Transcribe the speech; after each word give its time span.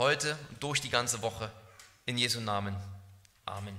heute 0.00 0.34
und 0.48 0.62
durch 0.62 0.80
die 0.80 0.88
ganze 0.88 1.20
Woche. 1.20 1.52
In 2.06 2.16
Jesu 2.16 2.40
Namen. 2.40 2.74
Amen. 3.44 3.76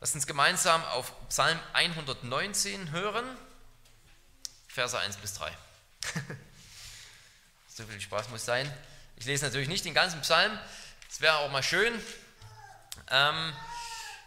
Lasst 0.00 0.14
uns 0.14 0.26
gemeinsam 0.26 0.84
auf 0.84 1.14
Psalm 1.30 1.58
119 1.72 2.90
hören, 2.90 3.24
Verse 4.68 4.98
1 4.98 5.16
bis 5.16 5.32
3. 5.32 5.56
so 7.68 7.84
viel 7.84 8.02
Spaß 8.02 8.28
muss 8.28 8.44
sein. 8.44 8.70
Ich 9.16 9.24
lese 9.24 9.46
natürlich 9.46 9.68
nicht 9.68 9.86
den 9.86 9.94
ganzen 9.94 10.20
Psalm, 10.20 10.58
es 11.10 11.22
wäre 11.22 11.38
auch 11.38 11.50
mal 11.50 11.62
schön, 11.62 11.94
ähm, 13.10 13.54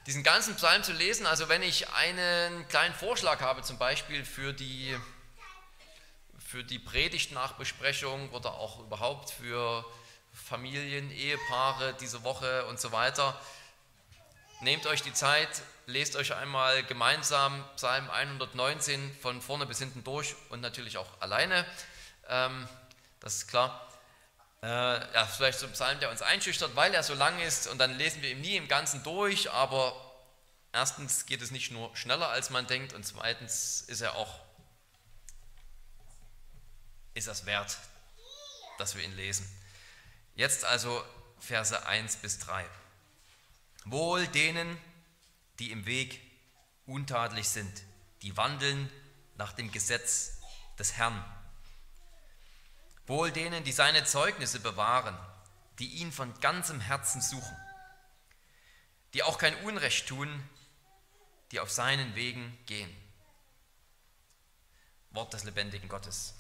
diesen 0.08 0.24
ganzen 0.24 0.56
Psalm 0.56 0.82
zu 0.82 0.94
lesen. 0.94 1.28
Also 1.28 1.48
wenn 1.48 1.62
ich 1.62 1.90
einen 1.90 2.68
kleinen 2.70 2.96
Vorschlag 2.96 3.40
habe, 3.42 3.62
zum 3.62 3.78
Beispiel 3.78 4.26
für 4.26 4.52
die, 4.52 4.98
für 6.56 6.64
die 6.64 6.80
Predigtnachbesprechung 6.80 8.30
oder 8.30 8.54
auch 8.54 8.80
überhaupt 8.80 9.30
für 9.30 9.84
Familien, 10.32 11.12
Ehepaare 11.12 11.94
diese 12.00 12.24
Woche 12.24 12.66
und 12.68 12.80
so 12.80 12.94
weiter, 12.94 13.38
nehmt 14.62 14.86
euch 14.86 15.02
die 15.02 15.12
Zeit, 15.12 15.50
lest 15.86 16.16
euch 16.16 16.34
einmal 16.34 16.86
gemeinsam 16.86 17.62
Psalm 17.76 18.10
119 18.10 19.18
von 19.22 19.42
vorne 19.42 19.66
bis 19.66 19.80
hinten 19.80 20.06
durch 20.06 20.34
und 20.48 20.62
natürlich 20.62 20.98
auch 20.98 21.10
alleine. 21.20 21.66
Ähm, 22.30 22.70
das 23.20 23.36
ist 23.36 23.48
klar. 23.50 23.86
Äh, 24.64 24.68
ja, 24.68 25.26
vielleicht 25.26 25.60
so 25.60 25.66
ein 25.66 25.74
Psalm, 25.74 26.00
der 26.00 26.10
uns 26.10 26.22
einschüchtert, 26.22 26.74
weil 26.78 26.94
er 26.94 27.04
so 27.04 27.16
lang 27.16 27.38
ist 27.42 27.68
und 27.68 27.80
dann 27.80 27.98
lesen 27.98 28.22
wir 28.22 28.30
ihn 28.32 28.40
nie 28.40 28.56
im 28.56 28.70
Ganzen 28.70 29.04
durch, 29.04 29.52
aber 29.52 29.94
erstens 30.72 31.26
geht 31.26 31.42
es 31.42 31.52
nicht 31.52 31.72
nur 31.72 31.94
schneller, 31.98 32.30
als 32.30 32.50
man 32.50 32.66
denkt 32.66 32.94
und 32.94 33.06
zweitens 33.06 33.82
ist 33.82 34.00
er 34.00 34.16
auch, 34.16 34.40
ist 37.16 37.28
es 37.28 37.46
wert, 37.48 37.78
dass 38.78 38.96
wir 38.96 39.04
ihn 39.04 39.16
lesen. 39.16 39.50
Jetzt 40.36 40.64
also 40.66 41.04
Verse 41.40 41.86
1 41.88 42.18
bis 42.18 42.40
3. 42.40 42.66
Wohl 43.86 44.28
denen, 44.28 44.78
die 45.60 45.72
im 45.72 45.86
Weg 45.86 46.22
untadelig 46.86 47.50
sind, 47.50 47.84
die 48.22 48.38
wandeln 48.38 48.92
nach 49.36 49.54
dem 49.54 49.72
Gesetz 49.72 50.38
des 50.78 50.94
Herrn 50.94 51.24
Wohl 53.08 53.32
denen, 53.32 53.64
die 53.64 53.72
seine 53.72 54.04
Zeugnisse 54.04 54.60
bewahren, 54.60 55.18
die 55.80 55.88
ihn 55.96 56.12
von 56.12 56.34
ganzem 56.40 56.80
Herzen 56.80 57.22
suchen, 57.22 57.56
die 59.14 59.22
auch 59.22 59.38
kein 59.38 59.56
Unrecht 59.64 60.08
tun, 60.08 60.44
die 61.52 61.60
auf 61.60 61.72
seinen 61.72 62.16
Wegen 62.16 62.58
gehen. 62.66 62.94
Wort 65.12 65.34
des 65.34 65.44
lebendigen 65.44 65.88
Gottes. 65.88 66.34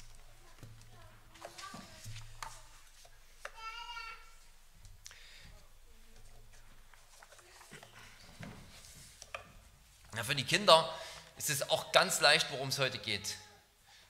Ja, 10.15 10.23
für 10.23 10.35
die 10.35 10.45
Kinder 10.45 10.89
ist 11.37 11.49
es 11.49 11.69
auch 11.69 11.91
ganz 11.91 12.21
leicht, 12.21 12.49
worum 12.51 12.69
es 12.69 12.79
heute 12.79 12.97
geht. 12.99 13.35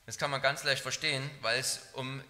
Das 0.05 0.19
kann 0.19 0.29
man 0.29 0.39
ganz 0.39 0.63
leicht 0.63 0.83
verstehen, 0.83 1.27
weil 1.41 1.59
es 1.59 1.81
um 1.93 2.23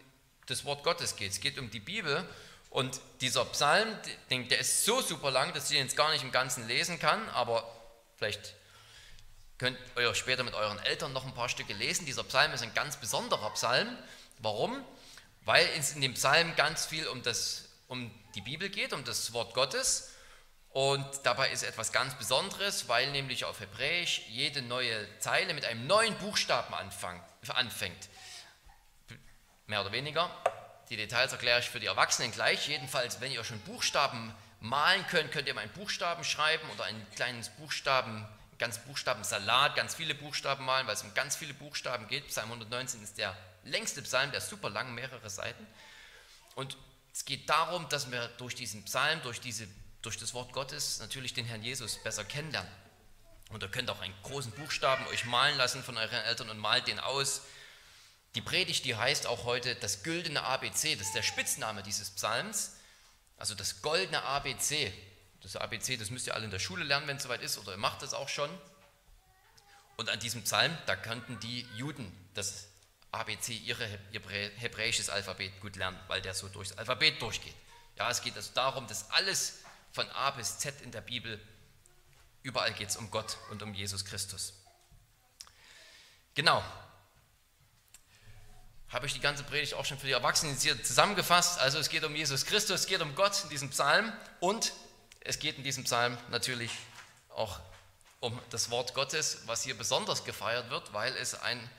das 0.46 0.64
Wort 0.64 0.84
Gottes 0.84 1.18
geht. 1.18 1.32
Es 1.32 1.42
geht 1.42 1.60
um 1.60 1.70
die 1.70 1.82
Bibel. 1.82 2.26
Und 2.70 3.02
dieser 3.20 3.44
Psalm, 3.46 3.88
der 4.30 4.60
ist 4.60 4.86
so 4.86 5.02
super 5.02 5.30
lang, 5.30 5.54
dass 5.54 5.70
ich 5.70 5.78
ihn 5.78 5.84
jetzt 5.84 5.98
gar 5.98 6.12
nicht 6.12 6.24
im 6.24 6.32
Ganzen 6.32 6.68
lesen 6.68 7.00
kann, 7.00 7.28
aber 7.30 7.70
vielleicht 8.16 8.54
könnt 9.58 9.78
ihr 9.98 10.16
später 10.16 10.44
mit 10.44 10.54
euren 10.54 10.80
Eltern 10.80 11.12
noch 11.12 11.26
ein 11.26 11.34
paar 11.34 11.50
Stücke 11.50 11.74
lesen. 11.74 12.06
Dieser 12.06 12.24
Psalm 12.24 12.54
ist 12.54 12.64
ein 12.64 12.74
ganz 12.74 12.96
besonderer 12.98 13.50
Psalm. 13.52 13.90
Warum? 14.40 14.82
Weil 15.44 15.68
es 15.78 15.92
in 15.92 16.02
dem 16.02 16.14
Psalm 16.14 16.56
ganz 16.56 16.86
viel 16.86 17.08
um, 17.08 17.24
das, 17.24 17.66
um 17.88 18.10
die 18.36 18.42
Bibel 18.42 18.70
geht, 18.70 18.94
um 18.94 19.04
das 19.04 19.34
Wort 19.34 19.54
Gottes. 19.54 20.15
Und 20.76 21.08
dabei 21.24 21.52
ist 21.52 21.64
etwas 21.64 21.94
ganz 21.94 22.16
Besonderes, 22.16 22.90
weil 22.90 23.10
nämlich 23.12 23.46
auf 23.46 23.62
Hebräisch 23.62 24.24
jede 24.28 24.62
neue 24.62 25.08
Zeile 25.20 25.54
mit 25.54 25.64
einem 25.64 25.88
neuen 25.88 26.14
Buchstaben 26.18 26.74
anfängt 26.74 28.10
mehr 29.68 29.80
oder 29.80 29.94
weniger. 29.94 30.30
Die 30.90 30.98
Details 30.98 31.32
erkläre 31.32 31.62
ich 31.62 31.70
für 31.70 31.80
die 31.80 31.86
Erwachsenen 31.86 32.30
gleich. 32.34 32.68
Jedenfalls, 32.68 33.22
wenn 33.22 33.32
ihr 33.32 33.42
schon 33.46 33.58
Buchstaben 33.62 34.36
malen 34.60 35.08
könnt, 35.08 35.32
könnt 35.32 35.48
ihr 35.48 35.54
mal 35.54 35.62
einen 35.62 35.72
Buchstaben 35.72 36.26
schreiben 36.26 36.70
oder 36.72 36.84
ein 36.84 37.08
kleines 37.16 37.48
Buchstaben, 37.52 38.28
ganz 38.60 38.80
Buchstabensalat, 38.80 39.78
ganz 39.78 39.96
viele 39.96 40.14
Buchstaben 40.14 40.66
malen, 40.66 40.88
weil 40.88 40.96
es 40.96 41.04
um 41.04 41.14
ganz 41.14 41.38
viele 41.38 41.54
Buchstaben 41.54 42.10
geht. 42.10 42.28
Psalm 42.28 42.52
119 42.52 43.02
ist 43.02 43.18
der 43.18 43.34
längste 43.64 44.02
Psalm, 44.02 44.32
der 44.32 44.40
ist 44.40 44.50
super 44.50 44.70
lang, 44.70 44.94
mehrere 44.94 45.30
Seiten. 45.30 45.66
Und 46.56 46.76
es 47.14 47.24
geht 47.24 47.50
darum, 47.50 47.88
dass 47.88 48.12
wir 48.12 48.28
durch 48.38 48.56
diesen 48.56 48.84
Psalm, 48.84 49.22
durch, 49.24 49.40
diese, 49.40 49.70
durch 50.06 50.18
das 50.18 50.34
Wort 50.34 50.54
Gottes 50.54 51.00
natürlich 51.00 51.34
den 51.34 51.46
Herrn 51.46 51.64
Jesus 51.64 51.98
besser 52.04 52.24
kennenlernen. 52.24 52.72
Und 53.50 53.64
ihr 53.64 53.70
könnt 53.70 53.90
auch 53.90 54.02
einen 54.02 54.14
großen 54.24 54.52
Buchstaben 54.52 55.06
euch 55.08 55.26
malen 55.26 55.58
lassen 55.58 55.84
von 55.84 55.98
euren 55.98 56.24
Eltern 56.24 56.50
und 56.50 56.60
malt 56.60 56.88
den 56.88 57.00
aus 57.00 57.42
die 58.36 58.42
Predigt, 58.42 58.84
die 58.84 58.96
heißt 58.96 59.28
auch 59.28 59.46
heute 59.46 59.76
das 59.76 60.04
güldene 60.04 60.44
ABC, 60.44 60.96
das 60.96 61.08
ist 61.08 61.16
der 61.16 61.24
Spitzname 61.24 61.84
dieses 61.84 62.12
Psalms, 62.12 62.74
also 63.38 63.56
das 63.56 63.82
goldene 63.82 64.22
ABC. 64.24 64.94
Das 65.42 65.56
ABC, 65.56 65.96
das 65.96 66.10
müsst 66.10 66.28
ihr 66.28 66.36
alle 66.36 66.46
in 66.46 66.52
der 66.52 66.60
Schule 66.60 66.84
lernen, 66.84 67.08
wenn 67.08 67.18
es 67.18 67.24
soweit 67.24 67.42
ist, 67.42 67.58
oder 67.58 67.72
ihr 67.72 67.78
macht 67.78 68.02
das 68.02 68.14
auch 68.14 68.28
schon. 68.28 68.50
Und 69.96 70.10
an 70.10 70.20
diesem 70.20 70.44
Psalm, 70.44 70.78
da 70.86 70.96
könnten 70.96 71.40
die 71.40 71.66
Juden 71.78 72.12
das 72.34 72.68
ABC, 73.12 73.54
ihr 73.54 73.78
hebräisches 74.58 75.10
Alphabet 75.10 75.62
gut 75.62 75.78
lernen, 75.78 75.98
weil 76.08 76.22
der 76.22 76.34
so 76.34 76.50
durchs 76.50 76.74
Alphabet 76.74 77.22
durchgeht. 77.22 77.56
Ja, 77.96 78.10
es 78.10 78.22
geht 78.22 78.36
also 78.36 78.52
darum, 78.54 78.88
dass 78.88 79.10
alles 79.12 79.60
von 79.96 80.10
A 80.12 80.32
bis 80.32 80.60
Z 80.60 80.82
in 80.82 80.92
der 80.92 81.00
Bibel, 81.00 81.40
überall 82.44 82.74
geht 82.74 82.90
es 82.90 82.98
um 82.98 83.10
Gott 83.10 83.38
und 83.50 83.64
um 83.64 83.74
Jesus 83.74 84.04
Christus. 84.04 84.54
Genau, 86.34 86.62
habe 88.90 89.06
ich 89.06 89.14
die 89.14 89.22
ganze 89.22 89.44
Predigt 89.44 89.74
auch 89.74 89.86
schon 89.86 89.98
für 89.98 90.08
die 90.08 90.12
Erwachsenen 90.12 90.58
hier 90.58 90.84
zusammengefasst. 90.84 91.60
Also 91.60 91.80
es 91.80 91.88
geht 91.88 92.04
um 92.04 92.14
Jesus 92.14 92.46
Christus, 92.46 92.82
es 92.82 92.88
geht 92.88 93.02
um 93.02 93.16
Gott 93.16 93.42
in 93.46 93.50
diesem 93.50 93.70
Psalm 93.70 94.12
und 94.42 94.74
es 95.22 95.40
geht 95.40 95.58
in 95.58 95.64
diesem 95.64 95.86
Psalm 95.86 96.18
natürlich 96.30 96.72
auch 97.30 97.62
um 98.20 98.38
das 98.50 98.70
Wort 98.72 98.96
Gottes, 98.96 99.44
was 99.46 99.64
hier 99.64 99.78
besonders 99.78 100.26
gefeiert 100.26 100.70
wird, 100.70 100.92
weil 100.92 101.16
es 101.16 101.36
ein 101.36 101.70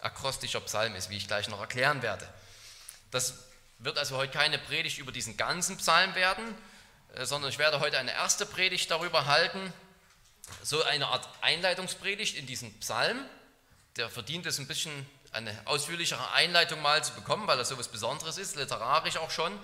akrostischer 0.00 0.60
Psalm 0.62 0.94
ist, 0.94 1.10
wie 1.10 1.18
ich 1.18 1.28
gleich 1.28 1.48
noch 1.48 1.60
erklären 1.60 2.00
werde. 2.00 2.26
Das 3.10 3.34
wird 3.80 3.98
also 3.98 4.16
heute 4.16 4.32
keine 4.32 4.58
Predigt 4.58 4.96
über 4.96 5.12
diesen 5.12 5.36
ganzen 5.36 5.76
Psalm 5.76 6.14
werden, 6.14 6.54
sondern 7.22 7.50
ich 7.50 7.58
werde 7.58 7.80
heute 7.80 7.98
eine 7.98 8.12
erste 8.12 8.46
Predigt 8.46 8.90
darüber 8.90 9.26
halten, 9.26 9.72
so 10.62 10.82
eine 10.82 11.08
Art 11.08 11.28
Einleitungspredigt 11.40 12.36
in 12.36 12.46
diesen 12.46 12.78
Psalm. 12.80 13.18
Der 13.96 14.10
verdient 14.10 14.46
es 14.46 14.58
ein 14.58 14.66
bisschen 14.66 15.06
eine 15.32 15.56
ausführlichere 15.64 16.32
Einleitung 16.32 16.80
mal 16.82 17.02
zu 17.02 17.12
bekommen, 17.14 17.46
weil 17.46 17.56
das 17.56 17.68
so 17.68 17.74
etwas 17.74 17.88
Besonderes 17.88 18.38
ist, 18.38 18.56
literarisch 18.56 19.16
auch 19.16 19.30
schon. 19.30 19.58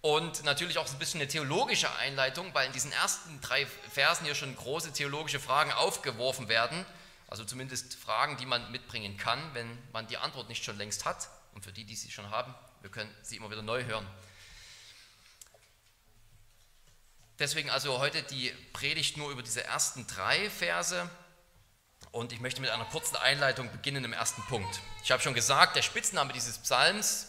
Und 0.00 0.44
natürlich 0.44 0.78
auch 0.78 0.88
ein 0.88 0.98
bisschen 0.98 1.20
eine 1.20 1.28
theologische 1.28 1.92
Einleitung, 1.96 2.54
weil 2.54 2.66
in 2.66 2.72
diesen 2.72 2.92
ersten 2.92 3.40
drei 3.40 3.66
Versen 3.66 4.26
hier 4.26 4.34
schon 4.34 4.54
große 4.54 4.92
theologische 4.92 5.40
Fragen 5.40 5.72
aufgeworfen 5.72 6.48
werden. 6.48 6.86
Also 7.26 7.44
zumindest 7.44 7.94
Fragen, 7.94 8.36
die 8.36 8.46
man 8.46 8.70
mitbringen 8.70 9.16
kann, 9.16 9.54
wenn 9.54 9.78
man 9.92 10.06
die 10.06 10.16
Antwort 10.16 10.48
nicht 10.48 10.64
schon 10.64 10.78
längst 10.78 11.04
hat. 11.04 11.28
Und 11.54 11.64
für 11.64 11.72
die, 11.72 11.84
die 11.84 11.96
sie 11.96 12.10
schon 12.10 12.30
haben, 12.30 12.54
wir 12.80 12.90
können 12.90 13.12
sie 13.22 13.36
immer 13.36 13.50
wieder 13.50 13.62
neu 13.62 13.84
hören. 13.84 14.06
Deswegen 17.38 17.70
also 17.70 17.98
heute 17.98 18.22
die 18.24 18.50
Predigt 18.72 19.16
nur 19.16 19.30
über 19.30 19.42
diese 19.42 19.62
ersten 19.62 20.06
drei 20.06 20.50
Verse. 20.50 21.08
Und 22.10 22.32
ich 22.32 22.40
möchte 22.40 22.60
mit 22.60 22.70
einer 22.70 22.84
kurzen 22.86 23.16
Einleitung 23.16 23.70
beginnen 23.70 24.04
im 24.04 24.12
ersten 24.12 24.42
Punkt. 24.42 24.80
Ich 25.04 25.12
habe 25.12 25.22
schon 25.22 25.34
gesagt, 25.34 25.76
der 25.76 25.82
Spitzname 25.82 26.32
dieses 26.32 26.58
Psalms 26.58 27.28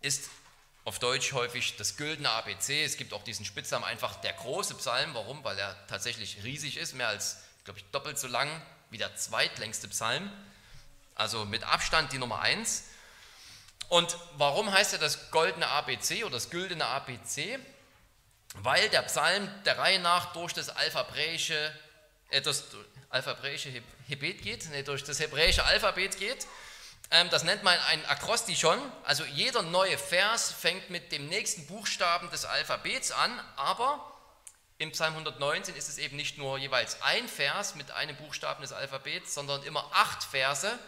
ist 0.00 0.28
auf 0.84 1.00
Deutsch 1.00 1.32
häufig 1.32 1.76
das 1.76 1.96
güldene 1.96 2.30
ABC. 2.30 2.84
Es 2.84 2.96
gibt 2.96 3.12
auch 3.12 3.24
diesen 3.24 3.44
Spitznamen 3.44 3.84
einfach 3.84 4.16
der 4.20 4.32
große 4.34 4.74
Psalm. 4.76 5.12
Warum? 5.12 5.42
Weil 5.42 5.58
er 5.58 5.76
tatsächlich 5.88 6.44
riesig 6.44 6.76
ist, 6.76 6.94
mehr 6.94 7.08
als, 7.08 7.38
glaube 7.64 7.80
ich, 7.80 7.84
doppelt 7.90 8.18
so 8.18 8.28
lang 8.28 8.48
wie 8.90 8.98
der 8.98 9.16
zweitlängste 9.16 9.88
Psalm. 9.88 10.30
Also 11.16 11.44
mit 11.44 11.64
Abstand 11.64 12.12
die 12.12 12.18
Nummer 12.18 12.40
1. 12.40 12.84
Und 13.88 14.16
warum 14.36 14.70
heißt 14.70 14.92
er 14.92 14.98
das 15.00 15.30
goldene 15.32 15.66
ABC 15.66 16.22
oder 16.22 16.34
das 16.34 16.50
güldene 16.50 16.86
ABC? 16.86 17.58
Weil 18.54 18.88
der 18.88 19.02
Psalm 19.02 19.48
der 19.64 19.78
Reihe 19.78 20.00
nach 20.00 20.32
durch 20.32 20.52
das 20.52 20.68
alphabräische, 20.70 21.72
äh, 22.30 22.40
das, 22.40 22.64
alphabräische 23.10 23.70
Hebet 24.06 24.42
geht, 24.42 24.68
nee, 24.70 24.82
durch 24.82 25.04
das 25.04 25.20
hebräische 25.20 25.64
Alphabet 25.64 26.18
geht. 26.18 26.46
Ähm, 27.10 27.30
das 27.30 27.44
nennt 27.44 27.62
man 27.62 27.78
ein 27.88 28.04
Akrostichon. 28.06 28.78
Also 29.04 29.24
jeder 29.24 29.62
neue 29.62 29.96
Vers 29.96 30.52
fängt 30.52 30.90
mit 30.90 31.12
dem 31.12 31.28
nächsten 31.28 31.66
Buchstaben 31.66 32.30
des 32.30 32.44
Alphabets 32.44 33.12
an, 33.12 33.30
aber 33.56 34.14
im 34.78 34.92
Psalm 34.92 35.14
119 35.14 35.74
ist 35.74 35.88
es 35.88 35.98
eben 35.98 36.16
nicht 36.16 36.38
nur 36.38 36.58
jeweils 36.58 37.02
ein 37.02 37.26
Vers 37.28 37.74
mit 37.74 37.90
einem 37.90 38.16
Buchstaben 38.16 38.62
des 38.62 38.72
Alphabets, 38.72 39.34
sondern 39.34 39.62
immer 39.64 39.90
acht 39.92 40.22
Verse, 40.22 40.78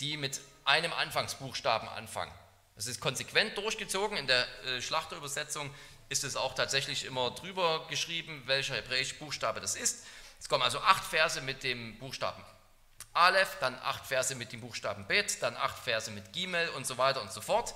die 0.00 0.16
mit 0.16 0.40
einem 0.64 0.92
Anfangsbuchstaben 0.92 1.88
anfangen. 1.88 2.32
Das 2.76 2.86
ist 2.86 3.00
konsequent 3.00 3.56
durchgezogen. 3.58 4.16
In 4.16 4.26
der 4.26 4.46
äh, 4.64 4.80
Schlachterübersetzung 4.80 5.72
ist 6.12 6.24
es 6.24 6.36
auch 6.36 6.54
tatsächlich 6.54 7.04
immer 7.06 7.30
drüber 7.30 7.86
geschrieben, 7.88 8.42
welcher 8.46 8.76
hebräische 8.76 9.14
Buchstabe 9.14 9.60
das 9.60 9.74
ist. 9.74 10.04
Es 10.38 10.48
kommen 10.48 10.62
also 10.62 10.78
acht 10.80 11.04
Verse 11.04 11.40
mit 11.40 11.62
dem 11.62 11.98
Buchstaben 11.98 12.44
Aleph, 13.14 13.56
dann 13.60 13.78
acht 13.82 14.06
Verse 14.06 14.34
mit 14.34 14.52
dem 14.52 14.60
Buchstaben 14.60 15.06
Bet, 15.06 15.42
dann 15.42 15.56
acht 15.56 15.78
Verse 15.78 16.10
mit 16.10 16.32
Gimel 16.32 16.68
und 16.70 16.86
so 16.86 16.98
weiter 16.98 17.20
und 17.20 17.32
so 17.32 17.40
fort. 17.40 17.74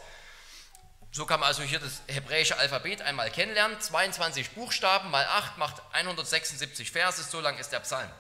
So 1.13 1.25
kann 1.27 1.41
man 1.41 1.49
also 1.49 1.63
hier 1.63 1.79
das 1.79 2.03
hebräische 2.09 2.57
Alphabet 2.59 3.03
einmal 3.03 3.31
kennenlernen. 3.31 3.81
22 3.81 4.51
Buchstaben 4.51 5.11
mal 5.11 5.25
8 5.25 5.59
macht 5.59 5.83
176 5.93 6.91
Verse, 6.91 7.23
so 7.23 7.41
lang 7.41 7.59
ist 7.59 7.73
der 7.73 7.81
Psalm. 7.81 8.11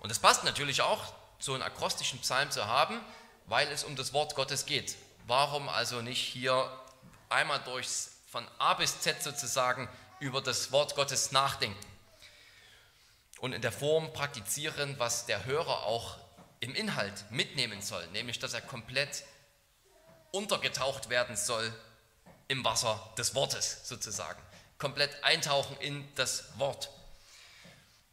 Und 0.00 0.10
es 0.10 0.18
passt 0.18 0.44
natürlich 0.44 0.82
auch, 0.82 1.12
so 1.38 1.54
einen 1.54 1.62
akrostischen 1.62 2.20
Psalm 2.20 2.50
zu 2.50 2.66
haben, 2.66 3.00
weil 3.46 3.68
es 3.68 3.82
um 3.84 3.96
das 3.96 4.12
Wort 4.12 4.34
Gottes 4.34 4.66
geht. 4.66 4.96
Warum 5.26 5.68
also 5.68 6.02
nicht 6.02 6.20
hier 6.20 6.70
einmal 7.28 7.60
durchs 7.60 8.19
von 8.30 8.46
A 8.58 8.74
bis 8.74 9.00
Z 9.00 9.22
sozusagen 9.22 9.88
über 10.20 10.40
das 10.40 10.70
Wort 10.70 10.94
Gottes 10.94 11.32
nachdenken 11.32 11.84
und 13.40 13.52
in 13.52 13.60
der 13.60 13.72
Form 13.72 14.12
praktizieren, 14.12 14.94
was 14.98 15.26
der 15.26 15.44
Hörer 15.46 15.84
auch 15.84 16.16
im 16.60 16.74
Inhalt 16.74 17.24
mitnehmen 17.30 17.82
soll, 17.82 18.06
nämlich 18.08 18.38
dass 18.38 18.54
er 18.54 18.60
komplett 18.60 19.24
untergetaucht 20.30 21.08
werden 21.08 21.36
soll 21.36 21.74
im 22.46 22.64
Wasser 22.64 23.12
des 23.18 23.34
Wortes 23.34 23.80
sozusagen, 23.88 24.40
komplett 24.78 25.24
eintauchen 25.24 25.76
in 25.78 26.06
das 26.14 26.56
Wort. 26.56 26.88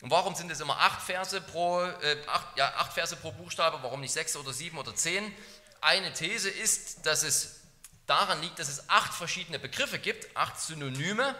Und 0.02 0.10
warum 0.10 0.34
sind 0.34 0.52
es 0.52 0.60
immer 0.60 0.80
acht 0.80 1.02
Verse 1.02 1.42
pro, 1.42 1.82
äh, 1.82 2.18
acht, 2.28 2.58
ja, 2.58 2.74
acht 2.76 2.94
Verse 2.94 3.16
pro 3.18 3.32
Buchstabe, 3.32 3.80
warum 3.84 4.02
nicht 4.02 4.14
sechs 4.14 4.36
oder 4.36 4.54
sieben 4.54 4.78
oder 4.78 4.96
zehn? 4.96 5.32
Eine 5.82 6.12
These 6.14 6.50
ist, 6.50 7.06
dass 7.06 7.24
es 7.24 7.62
daran 8.08 8.42
liegt, 8.42 8.58
dass 8.58 8.70
es 8.70 8.90
acht 8.90 9.14
verschiedene 9.14 9.60
Begriffe 9.60 10.00
gibt, 10.00 10.36
acht 10.36 10.60
Synonyme, 10.60 11.36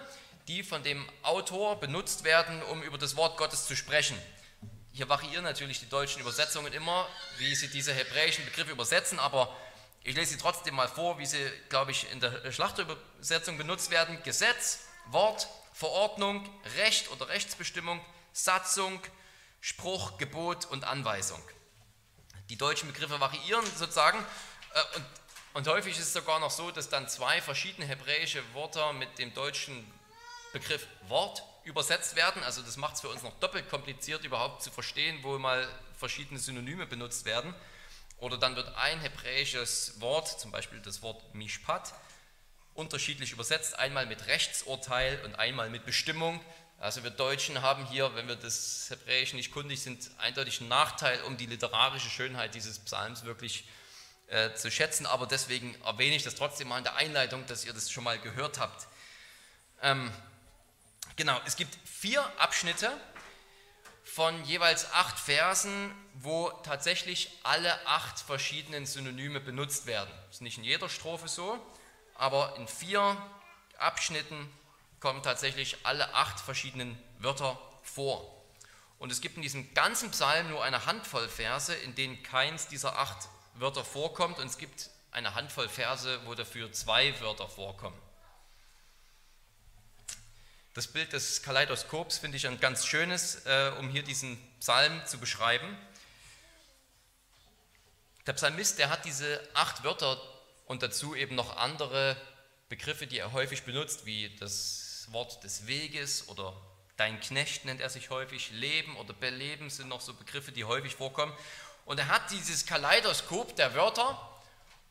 die 0.48 0.64
von 0.64 0.84
dem 0.84 1.08
Autor 1.24 1.80
benutzt 1.80 2.24
werden, 2.24 2.62
um 2.64 2.84
über 2.84 2.98
das 2.98 3.16
Wort 3.16 3.38
Gottes 3.38 3.66
zu 3.66 3.76
sprechen. 3.76 4.18
Hier 4.94 5.10
variieren 5.10 5.44
natürlich 5.44 5.80
die 5.80 5.90
deutschen 5.90 6.22
Übersetzungen 6.22 6.74
immer, 6.74 7.08
wie 7.38 7.54
sie 7.56 7.68
diese 7.68 7.94
hebräischen 7.94 8.46
Begriffe 8.46 8.72
übersetzen, 8.72 9.20
aber 9.20 9.56
ich 10.04 10.16
lese 10.16 10.34
sie 10.34 10.38
trotzdem 10.38 10.76
mal 10.76 10.88
vor, 10.88 11.20
wie 11.20 11.26
sie, 11.26 11.52
glaube 11.70 11.92
ich, 11.92 12.10
in 12.12 12.20
der 12.20 12.52
Schlachterübersetzung 12.52 13.58
benutzt 13.58 13.92
werden. 13.92 14.22
Gesetz, 14.24 14.80
Wort, 15.08 15.48
Verordnung, 15.74 16.50
Recht 16.78 17.12
oder 17.12 17.28
Rechtsbestimmung, 17.28 18.00
Satzung, 18.32 19.02
Spruch, 19.60 20.18
Gebot 20.18 20.66
und 20.66 20.86
Anweisung. 20.86 21.42
Die 22.50 22.58
deutschen 22.58 22.88
Begriffe 22.92 23.20
variieren 23.20 23.66
sozusagen 23.76 24.18
äh, 24.74 24.96
und, 24.96 25.06
und 25.58 25.68
häufig 25.68 25.94
ist 25.94 26.04
es 26.06 26.14
sogar 26.14 26.40
noch 26.40 26.52
so, 26.52 26.70
dass 26.70 26.88
dann 26.88 27.10
zwei 27.10 27.42
verschiedene 27.42 27.88
hebräische 27.88 28.44
Wörter 28.54 28.94
mit 28.94 29.18
dem 29.18 29.34
deutschen 29.34 29.92
Begriff 30.54 30.86
Wort 31.08 31.42
übersetzt 31.64 32.16
werden. 32.16 32.44
Also 32.44 32.62
das 32.62 32.78
macht 32.78 32.94
es 32.94 33.02
für 33.02 33.10
uns 33.10 33.24
noch 33.24 33.34
doppelt 33.40 33.68
kompliziert, 33.68 34.24
überhaupt 34.24 34.62
zu 34.62 34.70
verstehen, 34.70 35.18
wo 35.24 35.40
mal 35.40 35.68
verschiedene 35.98 36.40
Synonyme 36.40 36.86
benutzt 36.86 37.26
werden. 37.26 37.56
Oder 38.20 38.38
dann 38.38 38.56
wird 38.56 38.72
ein 38.76 39.00
hebräisches 39.00 40.00
Wort, 40.00 40.28
zum 40.40 40.52
Beispiel 40.52 40.80
das 40.80 41.02
Wort 41.02 41.34
Mishpat, 41.34 41.92
unterschiedlich 42.76 43.32
übersetzt, 43.32 43.80
einmal 43.80 44.06
mit 44.06 44.28
Rechtsurteil 44.28 45.20
und 45.26 45.40
einmal 45.40 45.72
mit 45.72 45.88
Bestimmung. 45.88 46.40
Also 46.78 47.04
wir 47.04 47.10
Deutschen 47.10 47.64
haben 47.64 47.88
hier, 47.88 48.14
wenn 48.14 48.28
wir 48.28 48.36
das 48.36 48.92
Hebräische 48.92 49.36
nicht 49.36 49.52
kundig 49.52 49.82
sind, 49.82 50.12
eindeutig 50.20 50.60
einen 50.60 50.70
Nachteil, 50.70 51.20
um 51.24 51.36
die 51.36 51.48
literarische 51.48 52.12
Schönheit 52.12 52.54
dieses 52.54 52.78
Psalms 52.78 53.24
wirklich 53.24 53.64
äh, 54.28 54.54
zu 54.54 54.70
schätzen. 54.70 55.06
Aber 55.06 55.26
deswegen 55.26 55.76
erwähne 55.84 56.16
ich 56.16 56.24
das 56.24 56.36
trotzdem 56.36 56.68
mal 56.68 56.78
in 56.78 56.84
der 56.84 56.96
Einleitung, 56.96 57.46
dass 57.48 57.66
ihr 57.66 57.74
das 57.74 57.90
schon 57.90 58.04
mal 58.04 58.20
gehört 58.20 58.60
habt. 58.60 58.88
Ähm, 59.82 60.12
genau, 61.16 61.40
es 61.46 61.56
gibt 61.56 61.78
vier 61.88 62.22
Abschnitte 62.40 62.92
von 64.04 64.44
jeweils 64.46 64.92
acht 64.94 65.20
Versen, 65.20 65.94
wo 66.16 66.50
tatsächlich 66.64 67.30
alle 67.44 67.86
acht 67.86 68.20
verschiedenen 68.20 68.86
Synonyme 68.86 69.40
benutzt 69.40 69.86
werden. 69.86 70.10
Das 70.28 70.38
ist 70.38 70.42
nicht 70.42 70.58
in 70.58 70.64
jeder 70.64 70.90
Strophe 70.90 71.28
so, 71.28 71.60
aber 72.16 72.56
in 72.58 72.68
vier 72.68 73.16
Abschnitten 73.78 74.52
kommen 75.00 75.22
tatsächlich 75.22 75.78
alle 75.84 76.14
acht 76.16 76.40
verschiedenen 76.40 76.98
Wörter 77.20 77.60
vor. 77.84 78.34
Und 78.98 79.12
es 79.12 79.22
gibt 79.22 79.36
in 79.36 79.44
diesem 79.44 79.74
ganzen 79.76 80.10
Psalm 80.12 80.50
nur 80.50 80.64
eine 80.64 80.86
Handvoll 80.86 81.30
Verse, 81.30 81.74
in 81.74 81.94
denen 81.94 82.24
keins 82.24 82.68
dieser 82.68 82.98
acht 82.98 83.30
Wörter 83.60 83.84
vorkommt, 83.84 84.40
und 84.40 84.48
es 84.48 84.58
gibt 84.58 84.90
eine 85.12 85.36
Handvoll 85.36 85.70
Verse, 85.70 86.20
wo 86.26 86.36
dafür 86.36 86.72
zwei 86.72 87.20
Wörter 87.22 87.48
vorkommen. 87.48 88.00
Das 90.74 90.88
Bild 90.88 91.12
des 91.12 91.42
Kaleidoskops 91.42 92.20
finde 92.20 92.38
ich 92.38 92.46
ein 92.46 92.60
ganz 92.60 92.86
schönes, 92.86 93.46
äh, 93.48 93.72
um 93.80 93.90
hier 93.90 94.04
diesen 94.04 94.38
Psalm 94.60 95.04
zu 95.08 95.18
beschreiben. 95.18 95.76
Der 98.28 98.34
Psalmist, 98.34 98.78
der 98.78 98.90
hat 98.90 99.06
diese 99.06 99.42
acht 99.56 99.84
Wörter 99.84 100.22
und 100.68 100.84
dazu 100.84 101.16
eben 101.16 101.36
noch 101.36 101.58
andere 101.58 102.16
Begriffe, 102.70 103.08
die 103.08 103.18
er 103.18 103.32
häufig 103.32 103.64
benutzt, 103.64 104.06
wie 104.06 104.36
das 104.36 105.08
Wort 105.10 105.44
des 105.44 105.66
Weges 105.66 106.28
oder 106.28 106.54
dein 106.98 107.20
Knecht 107.22 107.66
nennt 107.66 107.80
er 107.80 107.90
sich 107.90 108.10
häufig, 108.10 108.52
Leben 108.52 108.98
oder 108.98 109.14
Beleben 109.14 109.70
sind 109.70 109.88
noch 109.88 110.02
so 110.02 110.14
Begriffe, 110.14 110.52
die 110.52 110.66
häufig 110.66 110.96
vorkommen. 110.96 111.34
Und 111.88 112.00
er 112.00 112.10
hat 112.10 112.32
dieses 112.32 112.66
Kaleidoskop 112.66 113.56
der 113.56 113.74
Wörter 113.74 114.20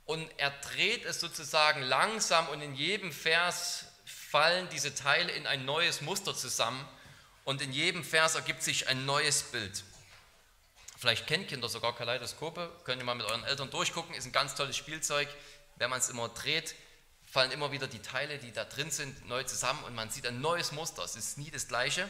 und 0.06 0.26
er 0.38 0.48
dreht 0.50 1.04
es 1.04 1.20
sozusagen 1.20 1.82
langsam 1.82 2.48
und 2.48 2.62
in 2.62 2.74
jedem 2.74 3.12
Vers 3.12 3.84
fallen 4.06 4.66
diese 4.70 4.94
Teile 4.94 5.30
in 5.32 5.46
ein 5.46 5.66
neues 5.66 6.00
Muster 6.00 6.34
zusammen 6.34 6.82
und 7.44 7.60
in 7.60 7.70
jedem 7.70 8.02
Vers 8.02 8.34
ergibt 8.34 8.62
sich 8.62 8.88
ein 8.88 9.04
neues 9.04 9.42
Bild. 9.42 9.84
Vielleicht 10.96 11.26
kennen 11.26 11.46
Kinder 11.46 11.68
sogar 11.68 11.94
Kaleidoskope, 11.94 12.72
könnt 12.84 13.02
ihr 13.02 13.04
mal 13.04 13.14
mit 13.14 13.26
euren 13.26 13.44
Eltern 13.44 13.68
durchgucken, 13.68 14.14
ist 14.14 14.24
ein 14.24 14.32
ganz 14.32 14.54
tolles 14.54 14.78
Spielzeug. 14.78 15.28
Wenn 15.76 15.90
man 15.90 15.98
es 15.98 16.08
immer 16.08 16.30
dreht, 16.30 16.74
fallen 17.26 17.50
immer 17.50 17.72
wieder 17.72 17.88
die 17.88 18.00
Teile, 18.00 18.38
die 18.38 18.52
da 18.52 18.64
drin 18.64 18.90
sind, 18.90 19.28
neu 19.28 19.42
zusammen 19.42 19.84
und 19.84 19.94
man 19.94 20.08
sieht 20.08 20.26
ein 20.26 20.40
neues 20.40 20.72
Muster. 20.72 21.04
Es 21.04 21.14
ist 21.14 21.36
nie 21.36 21.50
das 21.50 21.68
gleiche. 21.68 22.08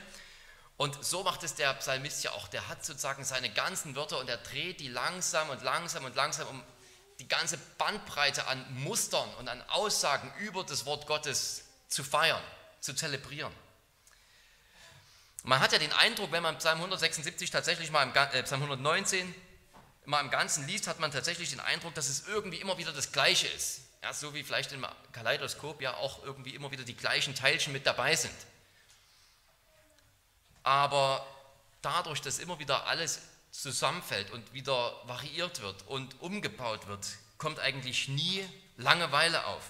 Und 0.76 1.02
so 1.04 1.22
macht 1.22 1.42
es 1.42 1.54
der 1.54 1.72
Psalmist 1.74 2.22
ja 2.24 2.32
auch. 2.32 2.48
Der 2.48 2.68
hat 2.68 2.84
sozusagen 2.84 3.24
seine 3.24 3.50
ganzen 3.50 3.96
Wörter 3.96 4.18
und 4.18 4.28
er 4.28 4.36
dreht 4.36 4.80
die 4.80 4.88
langsam 4.88 5.48
und 5.50 5.62
langsam 5.62 6.04
und 6.04 6.14
langsam, 6.14 6.48
um 6.48 6.62
die 7.18 7.28
ganze 7.28 7.56
Bandbreite 7.78 8.46
an 8.46 8.64
Mustern 8.82 9.28
und 9.36 9.48
an 9.48 9.62
Aussagen 9.68 10.30
über 10.40 10.64
das 10.64 10.84
Wort 10.84 11.06
Gottes 11.06 11.64
zu 11.88 12.04
feiern, 12.04 12.42
zu 12.80 12.94
zelebrieren. 12.94 13.52
Man 15.44 15.60
hat 15.60 15.72
ja 15.72 15.78
den 15.78 15.92
Eindruck, 15.92 16.32
wenn 16.32 16.42
man 16.42 16.58
Psalm 16.58 16.78
176 16.78 17.50
tatsächlich 17.50 17.90
mal 17.90 18.02
im 18.02 18.14
äh, 18.14 18.42
Psalm 18.42 18.62
119 18.62 19.34
mal 20.04 20.20
im 20.20 20.30
Ganzen 20.30 20.66
liest, 20.66 20.88
hat 20.88 21.00
man 21.00 21.10
tatsächlich 21.10 21.50
den 21.50 21.60
Eindruck, 21.60 21.94
dass 21.94 22.08
es 22.08 22.26
irgendwie 22.26 22.60
immer 22.60 22.78
wieder 22.78 22.92
das 22.92 23.12
Gleiche 23.12 23.46
ist. 23.48 23.82
Ja, 24.02 24.12
so 24.12 24.34
wie 24.34 24.42
vielleicht 24.42 24.72
im 24.72 24.86
Kaleidoskop 25.12 25.80
ja 25.80 25.94
auch 25.94 26.22
irgendwie 26.22 26.54
immer 26.54 26.70
wieder 26.70 26.84
die 26.84 26.96
gleichen 26.96 27.34
Teilchen 27.34 27.72
mit 27.72 27.86
dabei 27.86 28.14
sind. 28.14 28.34
Aber 30.66 31.24
dadurch, 31.80 32.20
dass 32.20 32.40
immer 32.40 32.58
wieder 32.58 32.88
alles 32.88 33.20
zusammenfällt 33.52 34.32
und 34.32 34.52
wieder 34.52 35.00
variiert 35.04 35.62
wird 35.62 35.86
und 35.86 36.20
umgebaut 36.20 36.88
wird, 36.88 37.06
kommt 37.38 37.60
eigentlich 37.60 38.08
nie 38.08 38.44
Langeweile 38.76 39.46
auf, 39.46 39.62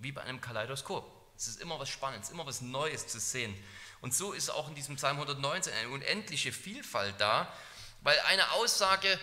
wie 0.00 0.10
bei 0.10 0.20
einem 0.22 0.40
Kaleidoskop. 0.40 1.08
Es 1.36 1.46
ist 1.46 1.60
immer 1.60 1.78
was 1.78 1.88
Spannendes, 1.88 2.30
immer 2.30 2.44
was 2.44 2.62
Neues 2.62 3.06
zu 3.06 3.20
sehen. 3.20 3.54
Und 4.00 4.12
so 4.12 4.32
ist 4.32 4.50
auch 4.50 4.66
in 4.66 4.74
diesem 4.74 4.96
Psalm 4.96 5.18
119 5.18 5.72
eine 5.72 5.90
unendliche 5.90 6.50
Vielfalt 6.50 7.14
da, 7.20 7.46
weil 8.00 8.18
eine 8.26 8.50
Aussage 8.50 9.20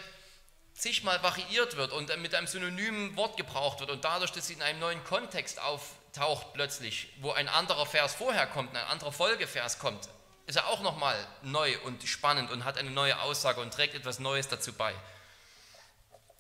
zigmal 0.76 1.22
variiert 1.24 1.76
wird 1.76 1.92
und 1.92 2.16
mit 2.22 2.34
einem 2.34 2.48
synonymen 2.48 3.18
Wort 3.18 3.36
gebraucht 3.36 3.82
wird 3.82 3.92
und 3.92 4.06
dadurch, 4.06 4.32
dass 4.32 4.48
sie 4.48 4.54
in 4.54 4.62
einem 4.62 4.80
neuen 4.80 5.04
Kontext 5.04 5.60
auftaucht 5.60 6.54
plötzlich, 6.54 7.10
wo 7.20 7.34
ein 7.34 7.50
anderer 7.50 7.86
Vers 7.86 8.16
vorher 8.16 8.48
kommt, 8.48 8.74
ein 8.74 8.86
anderer 8.86 9.12
Folgevers 9.12 9.78
kommt, 9.78 10.08
ist 10.48 10.56
er 10.56 10.68
auch 10.68 10.82
nochmal 10.82 11.16
neu 11.42 11.78
und 11.82 12.04
spannend 12.04 12.52
und 12.52 12.66
hat 12.66 12.78
eine 12.78 12.92
neue 12.92 13.20
Aussage 13.22 13.62
und 13.62 13.74
trägt 13.74 13.96
etwas 13.96 14.20
Neues 14.20 14.48
dazu 14.48 14.74
bei. 14.74 14.94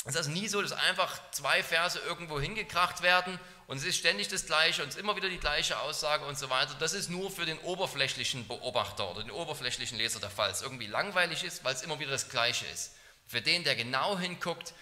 Es 0.06 0.12
ist 0.12 0.18
also 0.18 0.30
nie 0.30 0.48
so, 0.48 0.62
dass 0.62 0.72
einfach 0.72 1.20
zwei 1.32 1.64
Verse 1.64 1.98
irgendwo 2.00 2.40
hingekracht 2.40 3.02
werden 3.02 3.40
und 3.66 3.78
es 3.78 3.84
ist 3.84 3.98
ständig 3.98 4.28
das 4.28 4.46
Gleiche 4.46 4.84
und 4.84 4.90
es 4.90 4.96
ist 4.96 5.02
immer 5.02 5.16
wieder 5.16 5.30
die 5.30 5.40
gleiche 5.40 5.80
Aussage 5.80 6.24
und 6.26 6.38
so 6.38 6.52
weiter. 6.52 6.76
Das 6.78 6.94
ist 6.94 7.10
nur 7.10 7.32
für 7.32 7.48
den 7.48 7.58
oberflächlichen 7.60 8.48
Beobachter 8.48 9.10
oder 9.10 9.24
den 9.24 9.32
oberflächlichen 9.32 9.98
Leser 9.98 10.20
der 10.20 10.30
Fall. 10.30 10.52
Es 10.52 10.62
irgendwie 10.62 10.86
langweilig 10.86 11.44
ist, 11.44 11.64
weil 11.64 11.74
es 11.74 11.82
immer 11.82 11.98
wieder 12.00 12.12
das 12.12 12.30
Gleiche 12.30 12.68
ist. 12.68 12.92
Für 13.26 13.42
den, 13.42 13.64
der 13.64 13.76
genau 13.76 14.20
hinguckt 14.20 14.76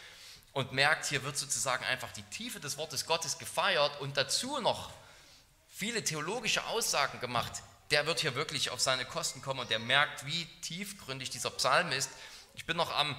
und 0.52 0.74
merkt, 0.74 1.06
hier 1.06 1.24
wird 1.24 1.38
sozusagen 1.38 1.86
einfach 1.86 2.12
die 2.12 2.24
Tiefe 2.24 2.60
des 2.60 2.78
Wortes 2.78 3.06
Gottes 3.06 3.38
gefeiert 3.38 4.02
und 4.02 4.18
dazu 4.18 4.60
noch 4.60 4.92
viele 5.70 6.04
theologische 6.04 6.66
Aussagen 6.66 7.22
gemacht, 7.22 7.64
der 7.94 8.06
wird 8.08 8.20
hier 8.20 8.36
wirklich 8.36 8.72
auf 8.72 8.82
seine 8.82 9.06
Kosten 9.06 9.42
kommen 9.42 9.60
und 9.62 9.70
der 9.70 9.80
merkt, 9.80 10.26
wie 10.26 10.46
tiefgründig 10.62 11.30
dieser 11.30 11.52
Psalm 11.52 11.92
ist. 11.92 12.10
Ich 12.56 12.66
bin 12.66 12.76
noch 12.76 12.94
am 12.94 13.16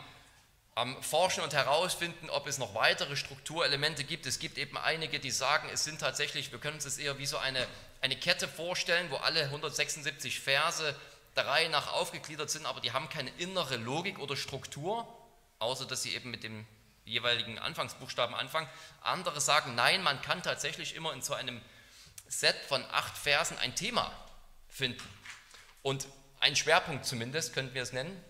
am 0.75 1.01
Forschen 1.03 1.45
und 1.45 1.55
Herausfinden, 1.55 2.29
ob 2.31 2.49
es 2.49 2.59
noch 2.59 2.75
weitere 2.75 3.15
Strukturelemente 3.15 4.03
gibt. 4.03 4.27
Es 4.27 4.41
gibt 4.41 4.59
eben 4.59 4.77
einige, 4.77 5.21
die 5.21 5.31
sagen, 5.31 5.69
es 5.73 5.85
sind 5.85 6.01
tatsächlich, 6.01 6.51
wir 6.51 6.59
können 6.59 6.75
uns 6.75 6.85
das 6.85 6.99
eher 6.99 7.17
wie 7.19 7.27
so 7.27 7.39
eine, 7.39 7.65
eine 8.01 8.17
Kette 8.17 8.49
vorstellen, 8.49 9.09
wo 9.11 9.17
alle 9.17 9.45
176 9.45 10.41
Verse 10.41 10.97
der 11.37 11.47
Reihe 11.47 11.69
nach 11.71 11.93
aufgegliedert 11.93 12.51
sind, 12.51 12.67
aber 12.67 12.81
die 12.81 12.91
haben 12.91 13.09
keine 13.09 13.31
innere 13.39 13.77
Logik 13.77 14.19
oder 14.19 14.37
Struktur, 14.37 15.07
außer 15.61 15.85
dass 15.85 16.03
sie 16.03 16.15
eben 16.15 16.33
mit 16.33 16.43
dem 16.43 16.67
jeweiligen 17.05 17.59
Anfangsbuchstaben 17.61 18.35
anfangen. 18.35 18.69
Andere 19.01 19.41
sagen, 19.41 19.77
nein, 19.77 20.03
man 20.03 20.21
kann 20.23 20.43
tatsächlich 20.43 20.97
immer 20.97 21.13
in 21.13 21.23
so 21.23 21.35
einem 21.35 21.61
Set 22.27 22.57
von 22.67 22.85
acht 22.91 23.17
Versen 23.17 23.59
ein 23.59 23.77
Thema 23.77 24.11
finden. 24.75 25.09
Und 25.83 26.09
einen 26.41 26.57
Schwerpunkt 26.57 27.07
zumindest, 27.07 27.55
könnten 27.55 27.75
wir 27.75 27.83
es 27.83 27.93
nennen. 27.93 28.23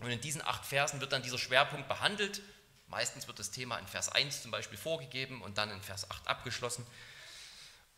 Und 0.00 0.10
in 0.10 0.20
diesen 0.20 0.42
acht 0.42 0.64
Versen 0.64 1.00
wird 1.00 1.12
dann 1.12 1.22
dieser 1.22 1.38
Schwerpunkt 1.38 1.88
behandelt. 1.88 2.42
Meistens 2.86 3.26
wird 3.26 3.38
das 3.38 3.50
Thema 3.50 3.78
in 3.78 3.86
Vers 3.86 4.10
1 4.10 4.42
zum 4.42 4.50
Beispiel 4.50 4.78
vorgegeben 4.78 5.40
und 5.42 5.58
dann 5.58 5.70
in 5.70 5.80
Vers 5.80 6.08
8 6.10 6.28
abgeschlossen. 6.28 6.86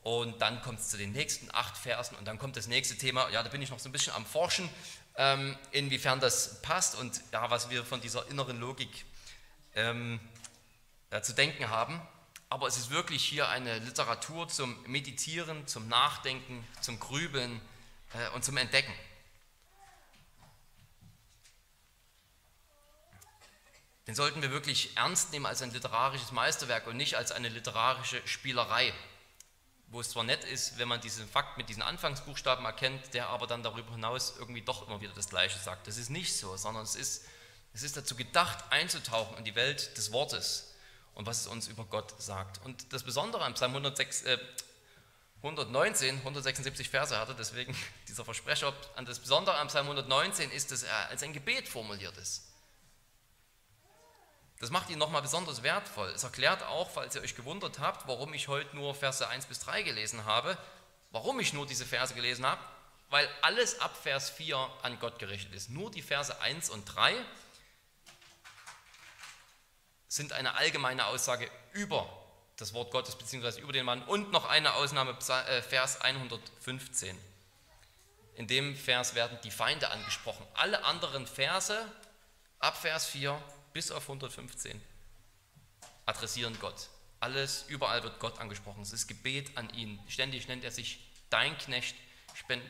Und 0.02 0.40
dann 0.40 0.62
kommt 0.62 0.78
es 0.78 0.88
zu 0.88 0.96
den 0.96 1.12
nächsten 1.12 1.48
acht 1.52 1.76
Versen 1.76 2.16
und 2.16 2.24
dann 2.24 2.38
kommt 2.38 2.56
das 2.56 2.68
nächste 2.68 2.96
Thema. 2.96 3.28
Ja, 3.30 3.42
da 3.42 3.48
bin 3.48 3.60
ich 3.60 3.70
noch 3.70 3.80
so 3.80 3.88
ein 3.88 3.92
bisschen 3.92 4.14
am 4.14 4.24
Forschen, 4.24 4.70
ähm, 5.16 5.58
inwiefern 5.72 6.20
das 6.20 6.62
passt 6.62 6.94
und 6.94 7.20
ja, 7.32 7.50
was 7.50 7.68
wir 7.68 7.84
von 7.84 8.00
dieser 8.00 8.26
inneren 8.30 8.60
Logik 8.60 9.04
ähm, 9.74 10.20
ja, 11.10 11.20
zu 11.20 11.34
denken 11.34 11.68
haben. 11.68 12.00
Aber 12.48 12.68
es 12.68 12.78
ist 12.78 12.90
wirklich 12.90 13.24
hier 13.24 13.48
eine 13.48 13.80
Literatur 13.80 14.48
zum 14.48 14.80
Meditieren, 14.86 15.66
zum 15.66 15.88
Nachdenken, 15.88 16.66
zum 16.80 17.00
Grübeln 17.00 17.60
und 18.34 18.44
zum 18.44 18.56
Entdecken. 18.56 18.92
Den 24.08 24.14
sollten 24.14 24.40
wir 24.40 24.50
wirklich 24.50 24.96
ernst 24.96 25.32
nehmen 25.32 25.44
als 25.44 25.60
ein 25.60 25.70
literarisches 25.70 26.32
Meisterwerk 26.32 26.86
und 26.86 26.96
nicht 26.96 27.16
als 27.16 27.30
eine 27.30 27.50
literarische 27.50 28.26
Spielerei, 28.26 28.94
wo 29.88 30.00
es 30.00 30.08
zwar 30.08 30.24
nett 30.24 30.44
ist, 30.44 30.78
wenn 30.78 30.88
man 30.88 31.02
diesen 31.02 31.28
Fakt 31.28 31.58
mit 31.58 31.68
diesen 31.68 31.82
Anfangsbuchstaben 31.82 32.64
erkennt, 32.64 33.12
der 33.12 33.28
aber 33.28 33.46
dann 33.46 33.62
darüber 33.62 33.92
hinaus 33.92 34.34
irgendwie 34.38 34.62
doch 34.62 34.86
immer 34.86 35.02
wieder 35.02 35.12
das 35.12 35.28
Gleiche 35.28 35.58
sagt. 35.58 35.86
Das 35.86 35.98
ist 35.98 36.08
nicht 36.08 36.34
so, 36.34 36.56
sondern 36.56 36.84
es 36.84 36.96
ist, 36.96 37.26
es 37.74 37.82
ist 37.82 37.98
dazu 37.98 38.16
gedacht, 38.16 38.64
einzutauchen 38.70 39.36
in 39.36 39.44
die 39.44 39.54
Welt 39.54 39.94
des 39.98 40.10
Wortes 40.10 40.74
und 41.14 41.26
was 41.26 41.42
es 41.42 41.46
uns 41.46 41.68
über 41.68 41.84
Gott 41.84 42.14
sagt. 42.18 42.64
Und 42.64 42.90
das 42.94 43.02
Besondere 43.02 43.44
am 43.44 43.52
Psalm 43.52 43.72
106, 43.72 44.22
äh, 44.22 44.38
119, 45.42 46.18
176 46.18 46.90
Verse 46.90 47.16
hatte, 47.16 47.34
deswegen 47.34 47.76
dieser 48.08 48.24
Versprecher, 48.24 48.72
an 48.96 49.04
das 49.04 49.18
Besondere 49.18 49.56
am 49.56 49.68
Psalm 49.68 49.86
119 49.86 50.50
ist, 50.50 50.72
dass 50.72 50.82
er 50.82 51.08
als 51.08 51.22
ein 51.22 51.32
Gebet 51.32 51.68
formuliert 51.68 52.16
ist. 52.16 52.44
Das 54.60 54.70
macht 54.70 54.90
ihn 54.90 54.98
nochmal 54.98 55.22
besonders 55.22 55.62
wertvoll. 55.62 56.08
Es 56.10 56.24
erklärt 56.24 56.64
auch, 56.64 56.90
falls 56.90 57.14
ihr 57.14 57.22
euch 57.22 57.36
gewundert 57.36 57.78
habt, 57.78 58.08
warum 58.08 58.34
ich 58.34 58.48
heute 58.48 58.74
nur 58.74 58.92
Verse 58.94 59.26
1 59.26 59.46
bis 59.46 59.60
3 59.60 59.82
gelesen 59.82 60.24
habe, 60.24 60.58
warum 61.12 61.38
ich 61.38 61.52
nur 61.52 61.66
diese 61.66 61.86
Verse 61.86 62.12
gelesen 62.12 62.44
habe, 62.44 62.60
weil 63.08 63.28
alles 63.42 63.80
ab 63.80 63.96
Vers 64.02 64.30
4 64.30 64.56
an 64.82 64.98
Gott 64.98 65.20
gerichtet 65.20 65.54
ist. 65.54 65.70
Nur 65.70 65.92
die 65.92 66.02
Verse 66.02 66.40
1 66.40 66.70
und 66.70 66.84
3 66.86 67.14
sind 70.08 70.32
eine 70.32 70.54
allgemeine 70.54 71.06
Aussage 71.06 71.48
über 71.72 72.08
das 72.58 72.74
Wort 72.74 72.90
Gottes 72.90 73.16
bzw. 73.16 73.60
über 73.60 73.72
den 73.72 73.86
Mann 73.86 74.02
und 74.02 74.30
noch 74.32 74.44
eine 74.44 74.74
Ausnahme, 74.74 75.12
äh, 75.12 75.62
Vers 75.62 76.00
115. 76.00 77.16
In 78.34 78.46
dem 78.46 78.76
Vers 78.76 79.14
werden 79.14 79.38
die 79.42 79.50
Feinde 79.50 79.90
angesprochen. 79.90 80.46
Alle 80.54 80.84
anderen 80.84 81.26
Verse 81.26 81.84
ab 82.58 82.76
Vers 82.76 83.06
4 83.06 83.40
bis 83.72 83.90
auf 83.90 84.02
115 84.02 84.80
adressieren 86.08 86.56
Gott. 86.58 86.88
Alles, 87.20 87.64
überall 87.68 88.02
wird 88.02 88.18
Gott 88.18 88.38
angesprochen. 88.40 88.82
Es 88.82 88.92
ist 88.92 89.06
Gebet 89.06 89.56
an 89.56 89.68
ihn. 89.70 90.00
Ständig 90.08 90.48
nennt 90.48 90.64
er 90.64 90.70
sich 90.70 91.00
dein 91.30 91.56
Knecht. 91.58 91.96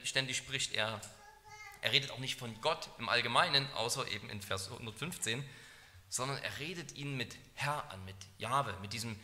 Ständig 0.04 0.36
spricht 0.36 0.74
er. 0.74 1.00
Er 1.80 1.92
redet 1.92 2.10
auch 2.10 2.18
nicht 2.18 2.38
von 2.38 2.60
Gott 2.60 2.88
im 2.98 3.08
Allgemeinen, 3.08 3.70
außer 3.74 4.08
eben 4.08 4.28
in 4.30 4.42
Vers 4.42 4.70
115, 4.70 5.48
sondern 6.08 6.38
er 6.38 6.58
redet 6.58 6.92
ihn 6.92 7.16
mit 7.16 7.36
Herr 7.54 7.90
an, 7.90 8.04
mit 8.04 8.16
Jahwe, 8.38 8.74
mit 8.80 8.92
diesem 8.92 9.18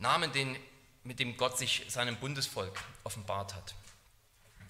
Namen, 0.00 0.32
den, 0.32 0.56
mit 1.04 1.20
dem 1.20 1.36
Gott 1.36 1.58
sich 1.58 1.84
seinem 1.88 2.16
Bundesvolk 2.16 2.82
offenbart 3.04 3.54
hat. 3.54 3.74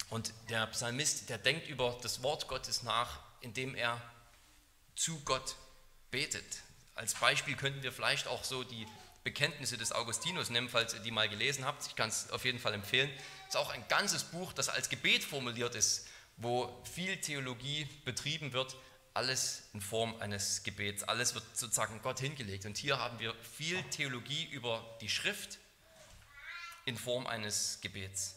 Und 0.09 0.33
der 0.49 0.67
Psalmist, 0.67 1.29
der 1.29 1.37
denkt 1.37 1.67
über 1.69 1.97
das 2.01 2.21
Wort 2.21 2.49
Gottes 2.49 2.83
nach, 2.83 3.19
indem 3.39 3.73
er 3.73 4.01
zu 4.95 5.19
Gott 5.21 5.55
betet. 6.11 6.61
Als 6.95 7.13
Beispiel 7.15 7.55
könnten 7.55 7.81
wir 7.81 7.93
vielleicht 7.93 8.27
auch 8.27 8.43
so 8.43 8.65
die 8.65 8.85
Bekenntnisse 9.23 9.77
des 9.77 9.93
Augustinus 9.93 10.49
nehmen, 10.49 10.67
falls 10.67 10.93
ihr 10.93 10.99
die 10.99 11.11
mal 11.11 11.29
gelesen 11.29 11.63
habt. 11.63 11.87
Ich 11.87 11.95
kann 11.95 12.09
es 12.09 12.29
auf 12.31 12.43
jeden 12.43 12.59
Fall 12.59 12.73
empfehlen. 12.73 13.09
Es 13.47 13.55
ist 13.55 13.61
auch 13.61 13.69
ein 13.69 13.87
ganzes 13.87 14.25
Buch, 14.25 14.51
das 14.51 14.67
als 14.67 14.89
Gebet 14.89 15.23
formuliert 15.23 15.75
ist, 15.75 16.07
wo 16.35 16.83
viel 16.83 17.17
Theologie 17.21 17.87
betrieben 18.03 18.51
wird, 18.51 18.75
alles 19.13 19.63
in 19.73 19.81
Form 19.81 20.19
eines 20.21 20.63
Gebets. 20.63 21.03
Alles 21.03 21.35
wird 21.35 21.45
sozusagen 21.55 22.01
Gott 22.01 22.19
hingelegt. 22.19 22.65
Und 22.65 22.77
hier 22.77 22.99
haben 22.99 23.19
wir 23.19 23.35
viel 23.43 23.81
Theologie 23.83 24.45
über 24.45 24.97
die 25.01 25.09
Schrift 25.09 25.59
in 26.85 26.97
Form 26.97 27.27
eines 27.27 27.79
Gebets 27.81 28.35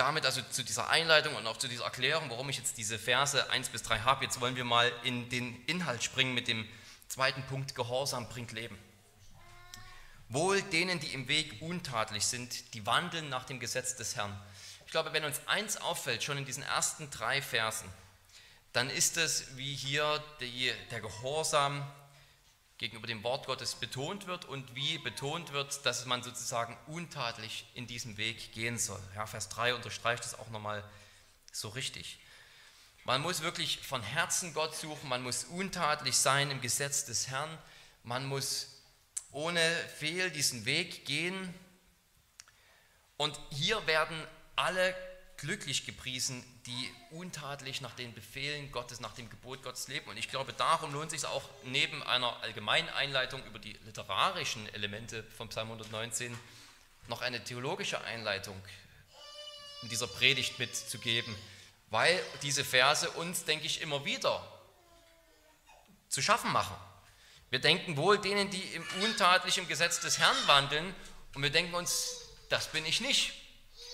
damit 0.00 0.24
also 0.24 0.40
zu 0.40 0.62
dieser 0.62 0.88
Einleitung 0.88 1.34
und 1.34 1.46
auch 1.46 1.58
zu 1.58 1.68
dieser 1.68 1.84
Erklärung, 1.84 2.30
warum 2.30 2.48
ich 2.48 2.56
jetzt 2.56 2.78
diese 2.78 2.98
Verse 2.98 3.50
1 3.50 3.68
bis 3.68 3.82
3 3.82 4.00
habe. 4.00 4.24
Jetzt 4.24 4.40
wollen 4.40 4.56
wir 4.56 4.64
mal 4.64 4.90
in 5.04 5.28
den 5.28 5.62
Inhalt 5.66 6.02
springen 6.02 6.32
mit 6.32 6.48
dem 6.48 6.66
zweiten 7.08 7.42
Punkt, 7.42 7.74
Gehorsam 7.74 8.26
bringt 8.30 8.52
Leben. 8.52 8.78
Wohl 10.30 10.62
denen, 10.62 11.00
die 11.00 11.12
im 11.12 11.28
Weg 11.28 11.60
untadelig 11.60 12.24
sind, 12.24 12.72
die 12.72 12.86
wandeln 12.86 13.28
nach 13.28 13.44
dem 13.44 13.60
Gesetz 13.60 13.94
des 13.94 14.16
Herrn. 14.16 14.34
Ich 14.86 14.90
glaube, 14.90 15.12
wenn 15.12 15.24
uns 15.24 15.42
eins 15.46 15.76
auffällt, 15.76 16.22
schon 16.22 16.38
in 16.38 16.46
diesen 16.46 16.62
ersten 16.62 17.10
drei 17.10 17.42
Versen, 17.42 17.88
dann 18.72 18.90
ist 18.90 19.16
es, 19.16 19.56
wie 19.56 19.74
hier 19.74 20.22
die, 20.40 20.72
der 20.90 21.00
Gehorsam 21.00 21.84
gegenüber 22.78 23.06
dem 23.06 23.22
Wort 23.22 23.46
Gottes 23.46 23.74
betont 23.74 24.26
wird 24.26 24.46
und 24.46 24.74
wie 24.74 24.98
betont 24.98 25.52
wird, 25.52 25.84
dass 25.84 26.06
man 26.06 26.22
sozusagen 26.22 26.78
untadelig 26.86 27.66
in 27.74 27.86
diesem 27.86 28.16
Weg 28.16 28.52
gehen 28.52 28.78
soll. 28.78 29.00
Ja, 29.14 29.26
Vers 29.26 29.50
3 29.50 29.74
unterstreicht 29.74 30.24
das 30.24 30.38
auch 30.38 30.48
nochmal 30.48 30.82
so 31.52 31.68
richtig. 31.68 32.18
Man 33.04 33.20
muss 33.20 33.42
wirklich 33.42 33.80
von 33.80 34.02
Herzen 34.02 34.54
Gott 34.54 34.74
suchen, 34.74 35.08
man 35.08 35.22
muss 35.22 35.44
untadelig 35.44 36.16
sein 36.16 36.50
im 36.50 36.60
Gesetz 36.60 37.04
des 37.04 37.28
Herrn, 37.28 37.58
man 38.02 38.24
muss 38.26 38.82
ohne 39.32 39.60
Fehl 39.98 40.30
diesen 40.30 40.64
Weg 40.64 41.04
gehen. 41.04 41.54
Und 43.16 43.38
hier 43.50 43.86
werden 43.86 44.26
alle 44.56 44.94
glücklich 45.40 45.86
gepriesen, 45.86 46.44
die 46.66 46.94
untadelig 47.10 47.80
nach 47.80 47.94
den 47.94 48.12
Befehlen 48.12 48.70
Gottes, 48.72 49.00
nach 49.00 49.14
dem 49.14 49.30
Gebot 49.30 49.62
Gottes 49.62 49.88
leben. 49.88 50.10
Und 50.10 50.18
ich 50.18 50.28
glaube, 50.28 50.52
darum 50.52 50.92
lohnt 50.92 51.12
es 51.12 51.22
sich 51.22 51.30
auch 51.30 51.48
neben 51.64 52.02
einer 52.02 52.42
allgemeinen 52.42 52.90
Einleitung 52.90 53.42
über 53.46 53.58
die 53.58 53.72
literarischen 53.86 54.72
Elemente 54.74 55.24
von 55.36 55.48
Psalm 55.48 55.68
119 55.68 56.38
noch 57.08 57.22
eine 57.22 57.42
theologische 57.42 58.00
Einleitung 58.02 58.60
in 59.82 59.88
dieser 59.88 60.06
Predigt 60.06 60.58
mitzugeben, 60.58 61.34
weil 61.88 62.22
diese 62.42 62.62
Verse 62.62 63.10
uns, 63.10 63.44
denke 63.44 63.64
ich, 63.64 63.80
immer 63.80 64.04
wieder 64.04 64.46
zu 66.10 66.20
schaffen 66.20 66.52
machen. 66.52 66.76
Wir 67.48 67.60
denken 67.60 67.96
wohl 67.96 68.18
denen, 68.18 68.50
die 68.50 68.62
im 68.74 68.86
untadlichen 69.02 69.66
Gesetz 69.68 70.00
des 70.00 70.18
Herrn 70.18 70.36
wandeln, 70.46 70.94
und 71.34 71.42
wir 71.42 71.50
denken 71.50 71.74
uns, 71.74 72.28
das 72.48 72.70
bin 72.72 72.84
ich 72.84 73.00
nicht. 73.00 73.39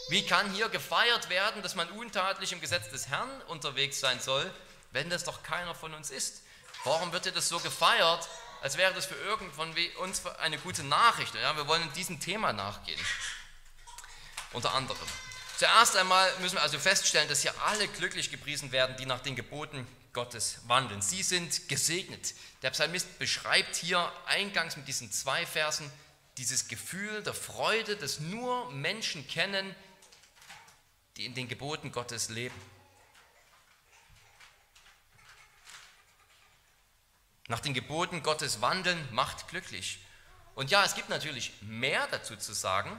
Wie 0.09 0.25
kann 0.25 0.53
hier 0.53 0.69
gefeiert 0.69 1.29
werden, 1.31 1.63
dass 1.63 1.75
man 1.75 1.89
untadelig 1.91 2.53
im 2.53 2.61
Gesetz 2.61 2.89
des 2.91 3.09
Herrn 3.09 3.43
unterwegs 3.49 3.99
sein 3.99 4.21
soll, 4.21 4.49
wenn 4.93 5.11
das 5.11 5.25
doch 5.25 5.43
keiner 5.43 5.75
von 5.75 5.95
uns 5.95 6.11
ist? 6.11 6.43
Warum 6.85 7.13
wird 7.13 7.25
dir 7.25 7.33
das 7.33 7.49
so 7.49 7.59
gefeiert, 7.59 8.29
als 8.63 8.77
wäre 8.77 8.95
das 8.95 9.07
für 9.07 9.17
irgendwann 9.17 9.75
uns 10.01 10.25
eine 10.39 10.59
gute 10.59 10.85
Nachricht? 10.85 11.35
Ja, 11.35 11.57
wir 11.57 11.67
wollen 11.67 11.93
diesem 11.95 12.21
Thema 12.21 12.53
nachgehen. 12.53 13.01
Unter 14.53 14.73
anderem. 14.75 15.09
Zuerst 15.57 15.97
einmal 15.97 16.31
müssen 16.39 16.57
wir 16.57 16.63
also 16.63 16.79
feststellen, 16.79 17.29
dass 17.29 17.43
hier 17.43 17.55
alle 17.65 17.89
glücklich 17.89 18.31
gepriesen 18.31 18.71
werden, 18.71 18.97
die 18.99 19.07
nach 19.07 19.21
den 19.21 19.35
Geboten 19.35 19.87
Gottes 20.13 20.59
wandeln. 20.67 21.03
Sie 21.03 21.23
sind 21.23 21.69
gesegnet. 21.69 22.35
Der 22.63 22.71
Psalmist 22.71 23.19
beschreibt 23.19 23.75
hier 23.75 24.13
eingangs 24.27 24.77
mit 24.77 24.87
diesen 24.87 25.11
zwei 25.11 25.45
Versen 25.45 25.91
dieses 26.39 26.69
Gefühl 26.69 27.23
der 27.23 27.35
Freude, 27.35 27.97
das 27.97 28.21
nur 28.21 28.71
Menschen 28.71 29.27
kennen, 29.27 29.75
die 31.17 31.25
in 31.25 31.35
den 31.35 31.49
Geboten 31.49 31.93
Gottes 31.93 32.29
leben. 32.29 32.55
Nach 37.49 37.61
den 37.61 37.75
Geboten 37.75 38.23
Gottes 38.23 38.61
wandeln 38.61 39.09
macht 39.13 39.49
glücklich. 39.49 40.01
Und 40.55 40.71
ja, 40.71 40.85
es 40.85 40.95
gibt 40.95 41.09
natürlich 41.09 41.53
mehr 41.63 42.07
dazu 42.09 42.37
zu 42.37 42.53
sagen, 42.53 42.99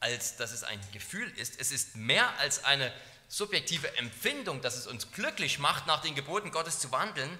als 0.00 0.36
dass 0.36 0.52
es 0.52 0.64
ein 0.64 0.80
Gefühl 0.92 1.28
ist. 1.36 1.60
Es 1.60 1.70
ist 1.70 1.96
mehr 1.96 2.38
als 2.38 2.64
eine 2.64 2.92
subjektive 3.28 3.96
Empfindung, 3.96 4.60
dass 4.60 4.76
es 4.76 4.86
uns 4.86 5.10
glücklich 5.12 5.58
macht, 5.58 5.86
nach 5.86 6.02
den 6.02 6.14
Geboten 6.14 6.50
Gottes 6.50 6.78
zu 6.78 6.92
wandeln. 6.92 7.38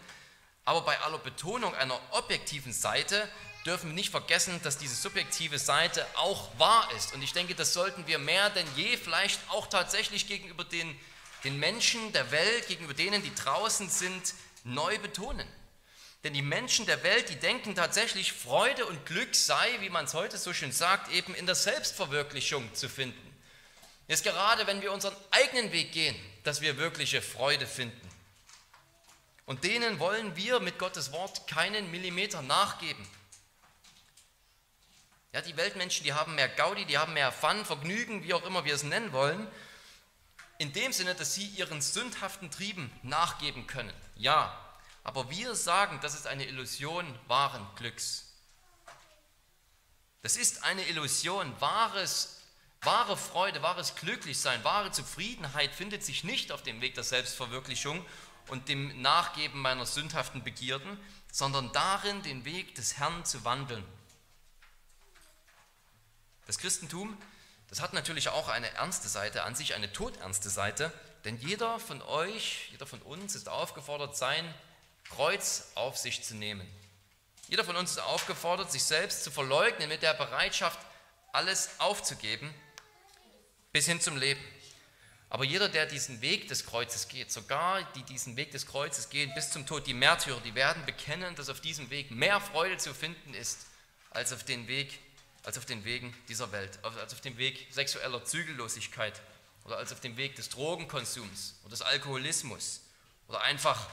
Aber 0.64 0.82
bei 0.82 0.98
aller 1.00 1.18
Betonung 1.18 1.74
einer 1.74 2.00
objektiven 2.12 2.72
Seite 2.72 3.28
dürfen 3.66 3.90
wir 3.90 3.94
nicht 3.94 4.10
vergessen, 4.10 4.60
dass 4.62 4.78
diese 4.78 4.94
subjektive 4.94 5.58
Seite 5.58 6.06
auch 6.16 6.50
wahr 6.58 6.88
ist. 6.96 7.14
Und 7.14 7.22
ich 7.22 7.32
denke, 7.32 7.54
das 7.54 7.72
sollten 7.72 8.06
wir 8.06 8.18
mehr 8.18 8.50
denn 8.50 8.66
je 8.76 8.96
vielleicht 8.96 9.40
auch 9.50 9.66
tatsächlich 9.66 10.26
gegenüber 10.26 10.64
den, 10.64 10.98
den 11.44 11.58
Menschen 11.58 12.12
der 12.12 12.30
Welt, 12.30 12.68
gegenüber 12.68 12.94
denen, 12.94 13.22
die 13.22 13.34
draußen 13.34 13.88
sind, 13.88 14.34
neu 14.64 14.98
betonen. 14.98 15.46
Denn 16.24 16.34
die 16.34 16.42
Menschen 16.42 16.86
der 16.86 17.02
Welt, 17.02 17.30
die 17.30 17.36
denken 17.36 17.74
tatsächlich, 17.74 18.32
Freude 18.32 18.86
und 18.86 19.06
Glück 19.06 19.34
sei, 19.34 19.80
wie 19.80 19.90
man 19.90 20.04
es 20.04 20.14
heute 20.14 20.38
so 20.38 20.52
schön 20.52 20.70
sagt, 20.70 21.10
eben 21.10 21.34
in 21.34 21.46
der 21.46 21.56
Selbstverwirklichung 21.56 22.72
zu 22.74 22.88
finden. 22.88 23.32
Jetzt 24.06 24.24
gerade, 24.24 24.66
wenn 24.66 24.82
wir 24.82 24.92
unseren 24.92 25.16
eigenen 25.30 25.72
Weg 25.72 25.92
gehen, 25.92 26.16
dass 26.44 26.60
wir 26.60 26.78
wirkliche 26.78 27.22
Freude 27.22 27.66
finden. 27.66 28.08
Und 29.46 29.64
denen 29.64 29.98
wollen 29.98 30.36
wir 30.36 30.60
mit 30.60 30.78
Gottes 30.78 31.12
Wort 31.12 31.46
keinen 31.48 31.90
Millimeter 31.90 32.42
nachgeben. 32.42 33.04
Ja, 35.32 35.40
die 35.40 35.56
Weltmenschen, 35.56 36.04
die 36.04 36.12
haben 36.12 36.34
mehr 36.34 36.48
Gaudi, 36.48 36.84
die 36.84 36.98
haben 36.98 37.14
mehr 37.14 37.32
Fun, 37.32 37.64
Vergnügen, 37.64 38.22
wie 38.22 38.34
auch 38.34 38.44
immer 38.44 38.66
wir 38.66 38.74
es 38.74 38.82
nennen 38.82 39.12
wollen. 39.12 39.48
In 40.58 40.74
dem 40.74 40.92
Sinne, 40.92 41.14
dass 41.14 41.34
sie 41.34 41.46
ihren 41.46 41.80
sündhaften 41.80 42.50
Trieben 42.50 42.92
nachgeben 43.02 43.66
können. 43.66 43.94
Ja, 44.14 44.54
aber 45.02 45.30
wir 45.30 45.54
sagen, 45.54 45.98
das 46.02 46.14
ist 46.14 46.26
eine 46.26 46.44
Illusion 46.44 47.06
wahren 47.28 47.66
Glücks. 47.76 48.26
Das 50.20 50.36
ist 50.36 50.64
eine 50.64 50.86
Illusion. 50.86 51.58
Wahres, 51.60 52.42
wahre 52.82 53.16
Freude, 53.16 53.62
wahres 53.62 53.94
Glücklichsein, 53.94 54.62
wahre 54.64 54.92
Zufriedenheit 54.92 55.74
findet 55.74 56.04
sich 56.04 56.24
nicht 56.24 56.52
auf 56.52 56.62
dem 56.62 56.82
Weg 56.82 56.94
der 56.94 57.04
Selbstverwirklichung 57.04 58.04
und 58.48 58.68
dem 58.68 59.00
Nachgeben 59.00 59.62
meiner 59.62 59.86
sündhaften 59.86 60.44
Begierden, 60.44 61.00
sondern 61.32 61.72
darin, 61.72 62.22
den 62.22 62.44
Weg 62.44 62.74
des 62.74 62.98
Herrn 62.98 63.24
zu 63.24 63.46
wandeln. 63.46 63.84
Das 66.46 66.58
Christentum, 66.58 67.16
das 67.68 67.80
hat 67.80 67.92
natürlich 67.92 68.28
auch 68.28 68.48
eine 68.48 68.70
ernste 68.74 69.08
Seite 69.08 69.44
an 69.44 69.54
sich, 69.54 69.74
eine 69.74 69.92
todernste 69.92 70.50
Seite, 70.50 70.92
denn 71.24 71.38
jeder 71.38 71.78
von 71.78 72.02
euch, 72.02 72.68
jeder 72.70 72.86
von 72.86 73.00
uns 73.02 73.34
ist 73.34 73.48
aufgefordert, 73.48 74.16
sein 74.16 74.52
Kreuz 75.08 75.70
auf 75.74 75.96
sich 75.96 76.22
zu 76.22 76.34
nehmen. 76.34 76.68
Jeder 77.48 77.64
von 77.64 77.76
uns 77.76 77.92
ist 77.92 77.98
aufgefordert, 77.98 78.72
sich 78.72 78.82
selbst 78.82 79.24
zu 79.24 79.30
verleugnen 79.30 79.88
mit 79.88 80.02
der 80.02 80.14
Bereitschaft, 80.14 80.78
alles 81.32 81.70
aufzugeben, 81.78 82.52
bis 83.72 83.86
hin 83.86 84.00
zum 84.00 84.16
Leben. 84.16 84.40
Aber 85.30 85.44
jeder, 85.44 85.70
der 85.70 85.86
diesen 85.86 86.20
Weg 86.20 86.48
des 86.48 86.66
Kreuzes 86.66 87.08
geht, 87.08 87.32
sogar 87.32 87.82
die 87.94 88.02
diesen 88.02 88.36
Weg 88.36 88.50
des 88.50 88.66
Kreuzes 88.66 89.08
gehen 89.08 89.32
bis 89.34 89.50
zum 89.50 89.66
Tod, 89.66 89.86
die 89.86 89.94
Märtyrer, 89.94 90.40
die 90.42 90.54
werden 90.54 90.84
bekennen, 90.84 91.34
dass 91.36 91.48
auf 91.48 91.60
diesem 91.60 91.88
Weg 91.88 92.10
mehr 92.10 92.38
Freude 92.38 92.76
zu 92.76 92.92
finden 92.92 93.32
ist, 93.32 93.66
als 94.10 94.34
auf 94.34 94.44
den, 94.44 94.68
Weg, 94.68 94.98
als 95.42 95.58
auf 95.58 95.64
den 95.66 95.84
Wegen 95.84 96.14
dieser 96.28 96.52
Welt, 96.52 96.78
als 96.84 97.12
auf 97.12 97.20
dem 97.20 97.36
Weg 97.36 97.66
sexueller 97.70 98.24
Zügellosigkeit 98.24 99.20
oder 99.64 99.76
als 99.76 99.92
auf 99.92 100.00
dem 100.00 100.16
Weg 100.16 100.36
des 100.36 100.48
Drogenkonsums 100.48 101.56
oder 101.62 101.70
des 101.70 101.82
Alkoholismus 101.82 102.80
oder 103.28 103.40
einfach 103.42 103.88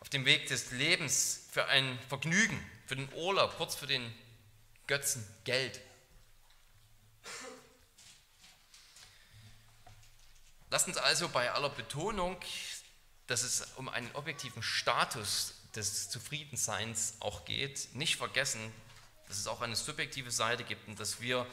auf 0.00 0.08
dem 0.08 0.24
Weg 0.24 0.46
des 0.48 0.72
Lebens 0.72 1.46
für 1.50 1.66
ein 1.66 1.98
Vergnügen, 2.08 2.58
für 2.86 2.96
den 2.96 3.12
Urlaub, 3.14 3.56
kurz 3.56 3.74
für 3.74 3.86
den 3.86 4.12
Götzen 4.86 5.26
Geld. 5.44 5.80
Lasst 10.70 10.88
uns 10.88 10.96
also 10.96 11.28
bei 11.28 11.52
aller 11.52 11.68
Betonung, 11.70 12.38
dass 13.26 13.42
es 13.42 13.62
um 13.76 13.88
einen 13.88 14.10
objektiven 14.14 14.62
Status 14.62 15.54
des 15.76 16.10
Zufriedenseins 16.10 17.14
auch 17.20 17.44
geht, 17.44 17.94
nicht 17.94 18.16
vergessen, 18.16 18.72
dass 19.32 19.40
es 19.40 19.46
auch 19.46 19.62
eine 19.62 19.76
subjektive 19.76 20.30
Seite 20.30 20.62
gibt 20.62 20.86
und 20.88 21.00
dass 21.00 21.22
wir 21.22 21.46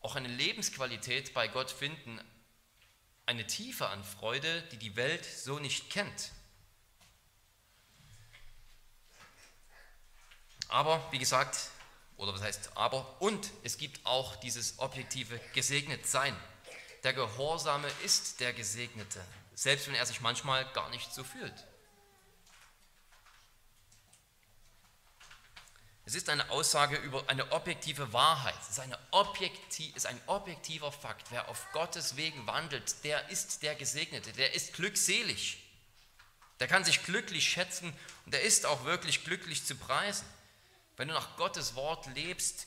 auch 0.00 0.16
eine 0.16 0.28
Lebensqualität 0.28 1.34
bei 1.34 1.46
Gott 1.46 1.70
finden, 1.70 2.18
eine 3.26 3.46
Tiefe 3.46 3.86
an 3.88 4.02
Freude, 4.02 4.62
die 4.72 4.78
die 4.78 4.96
Welt 4.96 5.22
so 5.26 5.58
nicht 5.58 5.90
kennt. 5.90 6.32
Aber 10.68 11.06
wie 11.12 11.18
gesagt, 11.18 11.68
oder 12.16 12.32
was 12.32 12.40
heißt 12.40 12.78
aber, 12.78 13.20
und 13.20 13.50
es 13.62 13.76
gibt 13.76 14.06
auch 14.06 14.36
dieses 14.36 14.78
objektive 14.78 15.38
Gesegnetsein. 15.52 16.34
Der 17.04 17.12
Gehorsame 17.12 17.88
ist 18.06 18.40
der 18.40 18.54
Gesegnete, 18.54 19.22
selbst 19.54 19.86
wenn 19.86 19.96
er 19.96 20.06
sich 20.06 20.22
manchmal 20.22 20.64
gar 20.72 20.88
nicht 20.88 21.12
so 21.12 21.24
fühlt. 21.24 21.66
Es 26.12 26.16
ist 26.16 26.28
eine 26.28 26.50
Aussage 26.50 26.96
über 26.96 27.24
eine 27.30 27.52
objektive 27.52 28.12
Wahrheit. 28.12 28.54
Es 28.60 28.72
ist, 28.72 28.80
eine 28.80 28.98
objektiv, 29.12 29.96
ist 29.96 30.04
ein 30.04 30.20
objektiver 30.26 30.92
Fakt. 30.92 31.30
Wer 31.30 31.48
auf 31.48 31.72
Gottes 31.72 32.16
Wegen 32.16 32.46
wandelt, 32.46 33.02
der 33.02 33.30
ist 33.30 33.62
der 33.62 33.74
Gesegnete, 33.74 34.30
der 34.34 34.54
ist 34.54 34.74
glückselig. 34.74 35.56
Der 36.60 36.68
kann 36.68 36.84
sich 36.84 37.02
glücklich 37.02 37.48
schätzen 37.48 37.94
und 38.26 38.34
der 38.34 38.42
ist 38.42 38.66
auch 38.66 38.84
wirklich 38.84 39.24
glücklich 39.24 39.64
zu 39.64 39.74
preisen. 39.74 40.26
Wenn 40.98 41.08
du 41.08 41.14
nach 41.14 41.38
Gottes 41.38 41.76
Wort 41.76 42.06
lebst, 42.14 42.66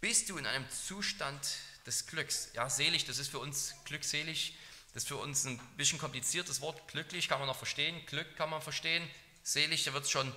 bist 0.00 0.28
du 0.28 0.36
in 0.36 0.46
einem 0.46 0.68
Zustand 0.68 1.48
des 1.86 2.08
Glücks. 2.08 2.48
Ja, 2.54 2.68
selig, 2.68 3.04
das 3.04 3.18
ist 3.18 3.30
für 3.30 3.38
uns 3.38 3.72
glückselig. 3.84 4.56
Das 4.94 5.04
ist 5.04 5.08
für 5.08 5.16
uns 5.18 5.44
ein 5.44 5.60
bisschen 5.76 6.00
kompliziertes 6.00 6.60
Wort. 6.60 6.88
Glücklich 6.88 7.28
kann 7.28 7.38
man 7.38 7.46
noch 7.46 7.56
verstehen, 7.56 8.04
Glück 8.06 8.36
kann 8.36 8.50
man 8.50 8.60
verstehen. 8.60 9.08
Selig, 9.44 9.84
da 9.84 9.92
wird 9.92 10.06
es 10.06 10.10
schon 10.10 10.34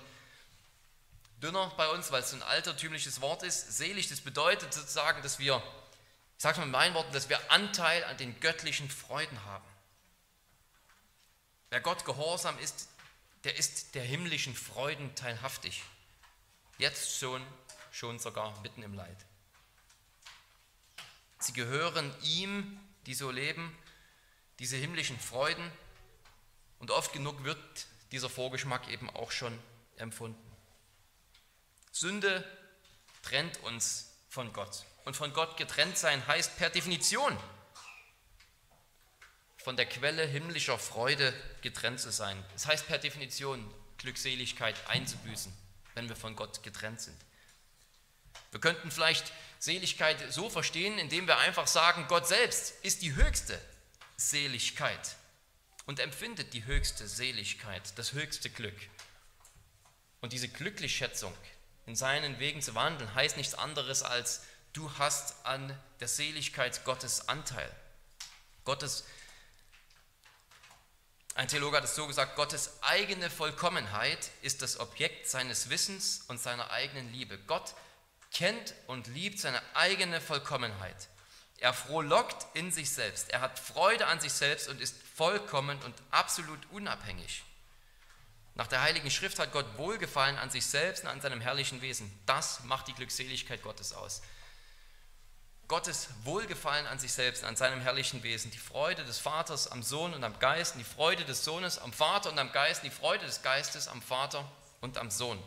dünner 1.44 1.72
bei 1.76 1.90
uns, 1.90 2.12
weil 2.12 2.24
es 2.24 2.32
so 2.32 2.38
ein 2.38 2.44
altertümliches 2.44 3.20
Wort 3.22 3.44
ist. 3.44 3.78
Selig, 3.78 4.08
das 4.08 4.22
bedeutet 4.22 4.74
sozusagen, 4.74 5.22
dass 5.22 5.40
wir, 5.40 5.62
ich 6.38 6.42
sage 6.42 6.60
mal 6.60 6.66
in 6.66 6.72
meinen 6.72 6.96
Worten, 6.96 7.12
dass 7.12 7.30
wir 7.30 7.52
Anteil 7.52 8.04
an 8.06 8.18
den 8.18 8.40
göttlichen 8.40 8.90
Freuden 8.90 9.44
haben. 9.46 9.66
Wer 11.70 11.82
Gott 11.82 12.06
gehorsam 12.06 12.58
ist, 12.60 12.88
der 13.44 13.58
ist 13.58 13.96
der 13.96 14.04
himmlischen 14.04 14.56
Freuden 14.56 15.14
teilhaftig. 15.16 15.84
Jetzt 16.78 17.20
schon, 17.20 17.46
schon 17.92 18.20
sogar 18.20 18.58
mitten 18.62 18.82
im 18.84 18.94
Leid. 18.94 19.18
Sie 21.40 21.52
gehören 21.52 22.14
ihm, 22.22 22.80
die 23.06 23.14
so 23.14 23.30
leben, 23.32 23.78
diese 24.60 24.78
himmlischen 24.78 25.20
Freuden. 25.20 25.70
Und 26.80 26.92
oft 26.92 27.12
genug 27.12 27.44
wird 27.44 27.60
dieser 28.12 28.30
Vorgeschmack 28.30 28.88
eben 28.88 29.10
auch 29.10 29.32
schon 29.32 29.58
empfunden. 29.98 30.43
Sünde 31.94 32.44
trennt 33.22 33.62
uns 33.64 34.10
von 34.28 34.52
Gott. 34.52 34.84
Und 35.06 35.16
von 35.16 35.32
Gott 35.32 35.58
getrennt 35.58 35.98
sein 35.98 36.26
heißt 36.28 36.58
per 36.58 36.70
Definition 36.70 37.38
von 39.58 39.78
der 39.78 39.86
Quelle 39.86 40.26
himmlischer 40.26 40.78
Freude 40.78 41.34
getrennt 41.62 42.00
zu 42.00 42.12
sein. 42.12 42.44
Es 42.50 42.64
das 42.64 42.68
heißt 42.68 42.88
per 42.88 42.98
Definition 42.98 43.74
Glückseligkeit 43.98 44.76
einzubüßen, 44.90 45.54
wenn 45.94 46.10
wir 46.10 46.18
von 46.18 46.36
Gott 46.36 46.64
getrennt 46.64 47.00
sind. 47.00 47.18
Wir 48.52 48.60
könnten 48.60 48.92
vielleicht 48.92 49.32
Seligkeit 49.60 50.34
so 50.34 50.50
verstehen, 50.50 50.98
indem 50.98 51.28
wir 51.28 51.38
einfach 51.38 51.68
sagen, 51.68 52.08
Gott 52.10 52.28
selbst 52.28 52.74
ist 52.84 53.04
die 53.04 53.16
höchste 53.16 53.58
Seligkeit 54.18 55.16
und 55.86 56.00
empfindet 56.00 56.54
die 56.54 56.66
höchste 56.66 57.08
Seligkeit, 57.08 57.98
das 57.98 58.14
höchste 58.14 58.50
Glück. 58.50 58.78
Und 60.22 60.34
diese 60.34 60.50
Glücklichschätzung 60.50 61.34
in 61.86 61.96
seinen 61.96 62.40
Wegen 62.40 62.62
zu 62.62 62.76
wandeln, 62.76 63.14
heißt 63.14 63.38
nichts 63.38 63.56
anderes 63.56 64.04
als, 64.04 64.42
du 64.74 64.90
hast 64.98 65.46
an 65.46 65.78
der 66.00 66.08
Seligkeit 66.08 66.84
Gottes 66.86 67.28
Anteil. 67.28 67.70
Gottes, 68.66 69.04
ein 71.36 71.48
Theologe 71.48 71.78
hat 71.78 71.84
es 71.84 71.96
so 71.96 72.08
gesagt, 72.08 72.36
Gottes 72.36 72.82
eigene 72.82 73.30
Vollkommenheit 73.30 74.32
ist 74.42 74.62
das 74.62 74.80
Objekt 74.80 75.28
seines 75.28 75.70
Wissens 75.70 76.24
und 76.28 76.40
seiner 76.40 76.72
eigenen 76.72 77.12
Liebe. 77.12 77.38
Gott 77.38 77.74
kennt 78.32 78.74
und 78.88 79.08
liebt 79.08 79.40
seine 79.40 79.62
eigene 79.76 80.22
Vollkommenheit. 80.22 81.10
Er 81.58 81.74
frohlockt 81.74 82.46
in 82.56 82.72
sich 82.72 82.90
selbst. 82.90 83.30
Er 83.30 83.42
hat 83.42 83.60
Freude 83.60 84.08
an 84.08 84.20
sich 84.20 84.34
selbst 84.34 84.68
und 84.68 84.82
ist 84.82 84.96
vollkommen 85.16 85.82
und 85.84 85.96
absolut 86.12 86.60
unabhängig. 86.72 87.44
Nach 88.56 88.68
der 88.68 88.82
Heiligen 88.82 89.10
Schrift 89.10 89.40
hat 89.40 89.52
Gott 89.52 89.78
Wohlgefallen 89.78 90.38
an 90.38 90.52
sich 90.52 90.66
selbst 90.66 91.04
und 91.04 91.10
an 91.10 91.22
seinem 91.22 91.42
herrlichen 91.42 91.82
Wesen. 91.82 92.12
Das 92.26 92.64
macht 92.66 92.88
die 92.88 92.94
Glückseligkeit 92.94 93.64
Gottes 93.64 93.94
aus. 93.94 94.22
Gottes 95.68 96.10
Wohlgefallen 96.24 96.86
an 96.86 97.00
sich 97.00 97.14
selbst, 97.14 97.44
an 97.44 97.56
seinem 97.56 97.82
herrlichen 97.82 98.22
Wesen, 98.22 98.52
die 98.52 98.60
Freude 98.60 99.06
des 99.06 99.18
Vaters 99.18 99.72
am 99.72 99.82
Sohn 99.82 100.14
und 100.14 100.24
am 100.24 100.38
Geist, 100.38 100.76
die 100.78 100.84
Freude 100.84 101.26
des 101.26 101.44
Sohnes 101.44 101.80
am 101.80 101.92
Vater 101.94 102.30
und 102.30 102.38
am 102.38 102.52
Geist, 102.52 102.84
die 102.84 102.92
Freude 102.92 103.26
des 103.26 103.42
Geistes 103.42 103.88
am 103.88 104.02
Vater 104.02 104.48
und 104.82 104.98
am 104.98 105.10
Sohn. 105.10 105.42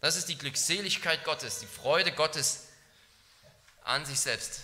Das 0.00 0.16
ist 0.16 0.28
die 0.28 0.38
Glückseligkeit 0.38 1.24
Gottes, 1.24 1.60
die 1.60 1.66
Freude 1.66 2.10
Gottes 2.10 2.68
an 3.84 4.04
sich 4.06 4.18
selbst, 4.18 4.62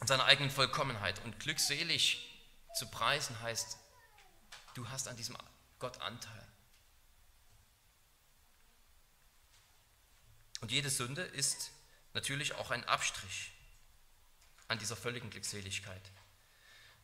an 0.00 0.06
seiner 0.06 0.26
eigenen 0.26 0.50
Vollkommenheit. 0.50 1.20
Und 1.24 1.40
glückselig 1.40 2.30
zu 2.76 2.86
preisen 2.86 3.40
heißt, 3.40 3.78
du 4.74 4.88
hast 4.90 5.08
an 5.08 5.16
diesem 5.16 5.36
Gott 5.84 6.00
Anteil. 6.00 6.46
Und 10.62 10.72
jede 10.72 10.88
Sünde 10.88 11.20
ist 11.20 11.72
natürlich 12.14 12.54
auch 12.54 12.70
ein 12.70 12.84
Abstrich 12.84 13.52
an 14.66 14.78
dieser 14.78 14.96
völligen 14.96 15.28
Glückseligkeit. 15.28 16.00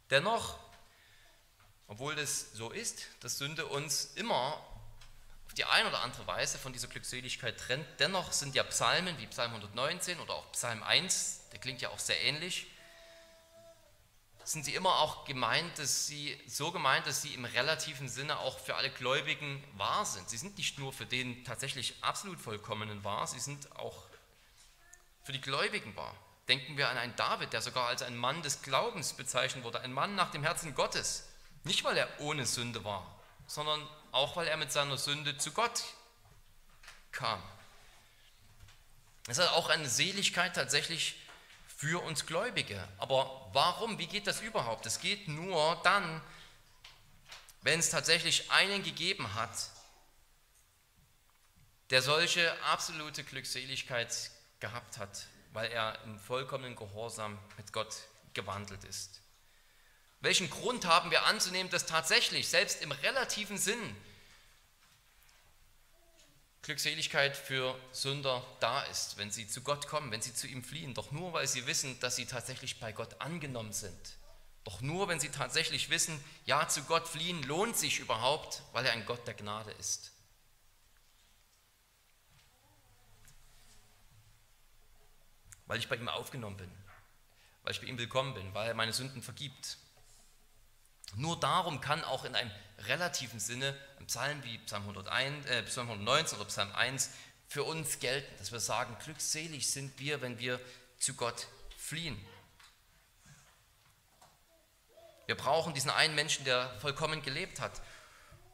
Dennoch, 0.09 0.59
obwohl 1.89 2.19
es 2.19 2.55
so 2.55 2.71
ist, 2.71 3.05
dass 3.21 3.37
Sünde 3.37 3.67
uns 3.67 4.15
immer 4.15 4.65
auf 5.45 5.53
die 5.53 5.67
eine 5.67 5.91
oder 5.91 6.01
andere 6.01 6.27
Weise 6.27 6.57
von 6.57 6.73
dieser 6.73 6.89
Glückseligkeit 6.89 7.61
trennt, 7.61 7.87
dennoch 7.99 8.33
sind 8.33 8.55
ja 8.55 8.63
Psalmen 8.63 9.19
wie 9.19 9.27
Psalm 9.27 9.51
119 9.51 10.19
oder 10.21 10.33
auch 10.33 10.53
Psalm 10.53 10.83
1, 10.83 11.51
der 11.53 11.61
klingt 11.61 11.83
ja 11.83 11.91
auch 11.91 11.99
sehr 11.99 12.23
ähnlich, 12.23 12.67
sind 14.51 14.65
sie 14.65 14.75
immer 14.75 14.99
auch 14.99 15.25
gemeint, 15.25 15.79
dass 15.79 16.09
sie 16.09 16.37
so 16.49 16.73
gemeint, 16.73 17.07
dass 17.07 17.23
sie 17.23 17.35
im 17.35 17.45
relativen 17.45 18.09
Sinne 18.09 18.39
auch 18.41 18.59
für 18.59 18.75
alle 18.75 18.91
Gläubigen 18.91 19.63
wahr 19.77 20.05
sind. 20.05 20.29
Sie 20.29 20.39
sind 20.39 20.59
nicht 20.59 20.77
nur 20.77 20.93
für 20.93 21.07
den 21.07 21.45
tatsächlich 21.45 21.95
absolut 22.01 22.41
vollkommenen 22.41 23.05
wahr, 23.05 23.29
sie 23.29 23.39
sind 23.39 23.71
auch 23.77 24.07
für 25.23 25.31
die 25.31 25.41
Gläubigen 25.41 25.95
wahr. 25.95 26.15
Denken 26.49 26.77
wir 26.77 26.89
an 26.89 26.99
einen 26.99 27.15
David, 27.15 27.53
der 27.53 27.63
sogar 27.63 27.87
als 27.87 28.03
ein 28.03 28.17
Mann 28.17 28.43
des 28.43 28.63
Glaubens 28.63 29.13
bezeichnet 29.13 29.63
wurde, 29.63 29.83
ein 29.83 29.93
Mann 29.93 30.17
nach 30.17 30.33
dem 30.33 30.43
Herzen 30.43 30.75
Gottes. 30.75 31.29
Nicht, 31.63 31.85
weil 31.85 31.97
er 31.97 32.09
ohne 32.19 32.45
Sünde 32.45 32.83
war, 32.83 33.07
sondern 33.47 33.87
auch, 34.11 34.35
weil 34.35 34.49
er 34.49 34.57
mit 34.57 34.73
seiner 34.73 34.99
Sünde 34.99 35.39
zu 35.39 35.53
Gott 35.53 35.85
kam. 37.13 37.41
Es 39.29 39.39
hat 39.39 39.53
auch 39.53 39.69
eine 39.69 39.89
Seligkeit 39.89 40.57
tatsächlich 40.57 41.20
für 41.81 42.03
uns 42.03 42.27
Gläubige. 42.27 42.87
Aber 42.99 43.49
warum? 43.55 43.99
Wie 43.99 44.07
geht 44.07 44.27
das 44.27 44.43
überhaupt? 44.43 44.85
Es 44.85 45.01
geht 45.01 45.29
nur 45.29 45.81
dann, 45.83 46.21
wenn 47.63 47.81
es 47.81 47.89
tatsächlich 47.89 48.51
einen 48.51 48.83
gegeben 48.83 49.35
hat, 49.35 49.71
der 51.89 52.03
solche 52.03 52.53
absolute 52.65 53.25
Glückseligkeit 53.25 54.31
gehabt 54.61 54.99
hat, 54.99 55.27
weil 55.55 55.73
er 55.73 55.99
im 56.05 56.19
vollkommenen 56.19 56.77
Gehorsam 56.77 57.39
mit 57.57 57.73
Gott 57.73 57.97
gewandelt 58.35 58.85
ist. 58.85 59.23
Welchen 60.21 60.51
Grund 60.51 60.85
haben 60.85 61.11
wir 61.11 61.25
anzunehmen, 61.25 61.71
dass 61.71 61.87
tatsächlich, 61.87 62.47
selbst 62.49 62.83
im 62.83 62.93
relativen 62.93 63.57
Sinn, 63.57 63.97
Glückseligkeit 66.71 67.37
für 67.37 67.77
Sünder 67.91 68.47
da 68.61 68.83
ist, 68.83 69.19
wenn 69.19 69.33
sie 69.33 69.49
zu 69.49 69.61
Gott 69.61 69.89
kommen, 69.89 70.13
wenn 70.13 70.23
sie 70.23 70.33
zu 70.33 70.47
ihm 70.47 70.63
fliehen, 70.63 70.95
doch 70.95 71.11
nur, 71.11 71.33
weil 71.33 71.49
sie 71.49 71.67
wissen, 71.67 71.99
dass 71.99 72.15
sie 72.15 72.27
tatsächlich 72.27 72.79
bei 72.79 72.93
Gott 72.93 73.21
angenommen 73.21 73.73
sind. 73.73 73.99
Doch 74.63 74.81
nur, 74.81 75.09
wenn 75.09 75.19
sie 75.19 75.31
tatsächlich 75.31 75.91
wissen, 75.91 76.23
ja, 76.47 76.69
zu 76.69 76.85
Gott 76.85 77.09
fliehen 77.09 77.43
lohnt 77.43 77.77
sich 77.77 77.99
überhaupt, 77.99 78.63
weil 78.71 78.87
er 78.87 78.93
ein 78.93 79.05
Gott 79.05 79.27
der 79.27 79.35
Gnade 79.35 79.73
ist. 79.81 80.13
Weil 85.67 85.81
ich 85.81 85.89
bei 85.89 85.97
ihm 85.97 86.09
aufgenommen 86.09 86.57
bin, 86.57 86.71
weil 87.65 87.73
ich 87.73 87.81
bei 87.81 87.89
ihm 87.89 87.99
willkommen 87.99 88.33
bin, 88.35 88.55
weil 88.55 88.69
er 88.69 88.75
meine 88.75 88.93
Sünden 88.93 89.23
vergibt. 89.25 89.77
Nur 91.17 91.39
darum 91.39 91.81
kann 91.81 92.05
auch 92.05 92.25
in 92.25 92.35
einem 92.35 92.51
relativen 92.87 93.41
Sinne 93.41 93.77
ein 93.99 94.07
Psalm 94.07 94.43
wie 94.45 94.59
Psalm, 94.59 94.83
101, 94.83 95.47
äh, 95.47 95.63
Psalm 95.65 95.89
119 95.89 96.39
oder 96.39 96.49
Psalm 96.49 96.73
1 96.73 97.11
für 97.49 97.65
uns 97.65 97.99
gelten, 97.99 98.33
dass 98.39 98.53
wir 98.53 98.61
sagen, 98.61 98.97
glückselig 99.05 99.71
sind 99.71 99.99
wir, 99.99 100.23
wenn 100.23 100.39
wir 100.39 100.61
zu 100.99 101.15
Gott 101.15 101.49
fliehen. 101.77 102.19
Wir 105.27 105.37
brauchen 105.37 105.75
diesen 105.75 105.91
einen 105.91 106.15
Menschen, 106.15 106.45
der 106.45 106.71
vollkommen 106.81 107.23
gelebt 107.23 107.61
hat. 107.61 107.81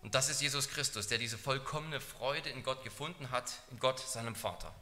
Und 0.03 0.15
das 0.15 0.29
ist 0.29 0.41
Jesus 0.41 0.69
Christus, 0.69 1.09
der 1.09 1.19
diese 1.19 1.39
vollkommene 1.39 2.01
Freude 2.01 2.51
in 2.51 2.63
Gott 2.63 2.85
gefunden 2.85 3.31
hat, 3.31 3.51
in 3.71 3.79
Gott, 3.79 3.99
seinem 3.99 4.35
Vater. 4.35 4.75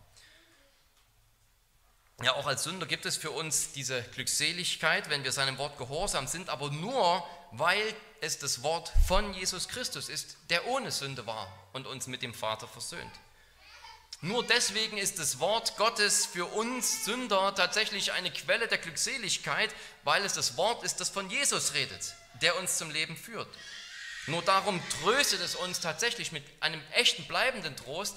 Ja, 2.22 2.34
auch 2.34 2.46
als 2.46 2.64
Sünder 2.64 2.86
gibt 2.86 3.06
es 3.06 3.16
für 3.16 3.30
uns 3.30 3.72
diese 3.72 4.02
Glückseligkeit, 4.02 5.10
wenn 5.10 5.24
wir 5.24 5.32
seinem 5.32 5.58
Wort 5.58 5.78
gehorsam 5.78 6.26
sind, 6.26 6.48
aber 6.48 6.70
nur, 6.70 7.26
weil 7.58 7.94
es 8.20 8.38
das 8.38 8.62
Wort 8.62 8.92
von 9.06 9.32
Jesus 9.34 9.68
Christus 9.68 10.08
ist, 10.08 10.36
der 10.50 10.66
ohne 10.66 10.90
Sünde 10.90 11.26
war 11.26 11.52
und 11.72 11.86
uns 11.86 12.06
mit 12.06 12.22
dem 12.22 12.34
Vater 12.34 12.66
versöhnt. 12.66 13.12
Nur 14.20 14.44
deswegen 14.46 14.96
ist 14.96 15.18
das 15.18 15.38
Wort 15.38 15.76
Gottes 15.76 16.24
für 16.24 16.46
uns 16.46 17.04
Sünder 17.04 17.54
tatsächlich 17.54 18.12
eine 18.12 18.32
Quelle 18.32 18.68
der 18.68 18.78
Glückseligkeit, 18.78 19.74
weil 20.02 20.24
es 20.24 20.32
das 20.32 20.56
Wort 20.56 20.82
ist, 20.82 21.00
das 21.00 21.10
von 21.10 21.28
Jesus 21.28 21.74
redet, 21.74 22.14
der 22.40 22.58
uns 22.58 22.78
zum 22.78 22.90
Leben 22.90 23.16
führt. 23.16 23.48
Nur 24.26 24.40
darum 24.42 24.80
tröstet 25.02 25.40
es 25.40 25.54
uns 25.54 25.80
tatsächlich 25.80 26.32
mit 26.32 26.44
einem 26.60 26.80
echten 26.92 27.24
bleibenden 27.26 27.76
Trost, 27.76 28.16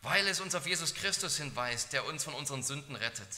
weil 0.00 0.26
es 0.26 0.40
uns 0.40 0.54
auf 0.54 0.66
Jesus 0.66 0.94
Christus 0.94 1.36
hinweist, 1.36 1.92
der 1.92 2.06
uns 2.06 2.24
von 2.24 2.34
unseren 2.34 2.62
Sünden 2.62 2.96
rettet. 2.96 3.28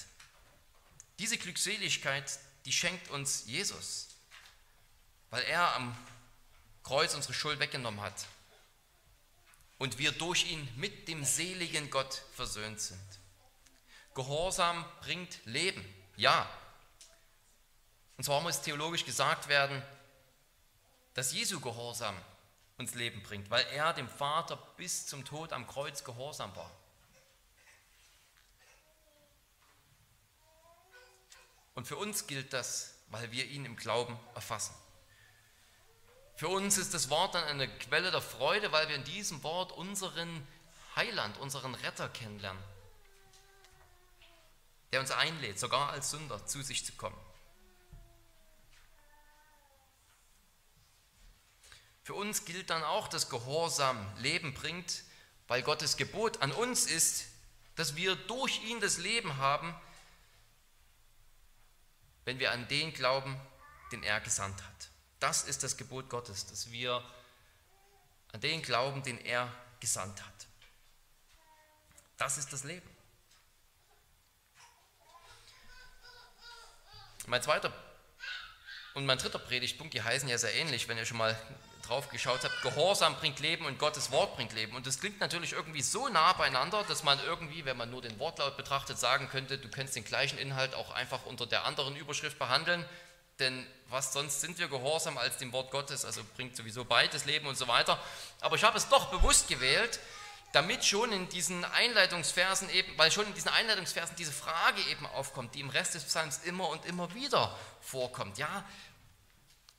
Diese 1.19 1.37
Glückseligkeit, 1.37 2.38
die 2.64 2.73
schenkt 2.73 3.11
uns 3.11 3.45
Jesus, 3.47 4.13
weil 5.35 5.42
er 5.47 5.75
am 5.75 5.97
Kreuz 6.85 7.12
unsere 7.12 7.35
Schuld 7.35 7.59
weggenommen 7.59 8.01
hat 8.01 8.27
und 9.79 9.99
wir 9.99 10.12
durch 10.12 10.49
ihn 10.49 10.68
mit 10.77 11.09
dem 11.09 11.25
seligen 11.25 11.90
Gott 11.90 12.23
versöhnt 12.37 12.81
sind. 12.81 13.01
Gehorsam 14.14 14.85
bringt 15.01 15.44
Leben, 15.44 15.85
ja. 16.14 16.49
Und 18.16 18.23
zwar 18.23 18.42
muss 18.42 18.62
theologisch 18.62 19.05
gesagt 19.05 19.49
werden, 19.49 19.83
dass 21.14 21.33
Jesu 21.33 21.59
Gehorsam 21.59 22.16
uns 22.79 22.94
Leben 22.94 23.20
bringt, 23.25 23.51
weil 23.51 23.66
er 23.73 23.92
dem 23.92 24.09
Vater 24.09 24.55
bis 24.77 25.09
zum 25.09 25.25
Tod 25.25 25.53
am 25.53 25.66
Kreuz 25.66 26.05
gehorsam 26.05 26.55
war. 26.55 26.70
Und 31.75 31.88
für 31.88 31.97
uns 31.97 32.29
gilt 32.29 32.53
das, 32.53 32.94
weil 33.09 33.33
wir 33.33 33.47
ihn 33.47 33.64
im 33.64 33.75
Glauben 33.75 34.16
erfassen. 34.37 34.77
Für 36.37 36.49
uns 36.49 36.79
ist 36.79 36.94
das 36.94 37.11
Wort 37.11 37.35
dann 37.35 37.44
eine 37.44 37.68
Quelle 37.68 38.11
der 38.11 38.20
Freude, 38.20 38.73
weil 38.73 38.88
wir 38.88 38.97
in 38.97 39.05
diesem 39.05 39.42
Wort 39.44 39.70
unseren 39.73 40.47
Heiland, 40.97 41.38
unseren 41.38 41.75
Retter 41.75 42.09
kennenlernen, 42.09 42.62
der 44.92 45.01
uns 45.01 45.12
einlädt, 45.12 45.59
sogar 45.59 45.90
als 45.90 46.11
Sünder 46.11 46.44
zu 46.44 46.62
sich 46.62 46.85
zu 46.85 46.92
kommen. 46.92 47.18
Für 52.03 52.14
uns 52.14 52.44
gilt 52.44 52.68
dann 52.68 52.83
auch, 52.83 53.09
dass 53.09 53.31
Gehorsam 53.31 54.07
Leben 54.18 54.55
bringt, 54.55 55.05
weil 55.49 55.62
Gottes 55.62 55.97
Gebot 55.97 56.42
an 56.42 56.53
uns 56.53 56.87
ist, 56.87 57.27
dass 57.77 57.97
wir 57.97 58.14
durch 58.14 58.62
ihn 58.64 58.81
das 58.81 58.99
Leben 58.99 59.37
haben, 59.37 59.75
wenn 62.25 62.38
wir 62.38 62.53
an 62.53 62.68
den 62.68 62.92
glauben, 62.92 63.40
den 63.90 64.03
er 64.03 64.20
gesandt 64.20 64.62
hat. 64.62 64.93
Das 65.24 65.44
ist 65.44 65.62
das 65.62 65.78
Gebot 65.78 66.10
Gottes, 66.10 66.44
dass 66.48 66.70
wir 66.70 67.02
an 68.32 68.42
den 68.42 68.60
glauben, 68.60 69.02
den 69.02 69.18
er 69.24 69.50
gesandt 69.80 70.20
hat. 70.20 70.46
Das 72.18 72.37
ist 72.37 72.52
das 72.52 72.62
Leben. 72.64 72.87
Mein 77.26 77.42
zweiter 77.42 77.72
und 78.92 79.06
mein 79.06 79.16
dritter 79.16 79.38
Predigtpunkt, 79.38 79.94
die 79.94 80.02
heißen 80.02 80.28
ja 80.28 80.37
sehr 80.37 80.54
ähnlich, 80.56 80.88
wenn 80.88 80.98
ihr 80.98 81.06
schon 81.06 81.16
mal 81.16 81.34
drauf 81.87 82.10
geschaut 82.10 82.44
habt, 82.44 82.60
Gehorsam 82.60 83.16
bringt 83.16 83.40
Leben 83.40 83.64
und 83.64 83.78
Gottes 83.78 84.10
Wort 84.10 84.37
bringt 84.37 84.52
Leben. 84.52 84.76
Und 84.76 84.87
das 84.87 85.00
klingt 85.00 85.20
natürlich 85.20 85.52
irgendwie 85.52 85.80
so 85.80 86.06
nah 86.10 86.34
beieinander, 86.34 86.84
dass 86.84 87.02
man 87.02 87.18
irgendwie, 87.24 87.64
wenn 87.64 87.78
man 87.78 87.90
nur 87.90 88.02
den 88.02 88.18
Wortlaut 88.18 88.58
betrachtet, 88.58 88.98
sagen 88.98 89.30
könnte, 89.30 89.56
du 89.56 89.70
könntest 89.70 89.96
den 89.96 90.04
gleichen 90.04 90.37
Inhalt 90.37 90.74
auch 90.74 90.90
einfach 90.90 91.24
unter 91.24 91.46
der 91.46 91.64
anderen 91.64 91.96
Überschrift 91.96 92.38
behandeln. 92.38 92.84
Denn 93.38 93.66
was 93.88 94.12
sonst 94.12 94.40
sind 94.40 94.59
wir 94.59 94.68
gehorsam 94.68 95.18
als 95.18 95.37
dem 95.38 95.53
Wort 95.53 95.70
Gottes, 95.70 96.05
also 96.05 96.23
bringt 96.37 96.57
sowieso 96.57 96.85
beides 96.85 97.25
Leben 97.25 97.47
und 97.47 97.57
so 97.57 97.68
weiter. 97.68 97.99
Aber 98.40 98.57
ich 98.57 98.64
habe 98.64 98.79
es 98.79 98.88
doch 98.88 99.11
bewusst 99.11 99.49
gewählt, 99.49 100.01
damit 100.53 100.85
schon 100.85 101.12
in 101.12 101.29
diesen 101.29 101.64
Einleitungsversen 101.64 102.70
eben, 102.70 102.97
weil 102.97 103.11
schon 103.11 103.27
in 103.27 103.35
diesen 103.35 103.51
Einleitungsversen 103.51 104.14
diese 104.16 104.33
Frage 104.33 104.81
eben 104.83 105.05
aufkommt, 105.07 105.55
die 105.55 105.61
im 105.61 105.68
Rest 105.68 105.94
des 105.94 106.05
Psalms 106.05 106.40
immer 106.44 106.68
und 106.68 106.85
immer 106.87 107.12
wieder 107.14 107.57
vorkommt. 107.81 108.38
Ja, 108.38 108.64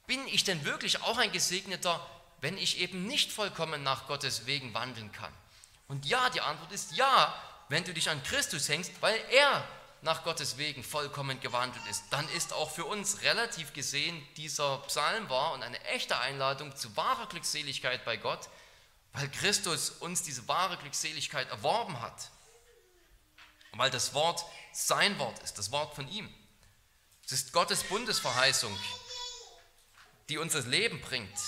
bin 0.05 0.27
ich 0.27 0.43
denn 0.43 0.65
wirklich 0.65 1.01
auch 1.01 1.17
ein 1.17 1.31
Gesegneter, 1.31 2.05
wenn 2.41 2.57
ich 2.57 2.79
eben 2.79 3.07
nicht 3.07 3.31
vollkommen 3.31 3.83
nach 3.83 4.07
Gottes 4.07 4.45
Wegen 4.45 4.73
wandeln 4.73 5.11
kann? 5.13 5.33
Und 5.87 6.05
ja, 6.05 6.29
die 6.29 6.41
Antwort 6.41 6.71
ist 6.73 6.95
ja, 6.95 7.33
wenn 7.69 7.83
du 7.83 7.93
dich 7.93 8.09
an 8.09 8.21
Christus 8.23 8.67
hängst, 8.67 8.91
weil 9.01 9.19
er 9.31 9.65
nach 10.05 10.23
Gottes 10.23 10.57
Wegen 10.57 10.83
vollkommen 10.83 11.39
gewandelt 11.39 11.83
ist, 11.89 12.03
dann 12.11 12.29
ist 12.29 12.53
auch 12.53 12.69
für 12.69 12.85
uns 12.85 13.23
relativ 13.23 13.73
gesehen 13.73 14.25
dieser 14.37 14.77
Psalm 14.83 15.27
wahr 15.29 15.53
und 15.53 15.63
eine 15.63 15.83
echte 15.85 16.19
Einladung 16.19 16.75
zu 16.75 16.95
wahrer 16.95 17.27
Glückseligkeit 17.27 18.05
bei 18.05 18.15
Gott, 18.15 18.47
weil 19.13 19.29
Christus 19.31 19.89
uns 19.89 20.21
diese 20.21 20.47
wahre 20.47 20.77
Glückseligkeit 20.77 21.49
erworben 21.49 21.99
hat. 22.01 22.29
Und 23.71 23.79
weil 23.79 23.89
das 23.89 24.13
Wort 24.13 24.45
sein 24.73 25.17
Wort 25.17 25.39
ist, 25.39 25.57
das 25.57 25.71
Wort 25.71 25.95
von 25.95 26.07
ihm. 26.07 26.31
Es 27.25 27.31
ist 27.31 27.51
Gottes 27.51 27.83
Bundesverheißung, 27.83 28.77
die 30.29 30.37
uns 30.37 30.53
das 30.53 30.67
Leben 30.67 31.01
bringt, 31.01 31.39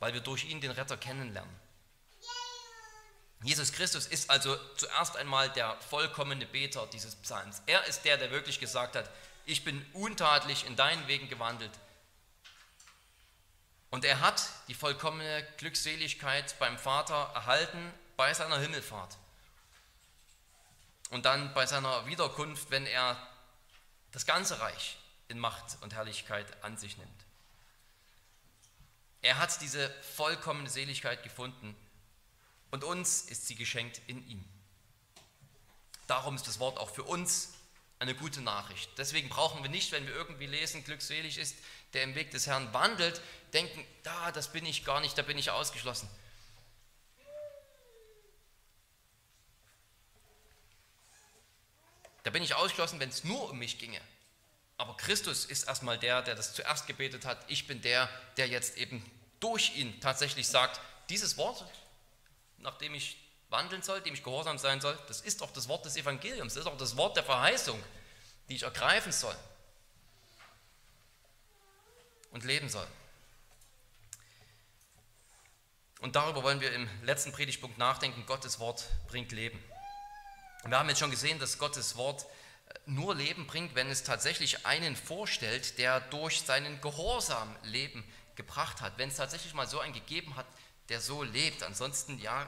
weil 0.00 0.14
wir 0.14 0.20
durch 0.20 0.46
ihn 0.46 0.60
den 0.60 0.72
Retter 0.72 0.96
kennenlernen. 0.96 1.54
Jesus 3.42 3.72
Christus 3.72 4.06
ist 4.06 4.30
also 4.30 4.56
zuerst 4.76 5.16
einmal 5.16 5.50
der 5.50 5.76
vollkommene 5.90 6.46
Beter 6.46 6.86
dieses 6.86 7.16
Psalms. 7.16 7.60
Er 7.66 7.84
ist 7.86 8.04
der, 8.04 8.16
der 8.16 8.30
wirklich 8.30 8.60
gesagt 8.60 8.94
hat, 8.94 9.10
ich 9.46 9.64
bin 9.64 9.84
untadelig 9.92 10.64
in 10.66 10.76
deinen 10.76 11.06
Wegen 11.08 11.28
gewandelt. 11.28 11.72
Und 13.90 14.04
er 14.04 14.20
hat 14.20 14.48
die 14.68 14.74
vollkommene 14.74 15.46
Glückseligkeit 15.58 16.56
beim 16.58 16.78
Vater 16.78 17.30
erhalten 17.34 17.92
bei 18.16 18.32
seiner 18.32 18.58
Himmelfahrt. 18.58 19.18
Und 21.10 21.26
dann 21.26 21.52
bei 21.52 21.66
seiner 21.66 22.06
Wiederkunft, 22.06 22.70
wenn 22.70 22.86
er 22.86 23.16
das 24.12 24.24
ganze 24.24 24.60
Reich 24.60 24.98
in 25.28 25.38
Macht 25.38 25.76
und 25.80 25.94
Herrlichkeit 25.94 26.46
an 26.62 26.76
sich 26.76 26.96
nimmt. 26.96 27.24
Er 29.20 29.38
hat 29.38 29.60
diese 29.60 29.90
vollkommene 30.16 30.70
Seligkeit 30.70 31.22
gefunden 31.22 31.76
und 32.72 32.82
uns 32.82 33.22
ist 33.22 33.46
sie 33.46 33.54
geschenkt 33.54 34.00
in 34.08 34.26
ihm. 34.28 34.44
Darum 36.08 36.34
ist 36.34 36.48
das 36.48 36.58
Wort 36.58 36.78
auch 36.78 36.90
für 36.90 37.04
uns 37.04 37.52
eine 38.00 38.14
gute 38.14 38.40
Nachricht. 38.40 38.90
Deswegen 38.98 39.28
brauchen 39.28 39.62
wir 39.62 39.70
nicht, 39.70 39.92
wenn 39.92 40.06
wir 40.06 40.14
irgendwie 40.14 40.46
lesen, 40.46 40.82
glückselig 40.82 41.38
ist, 41.38 41.56
der 41.92 42.02
im 42.02 42.16
Weg 42.16 42.32
des 42.32 42.48
Herrn 42.48 42.72
wandelt, 42.74 43.20
denken, 43.52 43.86
da, 44.02 44.32
das 44.32 44.50
bin 44.50 44.66
ich 44.66 44.84
gar 44.84 45.00
nicht, 45.00 45.16
da 45.16 45.22
bin 45.22 45.38
ich 45.38 45.50
ausgeschlossen. 45.50 46.08
Da 52.24 52.30
bin 52.30 52.42
ich 52.42 52.54
ausgeschlossen, 52.54 53.00
wenn 53.00 53.10
es 53.10 53.24
nur 53.24 53.50
um 53.50 53.58
mich 53.58 53.78
ginge. 53.78 54.00
Aber 54.78 54.96
Christus 54.96 55.44
ist 55.44 55.64
erstmal 55.64 55.98
der, 55.98 56.22
der 56.22 56.34
das 56.34 56.54
zuerst 56.54 56.86
gebetet 56.86 57.26
hat. 57.26 57.38
Ich 57.48 57.66
bin 57.66 57.82
der, 57.82 58.08
der 58.36 58.48
jetzt 58.48 58.78
eben 58.78 59.04
durch 59.40 59.76
ihn 59.76 60.00
tatsächlich 60.00 60.48
sagt, 60.48 60.80
dieses 61.10 61.36
Wort, 61.36 61.64
nach 62.62 62.78
dem 62.78 62.94
ich 62.94 63.16
wandeln 63.50 63.82
soll, 63.82 64.00
dem 64.00 64.14
ich 64.14 64.22
gehorsam 64.22 64.58
sein 64.58 64.80
soll, 64.80 64.98
das 65.08 65.20
ist 65.20 65.42
auch 65.42 65.50
das 65.52 65.68
Wort 65.68 65.84
des 65.84 65.96
Evangeliums, 65.96 66.54
das 66.54 66.64
ist 66.64 66.70
auch 66.70 66.78
das 66.78 66.96
Wort 66.96 67.16
der 67.16 67.24
Verheißung, 67.24 67.82
die 68.48 68.56
ich 68.56 68.62
ergreifen 68.62 69.12
soll 69.12 69.36
und 72.30 72.44
leben 72.44 72.68
soll. 72.68 72.86
Und 76.00 76.16
darüber 76.16 76.42
wollen 76.42 76.60
wir 76.60 76.72
im 76.72 76.88
letzten 77.04 77.30
Predigtpunkt 77.30 77.78
nachdenken. 77.78 78.26
Gottes 78.26 78.58
Wort 78.58 78.88
bringt 79.06 79.30
Leben. 79.30 79.62
Wir 80.64 80.76
haben 80.76 80.88
jetzt 80.88 80.98
schon 80.98 81.12
gesehen, 81.12 81.38
dass 81.38 81.58
Gottes 81.58 81.96
Wort 81.96 82.24
äh, 82.68 82.74
nur 82.86 83.14
Leben 83.14 83.46
bringt, 83.46 83.76
wenn 83.76 83.88
es 83.88 84.02
tatsächlich 84.02 84.66
einen 84.66 84.96
vorstellt, 84.96 85.78
der 85.78 86.00
durch 86.00 86.40
seinen 86.40 86.80
Gehorsam 86.80 87.54
Leben 87.62 88.02
gebracht 88.34 88.80
hat. 88.80 88.98
Wenn 88.98 89.10
es 89.10 89.16
tatsächlich 89.16 89.54
mal 89.54 89.68
so 89.68 89.78
einen 89.78 89.92
gegeben 89.92 90.34
hat, 90.34 90.46
der 90.88 91.00
so 91.00 91.22
lebt. 91.22 91.62
Ansonsten, 91.62 92.18
ja, 92.18 92.46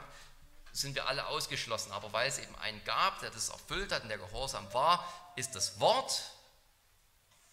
sind 0.72 0.94
wir 0.94 1.06
alle 1.06 1.26
ausgeschlossen. 1.26 1.92
Aber 1.92 2.12
weil 2.12 2.28
es 2.28 2.38
eben 2.38 2.54
einen 2.56 2.82
gab, 2.84 3.20
der 3.20 3.30
das 3.30 3.48
erfüllt 3.48 3.92
hat 3.92 4.02
und 4.02 4.08
der 4.08 4.18
gehorsam 4.18 4.72
war, 4.72 5.32
ist 5.36 5.54
das 5.54 5.78
Wort 5.80 6.34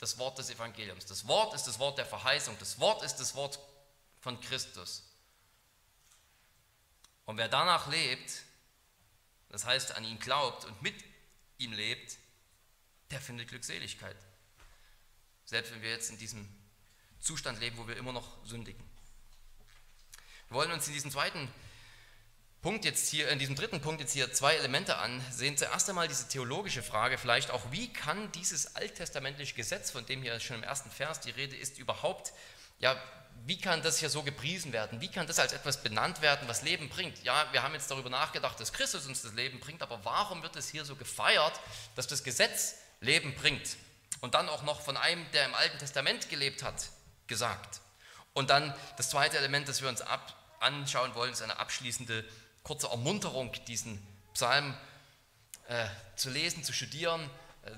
das 0.02 0.18
Wort 0.18 0.40
des 0.40 0.50
Evangeliums. 0.50 1.06
Das 1.06 1.28
Wort 1.28 1.54
ist 1.54 1.66
das 1.66 1.78
Wort 1.78 2.00
der 2.00 2.08
Verheißung. 2.08 2.58
Das 2.58 2.80
Wort 2.80 3.04
ist 3.04 3.18
das 3.18 3.36
Wort 3.36 3.60
von 4.20 4.42
Christus. 4.42 5.04
Und 7.26 7.38
wer 7.38 7.48
danach 7.48 7.86
lebt, 7.88 8.42
das 9.50 9.64
heißt 9.64 9.96
an 9.96 10.04
ihn 10.04 10.18
glaubt 10.18 10.66
und 10.66 10.82
mit 10.82 10.96
ihm 11.60 11.72
lebt, 11.72 12.18
der 13.12 13.22
findet 13.22 13.50
Glückseligkeit. 13.50 14.18
Selbst 15.46 15.72
wenn 15.72 15.84
wir 15.84 15.92
jetzt 15.92 16.10
in 16.10 16.18
diesem 16.18 16.50
Zustand 17.20 17.60
leben, 17.60 17.78
wo 17.78 17.88
wir 17.88 17.96
immer 17.96 18.12
noch 18.12 18.44
sündigen. 18.44 18.84
Wollen 20.52 20.72
uns 20.72 20.88
in 20.88 20.94
diesem 20.94 21.12
zweiten 21.12 21.52
Punkt 22.62 22.86
jetzt 22.86 23.10
hier, 23.10 23.30
in 23.30 23.40
diesem 23.40 23.56
dritten 23.56 23.82
Punkt 23.82 24.02
jetzt 24.02 24.14
hier 24.14 24.32
zwei 24.34 24.54
Elemente 24.56 24.98
ansehen. 24.98 25.58
Zuerst 25.58 25.90
einmal 25.90 26.08
diese 26.08 26.28
theologische 26.28 26.84
Frage 26.84 27.18
vielleicht 27.18 27.50
auch, 27.50 27.72
wie 27.72 27.92
kann 27.92 28.32
dieses 28.34 28.76
alttestamentliche 28.76 29.56
Gesetz, 29.56 29.90
von 29.90 30.06
dem 30.06 30.22
hier 30.22 30.40
schon 30.40 30.58
im 30.58 30.64
ersten 30.64 30.92
Vers 30.92 31.22
die 31.22 31.32
Rede 31.32 31.56
ist, 31.56 31.80
überhaupt, 31.80 32.34
ja, 32.78 33.02
wie 33.46 33.60
kann 33.60 33.82
das 33.82 33.98
hier 33.98 34.10
so 34.10 34.22
gepriesen 34.22 34.74
werden? 34.74 35.02
Wie 35.02 35.08
kann 35.10 35.26
das 35.26 35.40
als 35.40 35.54
etwas 35.54 35.82
benannt 35.82 36.22
werden, 36.22 36.48
was 36.48 36.62
Leben 36.62 36.90
bringt? 36.90 37.24
Ja, 37.24 37.48
wir 37.52 37.64
haben 37.64 37.74
jetzt 37.74 37.90
darüber 37.90 38.10
nachgedacht, 38.10 38.60
dass 38.60 38.74
Christus 38.74 39.08
uns 39.08 39.24
das 39.24 39.34
Leben 39.34 39.60
bringt, 39.60 39.82
aber 39.82 40.04
warum 40.04 40.44
wird 40.44 40.56
es 40.56 40.70
hier 40.70 40.86
so 40.86 40.96
gefeiert, 40.96 41.60
dass 41.96 42.06
das 42.06 42.24
Gesetz 42.24 42.76
Leben 43.00 43.34
bringt? 43.34 43.78
Und 44.20 44.36
dann 44.36 44.50
auch 44.50 44.62
noch 44.62 44.82
von 44.82 44.98
einem, 44.98 45.26
der 45.32 45.46
im 45.46 45.56
Alten 45.56 45.80
Testament 45.80 46.30
gelebt 46.30 46.62
hat, 46.62 46.90
gesagt. 47.26 47.82
Und 48.34 48.52
dann 48.52 48.76
das 48.98 49.10
zweite 49.10 49.38
Element, 49.38 49.68
das 49.68 49.82
wir 49.82 49.90
uns 49.90 50.02
ab, 50.02 50.36
anschauen 50.62 51.16
wollen, 51.16 51.34
ist 51.34 51.42
eine 51.42 51.58
abschließende 51.58 52.26
kurze 52.64 52.88
Ermunterung, 52.88 53.52
diesen 53.68 54.02
Psalm 54.34 54.76
äh, 55.68 55.88
zu 56.16 56.30
lesen, 56.30 56.64
zu 56.64 56.74
studieren, 56.74 57.30
äh, 57.66 57.72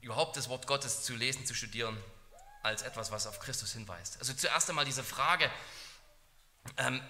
überhaupt 0.00 0.36
das 0.36 0.48
Wort 0.48 0.66
Gottes 0.66 1.02
zu 1.02 1.14
lesen, 1.14 1.46
zu 1.46 1.54
studieren, 1.54 1.96
als 2.62 2.82
etwas, 2.82 3.10
was 3.10 3.26
auf 3.26 3.40
Christus 3.40 3.72
hinweist. 3.72 4.18
Also 4.18 4.34
zuerst 4.34 4.68
einmal 4.68 4.84
diese 4.84 5.04
Frage, 5.04 5.50
ähm, 6.76 7.02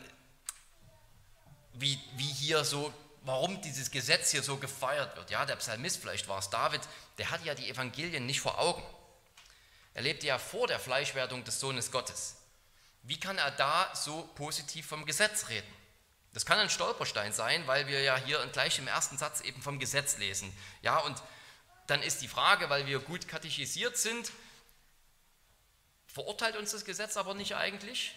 wie, 1.73 1.99
wie 2.17 2.33
hier 2.33 2.65
so, 2.65 2.93
warum 3.23 3.61
dieses 3.63 3.91
Gesetz 3.91 4.31
hier 4.31 4.43
so 4.43 4.57
gefeiert 4.57 5.17
wird. 5.17 5.31
Ja, 5.31 5.45
der 5.45 5.57
Psalmist, 5.57 6.01
vielleicht 6.01 6.29
war 6.29 6.39
es 6.39 6.51
David, 6.51 6.81
der 7.19 7.31
hatte 7.31 7.45
ja 7.45 7.55
die 7.55 7.69
Evangelien 7.69 8.27
nicht 8.27 8.41
vor 8.41 8.59
Augen. 8.59 8.83
Er 9.95 10.03
lebte 10.03 10.27
ja 10.27 10.39
vor 10.39 10.67
der 10.67 10.79
Fleischwerdung 10.79 11.45
des 11.45 11.59
Sohnes 11.59 11.91
Gottes. 11.91 12.37
Wie 13.03 13.19
kann 13.19 13.39
er 13.39 13.51
da 13.51 13.95
so 13.95 14.23
positiv 14.35 14.87
vom 14.87 15.07
Gesetz 15.07 15.49
reden? 15.49 15.73
Das 16.33 16.47
kann 16.47 16.59
ein 16.59 16.71
Stolperstein 16.71 17.33
sein, 17.33 17.67
weil 17.67 17.89
wir 17.89 18.03
ja 18.03 18.17
hier 18.17 18.45
gleich 18.53 18.79
im 18.79 18.87
ersten 18.87 19.19
Satz 19.19 19.41
eben 19.41 19.61
vom 19.63 19.79
Gesetz 19.79 20.19
lesen. 20.19 20.53
Ja, 20.83 20.99
und 20.99 21.21
dann 21.87 22.03
ist 22.03 22.23
die 22.23 22.29
Frage, 22.29 22.71
weil 22.71 22.87
wir 22.87 23.01
gut 23.01 23.27
katechisiert 23.27 23.97
sind, 23.97 24.31
verurteilt 26.07 26.57
uns 26.57 26.71
das 26.71 26.85
Gesetz 26.85 27.17
aber 27.17 27.35
nicht 27.35 27.57
eigentlich? 27.57 28.15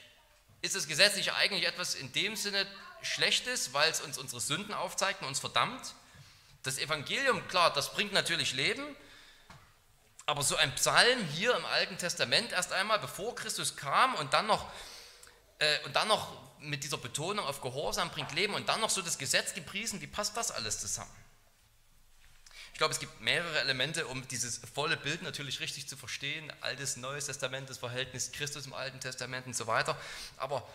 Ist 0.61 0.75
das 0.75 0.87
Gesetz 0.87 1.15
nicht 1.15 1.33
eigentlich 1.33 1.65
etwas 1.65 1.95
in 1.95 2.11
dem 2.13 2.35
Sinne 2.35 2.67
Schlechtes, 3.01 3.73
weil 3.73 3.89
es 3.91 4.01
uns 4.01 4.17
unsere 4.17 4.39
Sünden 4.39 4.73
aufzeigt 4.73 5.21
und 5.21 5.27
uns 5.27 5.39
verdammt? 5.39 5.95
Das 6.61 6.77
Evangelium, 6.77 7.45
klar, 7.47 7.73
das 7.73 7.93
bringt 7.93 8.13
natürlich 8.13 8.53
Leben, 8.53 8.95
aber 10.25 10.41
so 10.43 10.55
ein 10.55 10.73
Psalm 10.75 11.25
hier 11.25 11.55
im 11.55 11.65
Alten 11.65 11.97
Testament 11.97 12.51
erst 12.51 12.71
einmal, 12.71 12.99
bevor 12.99 13.36
Christus 13.36 13.75
kam 13.75 14.15
und 14.15 14.33
dann 14.33 14.47
noch, 14.47 14.71
äh, 15.59 15.79
und 15.86 15.95
dann 15.95 16.07
noch 16.07 16.31
mit 16.59 16.83
dieser 16.83 16.97
Betonung 16.97 17.45
auf 17.45 17.62
Gehorsam 17.62 18.09
bringt 18.09 18.31
Leben 18.31 18.53
und 18.53 18.69
dann 18.69 18.79
noch 18.79 18.89
so 18.89 19.01
das 19.01 19.17
Gesetz 19.17 19.53
gepriesen, 19.53 20.01
wie 20.01 20.07
passt 20.07 20.38
das 20.38 20.51
alles 20.51 20.79
zusammen? 20.79 21.12
Ich 22.71 22.79
glaube, 22.79 22.93
es 22.93 22.99
gibt 22.99 23.21
mehrere 23.21 23.59
Elemente, 23.59 24.07
um 24.07 24.27
dieses 24.29 24.59
volle 24.73 24.97
Bild 24.97 25.21
natürlich 25.21 25.59
richtig 25.59 25.88
zu 25.88 25.95
verstehen. 25.95 26.51
Altes, 26.62 26.97
Neues 26.97 27.27
Testament, 27.27 27.69
das 27.69 27.77
Verhältnis 27.77 28.31
Christus 28.31 28.65
im 28.65 28.73
Alten 28.73 28.99
Testament 28.99 29.45
und 29.45 29.55
so 29.55 29.67
weiter. 29.67 29.95
Aber 30.38 30.67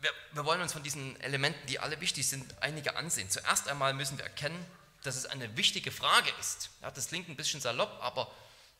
wir, 0.00 0.10
wir 0.32 0.46
wollen 0.46 0.62
uns 0.62 0.72
von 0.72 0.82
diesen 0.82 1.20
Elementen, 1.20 1.66
die 1.66 1.78
alle 1.78 2.00
wichtig 2.00 2.26
sind, 2.26 2.54
einige 2.62 2.96
ansehen. 2.96 3.28
Zuerst 3.28 3.68
einmal 3.68 3.92
müssen 3.92 4.16
wir 4.16 4.24
erkennen, 4.24 4.64
dass 5.02 5.16
es 5.16 5.26
eine 5.26 5.54
wichtige 5.58 5.92
Frage 5.92 6.30
ist. 6.40 6.70
Ja, 6.80 6.90
das 6.90 7.08
klingt 7.08 7.28
ein 7.28 7.36
bisschen 7.36 7.60
salopp, 7.60 7.98
aber 8.00 8.30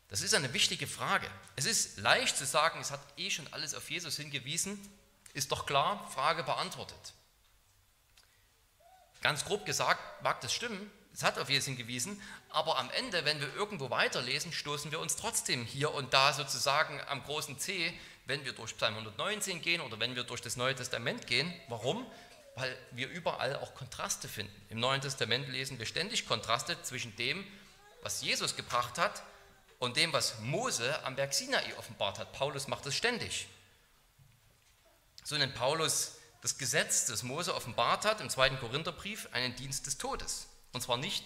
das 0.09 0.21
ist 0.21 0.35
eine 0.35 0.53
wichtige 0.53 0.87
Frage. 0.87 1.29
Es 1.57 1.65
ist 1.65 1.99
leicht 1.99 2.37
zu 2.37 2.47
sagen, 2.47 2.81
es 2.81 2.91
hat 2.91 3.01
eh 3.17 3.31
schon 3.31 3.47
alles 3.53 3.75
auf 3.75 3.91
Jesus 3.91 4.17
hingewiesen, 4.17 4.81
ist 5.35 5.51
doch 5.51 5.67
klar, 5.67 6.09
Frage 6.15 6.45
beantwortet. 6.45 7.13
Ganz 9.21 9.45
grob 9.45 9.67
gesagt 9.67 10.01
mag 10.23 10.41
das 10.41 10.53
stimmen, 10.53 10.91
es 11.13 11.23
hat 11.23 11.39
auf 11.39 11.49
Jesus 11.49 11.67
hingewiesen, 11.67 12.21
aber 12.51 12.79
am 12.79 12.91
Ende, 12.91 13.25
wenn 13.25 13.41
wir 13.41 13.53
irgendwo 13.55 13.91
weiterlesen, 13.91 14.53
stoßen 14.53 14.93
wir 14.93 15.01
uns 15.01 15.17
trotzdem 15.17 15.65
hier 15.65 15.93
und 15.93 16.15
da 16.15 16.33
sozusagen 16.33 17.01
am 17.09 17.25
großen 17.25 17.59
C, 17.59 17.93
wenn 18.27 18.45
wir 18.45 18.53
durch 18.53 18.77
Psalm 18.77 18.95
119 18.95 19.63
gehen 19.63 19.81
oder 19.81 19.99
wenn 19.99 20.15
wir 20.15 20.25
durch 20.25 20.43
das 20.43 20.57
Neue 20.57 20.75
Testament 20.75 21.27
gehen. 21.27 21.53
Warum? 21.69 22.07
Weil 22.55 22.77
wir 22.93 23.09
überall 23.09 23.57
auch 23.57 23.75
Kontraste 23.75 24.29
finden. 24.29 24.55
Im 24.69 24.79
Neuen 24.79 25.01
Testament 25.01 25.49
lesen 25.49 25.79
wir 25.79 25.87
ständig 25.87 26.27
Kontraste 26.27 26.81
zwischen 26.83 27.15
dem, 27.17 27.47
was 28.03 28.23
Jesus 28.23 28.55
gebracht 28.57 28.99
hat 28.99 29.23
und 29.79 29.97
dem, 29.97 30.13
was 30.13 30.39
Mose 30.41 31.05
am 31.05 31.17
Berg 31.17 31.35
Sinai 31.35 31.77
offenbart 31.77 32.19
hat. 32.19 32.33
Paulus 32.33 32.69
macht 32.69 32.87
das 32.87 32.95
ständig. 32.95 33.49
So 35.25 35.37
nennt 35.37 35.55
Paulus 35.55 36.13
das 36.41 36.59
Gesetz, 36.59 37.07
das 37.07 37.23
Mose 37.23 37.55
offenbart 37.55 38.05
hat 38.05 38.21
im 38.21 38.31
zweiten 38.31 38.59
Korintherbrief, 38.59 39.29
einen 39.33 39.57
Dienst 39.57 39.87
des 39.87 39.99
Todes. 39.99 40.47
Und 40.73 40.83
zwar 40.83 40.97
nicht 40.97 41.25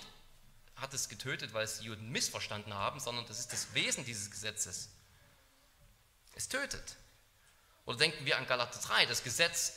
hat 0.76 0.94
es 0.94 1.08
getötet, 1.08 1.52
weil 1.52 1.64
es 1.64 1.78
die 1.78 1.86
Juden 1.86 2.10
missverstanden 2.10 2.72
haben, 2.72 3.00
sondern 3.00 3.26
das 3.26 3.38
ist 3.38 3.52
das 3.52 3.74
Wesen 3.74 4.04
dieses 4.04 4.30
Gesetzes. 4.30 4.88
Es 6.34 6.48
tötet. 6.48 6.96
Oder 7.84 7.98
denken 7.98 8.24
wir 8.24 8.38
an 8.38 8.46
Galater 8.46 8.80
3, 8.80 9.06
das 9.06 9.22
Gesetz, 9.22 9.74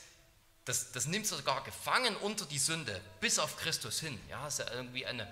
das, 0.65 0.93
das 0.93 1.07
nimmt 1.07 1.27
sogar 1.27 1.63
gefangen 1.63 2.15
unter 2.17 2.45
die 2.45 2.59
Sünde, 2.59 3.01
bis 3.19 3.39
auf 3.39 3.57
Christus 3.57 3.99
hin. 3.99 4.17
Ja, 4.29 4.47
ist 4.47 4.59
ja 4.59 4.71
irgendwie 4.71 5.05
eine, 5.05 5.29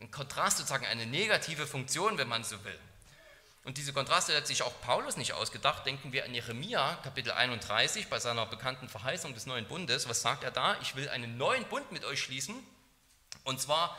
ein 0.00 0.10
Kontrast, 0.10 0.58
sozusagen 0.58 0.86
eine 0.86 1.06
negative 1.06 1.66
Funktion, 1.66 2.18
wenn 2.18 2.28
man 2.28 2.44
so 2.44 2.62
will. 2.64 2.78
Und 3.64 3.78
diese 3.78 3.92
Kontraste 3.94 4.36
hat 4.36 4.46
sich 4.46 4.62
auch 4.62 4.78
Paulus 4.82 5.16
nicht 5.16 5.32
ausgedacht. 5.32 5.86
Denken 5.86 6.12
wir 6.12 6.24
an 6.24 6.34
Jeremia, 6.34 6.96
Kapitel 7.02 7.32
31, 7.32 8.08
bei 8.08 8.20
seiner 8.20 8.44
bekannten 8.44 8.88
Verheißung 8.88 9.32
des 9.32 9.46
neuen 9.46 9.66
Bundes. 9.66 10.08
Was 10.08 10.20
sagt 10.20 10.44
er 10.44 10.50
da? 10.50 10.78
Ich 10.82 10.96
will 10.96 11.08
einen 11.08 11.38
neuen 11.38 11.64
Bund 11.64 11.90
mit 11.90 12.04
euch 12.04 12.20
schließen. 12.20 12.54
Und 13.42 13.60
zwar 13.60 13.98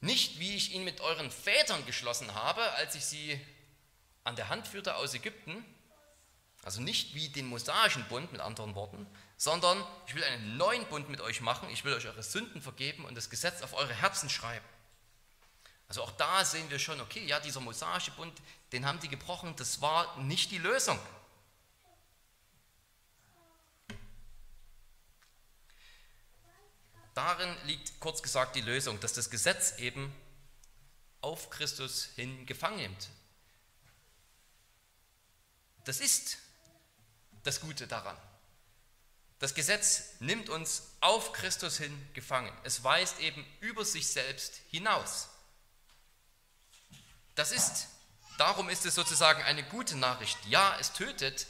nicht, 0.00 0.38
wie 0.38 0.54
ich 0.54 0.72
ihn 0.72 0.84
mit 0.84 1.00
euren 1.00 1.32
Vätern 1.32 1.84
geschlossen 1.84 2.32
habe, 2.34 2.62
als 2.74 2.94
ich 2.94 3.04
sie 3.04 3.40
an 4.22 4.36
der 4.36 4.48
Hand 4.48 4.68
führte 4.68 4.94
aus 4.94 5.14
Ägypten. 5.14 5.64
Also 6.62 6.80
nicht 6.80 7.14
wie 7.14 7.28
den 7.28 7.46
mosaischen 7.46 8.04
Bund, 8.04 8.30
mit 8.30 8.40
anderen 8.40 8.76
Worten, 8.76 9.06
sondern 9.38 9.82
ich 10.06 10.14
will 10.16 10.24
einen 10.24 10.56
neuen 10.56 10.84
Bund 10.86 11.08
mit 11.08 11.20
euch 11.20 11.40
machen. 11.40 11.70
Ich 11.70 11.84
will 11.84 11.94
euch 11.94 12.06
eure 12.06 12.22
Sünden 12.22 12.60
vergeben 12.60 13.04
und 13.04 13.14
das 13.14 13.30
Gesetz 13.30 13.62
auf 13.62 13.72
eure 13.72 13.94
Herzen 13.94 14.28
schreiben. 14.28 14.66
Also 15.86 16.02
auch 16.02 16.10
da 16.10 16.44
sehen 16.44 16.68
wir 16.68 16.78
schon, 16.78 17.00
okay, 17.00 17.24
ja, 17.24 17.40
dieser 17.40 17.60
mosaische 17.60 18.10
Bund, 18.10 18.36
den 18.72 18.84
haben 18.84 19.00
die 19.00 19.08
gebrochen, 19.08 19.54
das 19.56 19.80
war 19.80 20.18
nicht 20.18 20.50
die 20.50 20.58
Lösung. 20.58 20.98
Darin 27.14 27.56
liegt 27.64 27.98
kurz 28.00 28.22
gesagt 28.22 28.54
die 28.54 28.60
Lösung, 28.60 29.00
dass 29.00 29.12
das 29.12 29.30
Gesetz 29.30 29.78
eben 29.78 30.12
auf 31.20 31.48
Christus 31.48 32.04
hin 32.16 32.44
gefangen 32.44 32.76
nimmt. 32.76 33.08
Das 35.84 36.00
ist 36.00 36.38
das 37.44 37.60
Gute 37.60 37.86
daran. 37.86 38.16
Das 39.38 39.54
Gesetz 39.54 40.14
nimmt 40.18 40.48
uns 40.48 40.82
auf 41.00 41.32
Christus 41.32 41.78
hin 41.78 42.08
gefangen. 42.12 42.52
Es 42.64 42.82
weist 42.82 43.20
eben 43.20 43.46
über 43.60 43.84
sich 43.84 44.08
selbst 44.08 44.60
hinaus. 44.70 45.28
Das 47.36 47.52
ist, 47.52 47.86
darum 48.36 48.68
ist 48.68 48.84
es 48.84 48.96
sozusagen 48.96 49.42
eine 49.42 49.62
gute 49.62 49.96
Nachricht. 49.96 50.38
Ja, 50.46 50.76
es 50.80 50.92
tötet 50.92 51.46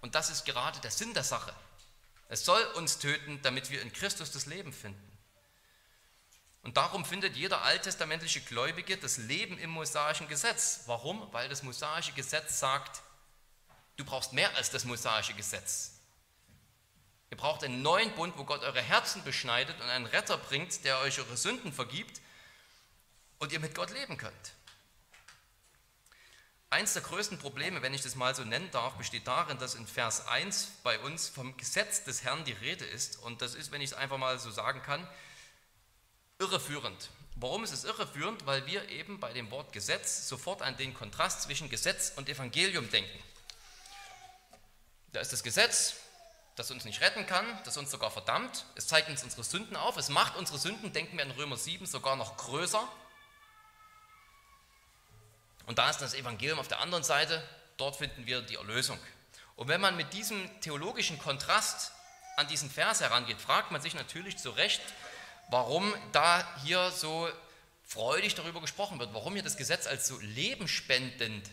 und 0.00 0.14
das 0.14 0.30
ist 0.30 0.44
gerade 0.44 0.78
der 0.80 0.92
Sinn 0.92 1.12
der 1.12 1.24
Sache. 1.24 1.52
Es 2.28 2.44
soll 2.44 2.62
uns 2.76 2.98
töten, 2.98 3.40
damit 3.42 3.70
wir 3.70 3.82
in 3.82 3.92
Christus 3.92 4.30
das 4.30 4.46
Leben 4.46 4.72
finden. 4.72 5.10
Und 6.62 6.76
darum 6.76 7.04
findet 7.04 7.36
jeder 7.36 7.62
alttestamentliche 7.62 8.40
Gläubige 8.40 8.96
das 8.96 9.18
Leben 9.18 9.58
im 9.58 9.70
mosaischen 9.70 10.28
Gesetz. 10.28 10.80
Warum? 10.86 11.30
Weil 11.32 11.48
das 11.48 11.62
mosaische 11.62 12.12
Gesetz 12.12 12.58
sagt, 12.58 13.02
du 13.96 14.04
brauchst 14.04 14.32
mehr 14.32 14.54
als 14.56 14.70
das 14.70 14.84
mosaische 14.84 15.34
Gesetz. 15.34 15.93
Ihr 17.30 17.36
braucht 17.36 17.64
einen 17.64 17.82
neuen 17.82 18.14
Bund, 18.14 18.36
wo 18.36 18.44
Gott 18.44 18.62
eure 18.62 18.82
Herzen 18.82 19.24
beschneidet 19.24 19.80
und 19.80 19.88
einen 19.88 20.06
Retter 20.06 20.38
bringt, 20.38 20.84
der 20.84 20.98
euch 21.00 21.18
eure 21.18 21.36
Sünden 21.36 21.72
vergibt 21.72 22.20
und 23.38 23.52
ihr 23.52 23.60
mit 23.60 23.74
Gott 23.74 23.90
leben 23.90 24.16
könnt. 24.16 24.52
Eins 26.70 26.92
der 26.92 27.02
größten 27.02 27.38
Probleme, 27.38 27.82
wenn 27.82 27.94
ich 27.94 28.02
das 28.02 28.16
mal 28.16 28.34
so 28.34 28.42
nennen 28.42 28.68
darf, 28.72 28.94
besteht 28.94 29.28
darin, 29.28 29.58
dass 29.58 29.76
in 29.76 29.86
Vers 29.86 30.26
1 30.26 30.72
bei 30.82 30.98
uns 30.98 31.28
vom 31.28 31.56
Gesetz 31.56 32.02
des 32.02 32.24
Herrn 32.24 32.44
die 32.44 32.52
Rede 32.52 32.84
ist. 32.84 33.18
Und 33.18 33.42
das 33.42 33.54
ist, 33.54 33.70
wenn 33.70 33.80
ich 33.80 33.90
es 33.92 33.96
einfach 33.96 34.18
mal 34.18 34.40
so 34.40 34.50
sagen 34.50 34.82
kann, 34.82 35.08
irreführend. 36.40 37.10
Warum 37.36 37.62
ist 37.62 37.72
es 37.72 37.84
irreführend? 37.84 38.46
Weil 38.46 38.66
wir 38.66 38.88
eben 38.88 39.20
bei 39.20 39.32
dem 39.32 39.52
Wort 39.52 39.72
Gesetz 39.72 40.28
sofort 40.28 40.62
an 40.62 40.76
den 40.76 40.94
Kontrast 40.94 41.42
zwischen 41.42 41.68
Gesetz 41.68 42.12
und 42.16 42.28
Evangelium 42.28 42.90
denken. 42.90 43.22
Da 45.12 45.20
ist 45.20 45.32
das 45.32 45.44
Gesetz, 45.44 45.94
das 46.56 46.70
uns 46.70 46.84
nicht 46.84 47.00
retten 47.00 47.26
kann, 47.26 47.46
das 47.64 47.76
uns 47.76 47.90
sogar 47.90 48.10
verdammt. 48.10 48.64
Es 48.76 48.86
zeigt 48.86 49.08
uns 49.08 49.24
unsere 49.24 49.42
Sünden 49.42 49.76
auf. 49.76 49.96
Es 49.96 50.08
macht 50.08 50.36
unsere 50.36 50.58
Sünden, 50.58 50.92
denken 50.92 51.16
wir 51.16 51.24
in 51.24 51.32
Römer 51.32 51.56
7, 51.56 51.86
sogar 51.86 52.16
noch 52.16 52.36
größer. 52.36 52.86
Und 55.66 55.78
da 55.78 55.90
ist 55.90 55.98
das 55.98 56.14
Evangelium 56.14 56.58
auf 56.58 56.68
der 56.68 56.80
anderen 56.80 57.04
Seite, 57.04 57.42
dort 57.76 57.96
finden 57.96 58.26
wir 58.26 58.42
die 58.42 58.56
Erlösung. 58.56 58.98
Und 59.56 59.68
wenn 59.68 59.80
man 59.80 59.96
mit 59.96 60.12
diesem 60.12 60.60
theologischen 60.60 61.18
Kontrast 61.18 61.92
an 62.36 62.46
diesen 62.48 62.70
Vers 62.70 63.00
herangeht, 63.00 63.40
fragt 63.40 63.70
man 63.70 63.80
sich 63.80 63.94
natürlich 63.94 64.36
zu 64.36 64.50
Recht, 64.50 64.82
warum 65.50 65.92
da 66.12 66.46
hier 66.64 66.90
so 66.90 67.28
freudig 67.84 68.34
darüber 68.34 68.60
gesprochen 68.60 68.98
wird, 68.98 69.14
warum 69.14 69.34
hier 69.34 69.42
das 69.42 69.56
Gesetz 69.56 69.86
als 69.86 70.06
so 70.06 70.18
lebenspendend 70.20 71.50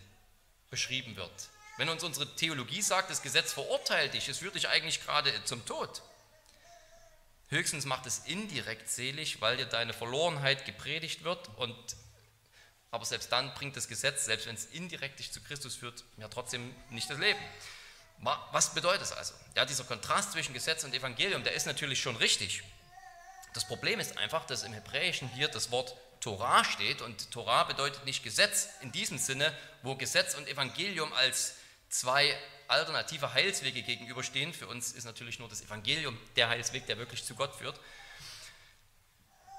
beschrieben 0.69 1.15
wird. 1.15 1.31
Wenn 1.77 1.89
uns 1.89 2.03
unsere 2.03 2.35
Theologie 2.35 2.81
sagt, 2.81 3.09
das 3.09 3.21
Gesetz 3.21 3.53
verurteilt 3.53 4.13
dich, 4.13 4.27
es 4.29 4.39
führt 4.39 4.55
dich 4.55 4.67
eigentlich 4.67 5.03
gerade 5.03 5.31
zum 5.45 5.65
Tod. 5.65 6.01
Höchstens 7.49 7.85
macht 7.85 8.05
es 8.05 8.19
indirekt 8.25 8.89
selig, 8.89 9.41
weil 9.41 9.57
dir 9.57 9.65
deine 9.65 9.93
Verlorenheit 9.93 10.65
gepredigt 10.65 11.23
wird 11.23 11.49
und 11.57 11.75
aber 12.91 13.05
selbst 13.05 13.31
dann 13.31 13.53
bringt 13.53 13.77
das 13.77 13.87
Gesetz, 13.87 14.25
selbst 14.25 14.47
wenn 14.47 14.55
es 14.55 14.65
indirekt 14.65 15.19
dich 15.19 15.31
zu 15.31 15.41
Christus 15.41 15.75
führt, 15.75 16.03
ja 16.17 16.27
trotzdem 16.27 16.75
nicht 16.89 17.09
das 17.09 17.17
Leben. 17.17 17.39
Was 18.51 18.73
bedeutet 18.73 19.01
das 19.01 19.13
also? 19.13 19.33
Ja, 19.55 19.65
dieser 19.65 19.85
Kontrast 19.85 20.33
zwischen 20.33 20.53
Gesetz 20.53 20.83
und 20.83 20.93
Evangelium, 20.93 21.43
der 21.43 21.53
ist 21.53 21.65
natürlich 21.65 22.01
schon 22.01 22.17
richtig. 22.17 22.63
Das 23.53 23.65
Problem 23.65 23.99
ist 23.99 24.17
einfach, 24.17 24.45
dass 24.45 24.63
im 24.63 24.73
Hebräischen 24.73 25.29
hier 25.29 25.47
das 25.47 25.71
Wort 25.71 25.95
Torah 26.19 26.63
steht 26.63 27.01
und 27.01 27.31
Torah 27.31 27.63
bedeutet 27.63 28.05
nicht 28.05 28.23
Gesetz 28.23 28.67
in 28.81 28.91
diesem 28.91 29.17
Sinne, 29.17 29.57
wo 29.81 29.95
Gesetz 29.95 30.35
und 30.35 30.47
Evangelium 30.47 31.11
als 31.13 31.55
zwei 31.91 32.35
alternative 32.67 33.33
Heilswege 33.33 33.83
gegenüberstehen. 33.83 34.53
Für 34.53 34.67
uns 34.67 34.93
ist 34.93 35.03
natürlich 35.03 35.37
nur 35.37 35.49
das 35.49 35.61
Evangelium 35.61 36.17
der 36.35 36.49
Heilsweg, 36.49 36.87
der 36.87 36.97
wirklich 36.97 37.23
zu 37.23 37.35
Gott 37.35 37.53
führt. 37.53 37.79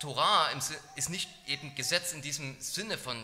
Torah 0.01 0.51
ist 0.97 1.11
nicht 1.11 1.29
eben 1.47 1.75
Gesetz 1.77 2.13
in 2.13 2.23
diesem 2.23 2.61
Sinne 2.61 2.99
von 2.99 3.17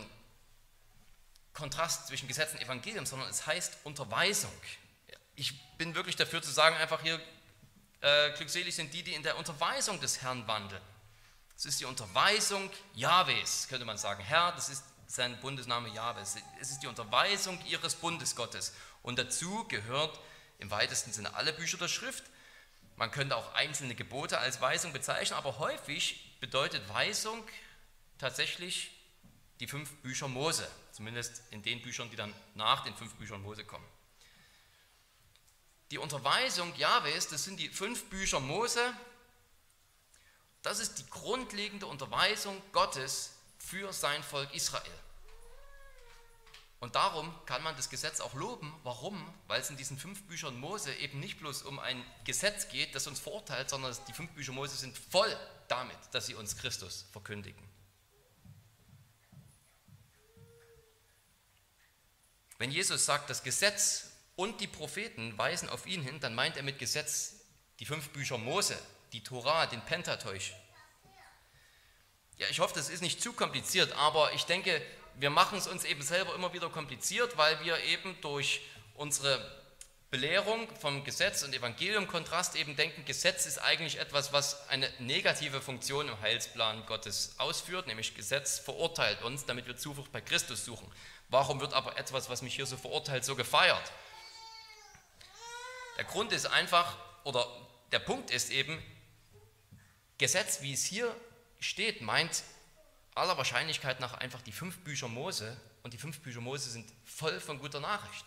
Kontrast 1.53 2.07
zwischen 2.07 2.27
Gesetz 2.29 2.53
und 2.53 2.61
Evangelium, 2.61 3.05
sondern 3.05 3.29
es 3.29 3.45
heißt 3.45 3.79
Unterweisung. 3.83 4.53
Ich 5.35 5.77
bin 5.77 5.93
wirklich 5.95 6.15
dafür 6.15 6.41
zu 6.41 6.51
sagen, 6.51 6.77
einfach 6.77 7.01
hier, 7.01 7.19
äh, 8.01 8.31
glückselig 8.37 8.75
sind 8.75 8.93
die, 8.93 9.03
die 9.03 9.13
in 9.13 9.23
der 9.23 9.37
Unterweisung 9.37 9.99
des 9.99 10.21
Herrn 10.21 10.47
wandeln. 10.47 10.81
Es 11.57 11.65
ist 11.65 11.81
die 11.81 11.85
Unterweisung 11.85 12.69
Jahwes, 12.93 13.67
könnte 13.67 13.83
man 13.83 13.97
sagen. 13.97 14.23
Herr, 14.23 14.53
das 14.53 14.69
ist 14.69 14.83
sein 15.09 15.39
Bundesname 15.41 15.89
Jahwes. 15.89 16.37
Es 16.61 16.69
ist 16.69 16.83
die 16.83 16.87
Unterweisung 16.87 17.59
ihres 17.65 17.95
Bundesgottes. 17.95 18.73
Und 19.01 19.17
dazu 19.17 19.65
gehört 19.67 20.19
im 20.59 20.69
weitesten 20.69 21.11
Sinne 21.11 21.33
alle 21.33 21.51
Bücher 21.51 21.79
der 21.79 21.87
Schrift. 21.87 22.23
Man 22.95 23.09
könnte 23.09 23.35
auch 23.35 23.53
einzelne 23.55 23.95
Gebote 23.95 24.37
als 24.37 24.61
Weisung 24.61 24.93
bezeichnen, 24.93 25.35
aber 25.35 25.57
häufig 25.57 26.37
bedeutet 26.39 26.87
Weisung 26.89 27.43
tatsächlich 28.19 28.91
die 29.59 29.67
fünf 29.67 29.91
Bücher 30.03 30.27
Mose, 30.27 30.69
zumindest 30.91 31.41
in 31.49 31.63
den 31.63 31.81
Büchern, 31.81 32.11
die 32.11 32.15
dann 32.15 32.33
nach 32.53 32.83
den 32.83 32.95
fünf 32.95 33.15
Büchern 33.15 33.41
Mose 33.41 33.65
kommen. 33.65 33.87
Die 35.89 35.97
Unterweisung 35.97 36.75
Jahwes, 36.75 37.27
das 37.27 37.45
sind 37.45 37.59
die 37.59 37.69
fünf 37.69 38.05
Bücher 38.11 38.39
Mose, 38.39 38.93
das 40.61 40.79
ist 40.79 40.99
die 40.99 41.09
grundlegende 41.09 41.87
Unterweisung 41.87 42.61
Gottes 42.73 43.38
für 43.59 43.93
sein 43.93 44.23
Volk 44.23 44.53
Israel. 44.53 44.91
Und 46.79 46.95
darum 46.95 47.33
kann 47.45 47.61
man 47.61 47.75
das 47.75 47.89
Gesetz 47.89 48.21
auch 48.21 48.33
loben. 48.33 48.73
Warum? 48.83 49.21
Weil 49.47 49.59
es 49.59 49.69
in 49.69 49.75
diesen 49.75 49.97
fünf 49.97 50.23
Büchern 50.23 50.57
Mose 50.57 50.93
eben 50.95 51.19
nicht 51.19 51.39
bloß 51.39 51.63
um 51.63 51.77
ein 51.77 52.03
Gesetz 52.23 52.69
geht, 52.69 52.95
das 52.95 53.05
uns 53.05 53.19
verurteilt, 53.19 53.69
sondern 53.69 53.95
die 54.07 54.13
fünf 54.13 54.31
Bücher 54.31 54.53
Mose 54.53 54.77
sind 54.77 54.97
voll 54.97 55.35
damit, 55.67 55.97
dass 56.11 56.25
sie 56.27 56.35
uns 56.35 56.55
Christus 56.55 57.05
verkündigen. 57.11 57.61
Wenn 62.59 62.71
Jesus 62.71 63.05
sagt, 63.05 63.29
das 63.29 63.43
Gesetz 63.43 64.11
und 64.35 64.61
die 64.61 64.67
Propheten 64.67 65.37
weisen 65.37 65.69
auf 65.69 65.85
ihn 65.85 66.01
hin, 66.01 66.19
dann 66.21 66.35
meint 66.35 66.55
er 66.55 66.63
mit 66.63 66.79
Gesetz 66.79 67.35
die 67.79 67.85
fünf 67.85 68.09
Bücher 68.09 68.37
Mose, 68.37 68.77
die 69.11 69.23
Torah, 69.23 69.65
den 69.65 69.81
Pentateuch. 69.81 70.53
Ja, 72.39 72.47
ich 72.49 72.61
hoffe, 72.61 72.73
das 72.73 72.87
ist 72.87 73.01
nicht 73.01 73.21
zu 73.21 73.33
kompliziert, 73.33 73.91
aber 73.97 74.31
ich 74.31 74.45
denke, 74.45 74.81
wir 75.15 75.29
machen 75.29 75.57
es 75.57 75.67
uns 75.67 75.83
eben 75.83 76.01
selber 76.01 76.33
immer 76.35 76.53
wieder 76.53 76.69
kompliziert, 76.69 77.35
weil 77.37 77.59
wir 77.65 77.77
eben 77.83 78.19
durch 78.21 78.61
unsere 78.95 79.59
Belehrung 80.09 80.73
vom 80.77 81.03
Gesetz 81.03 81.43
und 81.43 81.53
Evangelium-Kontrast 81.53 82.55
eben 82.55 82.77
denken, 82.77 83.03
Gesetz 83.03 83.45
ist 83.45 83.57
eigentlich 83.57 83.99
etwas, 83.99 84.31
was 84.31 84.69
eine 84.69 84.89
negative 84.99 85.59
Funktion 85.59 86.07
im 86.07 86.19
Heilsplan 86.21 86.85
Gottes 86.85 87.35
ausführt, 87.37 87.87
nämlich 87.87 88.15
Gesetz 88.15 88.57
verurteilt 88.57 89.21
uns, 89.21 89.45
damit 89.45 89.67
wir 89.67 89.75
Zuflucht 89.75 90.13
bei 90.13 90.21
Christus 90.21 90.63
suchen. 90.63 90.89
Warum 91.27 91.59
wird 91.59 91.73
aber 91.73 91.97
etwas, 91.99 92.29
was 92.29 92.41
mich 92.41 92.55
hier 92.55 92.65
so 92.65 92.77
verurteilt, 92.77 93.25
so 93.25 93.35
gefeiert? 93.35 93.91
Der 95.97 96.05
Grund 96.05 96.31
ist 96.31 96.45
einfach, 96.45 96.95
oder 97.25 97.45
der 97.91 97.99
Punkt 97.99 98.31
ist 98.31 98.49
eben, 98.49 98.81
Gesetz, 100.17 100.61
wie 100.61 100.71
es 100.71 100.85
hier 100.85 101.13
steht, 101.59 102.01
meint 102.01 102.43
aller 103.15 103.37
Wahrscheinlichkeit 103.37 103.99
nach 103.99 104.13
einfach 104.13 104.41
die 104.41 104.51
fünf 104.51 104.77
Bücher 104.79 105.07
Mose 105.07 105.59
und 105.83 105.93
die 105.93 105.97
fünf 105.97 106.19
Bücher 106.19 106.41
Mose 106.41 106.69
sind 106.69 106.91
voll 107.05 107.39
von 107.39 107.59
guter 107.59 107.79
Nachricht. 107.79 108.25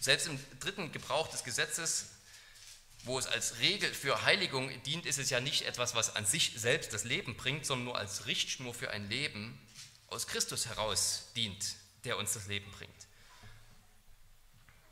Selbst 0.00 0.26
im 0.26 0.38
dritten 0.60 0.90
Gebrauch 0.92 1.28
des 1.28 1.44
Gesetzes 1.44 2.10
wo 3.04 3.18
es 3.18 3.26
als 3.26 3.58
Regel 3.60 3.92
für 3.92 4.24
Heiligung 4.24 4.70
dient, 4.82 5.06
ist 5.06 5.18
es 5.18 5.30
ja 5.30 5.40
nicht 5.40 5.62
etwas, 5.62 5.94
was 5.94 6.14
an 6.16 6.26
sich 6.26 6.52
selbst 6.56 6.92
das 6.92 7.04
Leben 7.04 7.36
bringt, 7.36 7.64
sondern 7.64 7.86
nur 7.86 7.98
als 7.98 8.26
Richtschnur 8.26 8.74
für 8.74 8.90
ein 8.90 9.08
Leben 9.08 9.58
aus 10.08 10.26
Christus 10.26 10.66
heraus 10.66 11.28
dient, 11.36 11.76
der 12.04 12.18
uns 12.18 12.32
das 12.32 12.46
Leben 12.46 12.70
bringt. 12.72 13.07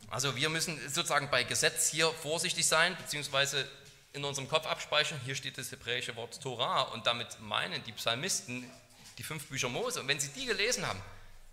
Also 0.08 0.36
wir 0.36 0.48
müssen 0.48 0.78
sozusagen 0.88 1.30
bei 1.30 1.44
Gesetz 1.44 1.90
hier 1.90 2.10
vorsichtig 2.12 2.66
sein, 2.66 2.96
beziehungsweise 2.96 3.68
in 4.12 4.24
unserem 4.24 4.48
Kopf 4.48 4.66
abspeichern. 4.66 5.20
Hier 5.24 5.34
steht 5.34 5.58
das 5.58 5.70
hebräische 5.72 6.16
Wort 6.16 6.40
Torah 6.40 6.82
und 6.82 7.06
damit 7.06 7.40
meinen 7.40 7.82
die 7.84 7.92
Psalmisten 7.92 8.70
die 9.18 9.22
fünf 9.22 9.46
Bücher 9.46 9.68
Mose. 9.68 10.00
Und 10.00 10.08
wenn 10.08 10.20
sie 10.20 10.28
die 10.28 10.46
gelesen 10.46 10.86
haben, 10.86 11.00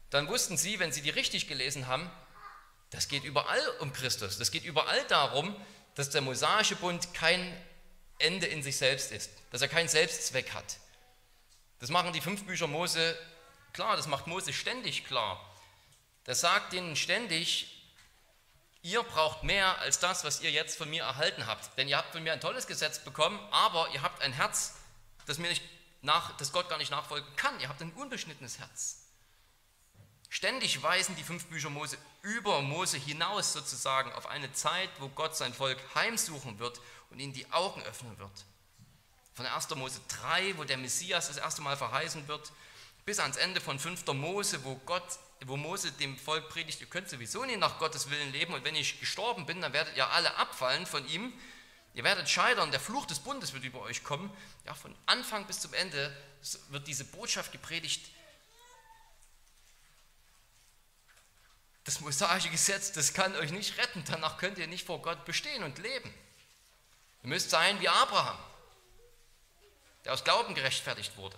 dann 0.09 0.27
wussten 0.27 0.57
sie, 0.57 0.79
wenn 0.79 0.91
sie 0.91 1.01
die 1.01 1.09
richtig 1.09 1.47
gelesen 1.47 1.87
haben, 1.87 2.09
das 2.91 3.07
geht 3.07 3.23
überall 3.23 3.67
um 3.79 3.91
Christus. 3.91 4.37
Das 4.37 4.51
geht 4.51 4.63
überall 4.63 5.03
darum, 5.07 5.55
dass 5.95 6.11
der 6.11 6.21
mosaische 6.21 6.75
Bund 6.75 7.13
kein 7.13 7.55
Ende 8.19 8.45
in 8.45 8.61
sich 8.61 8.77
selbst 8.77 9.11
ist, 9.11 9.31
dass 9.51 9.61
er 9.61 9.67
keinen 9.67 9.89
Selbstzweck 9.89 10.53
hat. 10.53 10.77
Das 11.79 11.89
machen 11.89 12.13
die 12.13 12.21
fünf 12.21 12.45
Bücher 12.45 12.67
Mose 12.67 13.17
klar, 13.73 13.97
das 13.97 14.07
macht 14.07 14.27
Mose 14.27 14.53
ständig 14.53 15.05
klar. 15.05 15.43
Das 16.23 16.39
sagt 16.39 16.73
ihnen 16.73 16.95
ständig, 16.95 17.72
ihr 18.83 19.01
braucht 19.01 19.43
mehr 19.43 19.79
als 19.79 19.99
das, 19.99 20.23
was 20.23 20.41
ihr 20.41 20.51
jetzt 20.51 20.77
von 20.77 20.89
mir 20.89 21.03
erhalten 21.03 21.47
habt. 21.47 21.75
Denn 21.77 21.87
ihr 21.87 21.97
habt 21.97 22.11
von 22.11 22.21
mir 22.21 22.33
ein 22.33 22.41
tolles 22.41 22.67
Gesetz 22.67 22.99
bekommen, 22.99 23.39
aber 23.51 23.89
ihr 23.93 24.03
habt 24.03 24.21
ein 24.21 24.33
Herz, 24.33 24.75
das, 25.25 25.39
mir 25.39 25.49
nicht 25.49 25.63
nach, 26.01 26.35
das 26.37 26.51
Gott 26.51 26.69
gar 26.69 26.77
nicht 26.77 26.91
nachfolgen 26.91 27.27
kann. 27.35 27.59
Ihr 27.59 27.69
habt 27.69 27.81
ein 27.81 27.93
unbeschnittenes 27.93 28.59
Herz. 28.59 28.99
Ständig 30.29 30.81
weisen 30.83 31.15
die 31.15 31.23
fünf 31.23 31.45
Bücher 31.45 31.69
Mose 31.69 31.97
über 32.23 32.61
Mose 32.61 32.97
hinaus 32.97 33.53
sozusagen 33.53 34.11
auf 34.13 34.27
eine 34.27 34.51
Zeit, 34.51 34.89
wo 34.99 35.07
Gott 35.07 35.37
sein 35.37 35.53
Volk 35.53 35.77
heimsuchen 35.95 36.59
wird 36.59 36.81
und 37.09 37.19
ihnen 37.19 37.33
die 37.33 37.51
Augen 37.51 37.81
öffnen 37.83 38.17
wird. 38.17 38.45
Von 39.35 39.45
1. 39.45 39.69
Mose 39.75 40.01
3, 40.21 40.57
wo 40.57 40.63
der 40.63 40.77
Messias 40.77 41.27
das 41.27 41.37
erste 41.37 41.61
Mal 41.61 41.77
verheißen 41.77 42.27
wird, 42.27 42.51
bis 43.05 43.19
ans 43.19 43.37
Ende 43.37 43.61
von 43.61 43.79
5. 43.79 44.05
Mose, 44.07 44.63
wo, 44.63 44.75
Gott, 44.85 45.03
wo 45.47 45.57
Mose 45.57 45.91
dem 45.91 46.17
Volk 46.17 46.49
predigt, 46.49 46.81
ihr 46.81 46.87
könnt 46.87 47.09
sowieso 47.09 47.43
nicht 47.45 47.59
nach 47.59 47.79
Gottes 47.79 48.09
Willen 48.09 48.31
leben 48.31 48.53
und 48.53 48.63
wenn 48.63 48.75
ich 48.75 48.99
gestorben 48.99 49.45
bin, 49.45 49.61
dann 49.61 49.73
werdet 49.73 49.95
ihr 49.97 50.09
alle 50.09 50.35
abfallen 50.37 50.85
von 50.85 51.07
ihm. 51.07 51.33
Ihr 51.93 52.03
werdet 52.03 52.29
scheitern, 52.29 52.71
der 52.71 52.79
Fluch 52.79 53.05
des 53.05 53.19
Bundes 53.19 53.53
wird 53.53 53.63
über 53.63 53.81
euch 53.81 54.03
kommen. 54.03 54.31
Ja, 54.65 54.73
von 54.73 54.95
Anfang 55.05 55.45
bis 55.45 55.59
zum 55.59 55.73
Ende 55.73 56.15
wird 56.69 56.87
diese 56.87 57.05
Botschaft 57.05 57.51
gepredigt, 57.51 58.01
Das 61.83 61.99
mosaische 61.99 62.49
Gesetz, 62.49 62.93
das 62.93 63.13
kann 63.13 63.35
euch 63.35 63.51
nicht 63.51 63.77
retten. 63.77 64.03
Danach 64.07 64.37
könnt 64.37 64.57
ihr 64.57 64.67
nicht 64.67 64.85
vor 64.85 65.01
Gott 65.01 65.25
bestehen 65.25 65.63
und 65.63 65.77
leben. 65.79 66.13
Ihr 67.23 67.29
müsst 67.29 67.49
sein 67.49 67.79
wie 67.81 67.89
Abraham, 67.89 68.37
der 70.05 70.13
aus 70.13 70.23
Glauben 70.23 70.55
gerechtfertigt 70.55 71.17
wurde. 71.17 71.37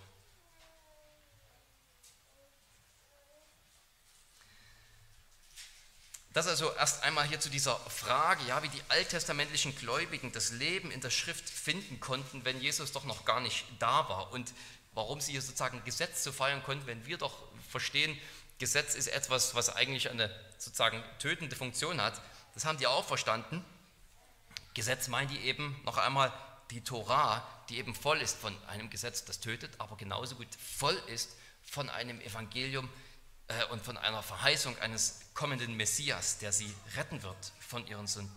Das 6.35 6.47
also 6.47 6.69
erst 6.73 7.01
einmal 7.03 7.25
hier 7.25 7.39
zu 7.39 7.49
dieser 7.49 7.77
Frage, 7.89 8.43
ja, 8.45 8.61
wie 8.61 8.67
die 8.67 8.81
alttestamentlichen 8.89 9.73
Gläubigen 9.73 10.33
das 10.33 10.51
Leben 10.51 10.91
in 10.91 10.99
der 10.99 11.09
Schrift 11.09 11.49
finden 11.49 12.01
konnten, 12.01 12.43
wenn 12.43 12.59
Jesus 12.59 12.91
doch 12.91 13.05
noch 13.05 13.23
gar 13.23 13.39
nicht 13.39 13.63
da 13.79 14.09
war 14.09 14.33
und 14.33 14.53
warum 14.93 15.21
sie 15.21 15.31
hier 15.31 15.41
sozusagen 15.41 15.81
Gesetz 15.85 16.23
zu 16.23 16.33
feiern 16.33 16.61
konnten, 16.61 16.87
wenn 16.87 17.05
wir 17.05 17.17
doch 17.17 17.37
verstehen, 17.69 18.19
Gesetz 18.59 18.95
ist 18.95 19.07
etwas, 19.07 19.55
was 19.55 19.73
eigentlich 19.73 20.09
eine 20.09 20.29
sozusagen 20.57 21.01
tötende 21.19 21.55
Funktion 21.55 22.01
hat. 22.01 22.21
Das 22.53 22.65
haben 22.65 22.79
die 22.79 22.87
auch 22.87 23.05
verstanden. 23.05 23.63
Gesetz 24.73 25.07
meint 25.07 25.31
die 25.31 25.39
eben 25.39 25.79
noch 25.85 25.97
einmal 25.97 26.33
die 26.69 26.81
Torah, 26.81 27.47
die 27.69 27.77
eben 27.77 27.95
voll 27.95 28.19
ist 28.19 28.37
von 28.37 28.53
einem 28.65 28.89
Gesetz, 28.89 29.23
das 29.23 29.39
tötet, 29.39 29.71
aber 29.77 29.95
genauso 29.95 30.35
gut 30.35 30.47
voll 30.77 31.01
ist 31.07 31.37
von 31.63 31.89
einem 31.89 32.19
Evangelium 32.19 32.87
äh, 32.87 33.04
und 33.71 33.83
von 33.83 33.97
einer 33.97 34.23
Verheißung 34.23 34.77
eines 34.79 35.19
kommenden 35.33 35.75
Messias, 35.75 36.39
der 36.39 36.51
sie 36.51 36.73
retten 36.95 37.21
wird 37.23 37.53
von 37.59 37.85
ihren 37.87 38.07
Sünden. 38.07 38.35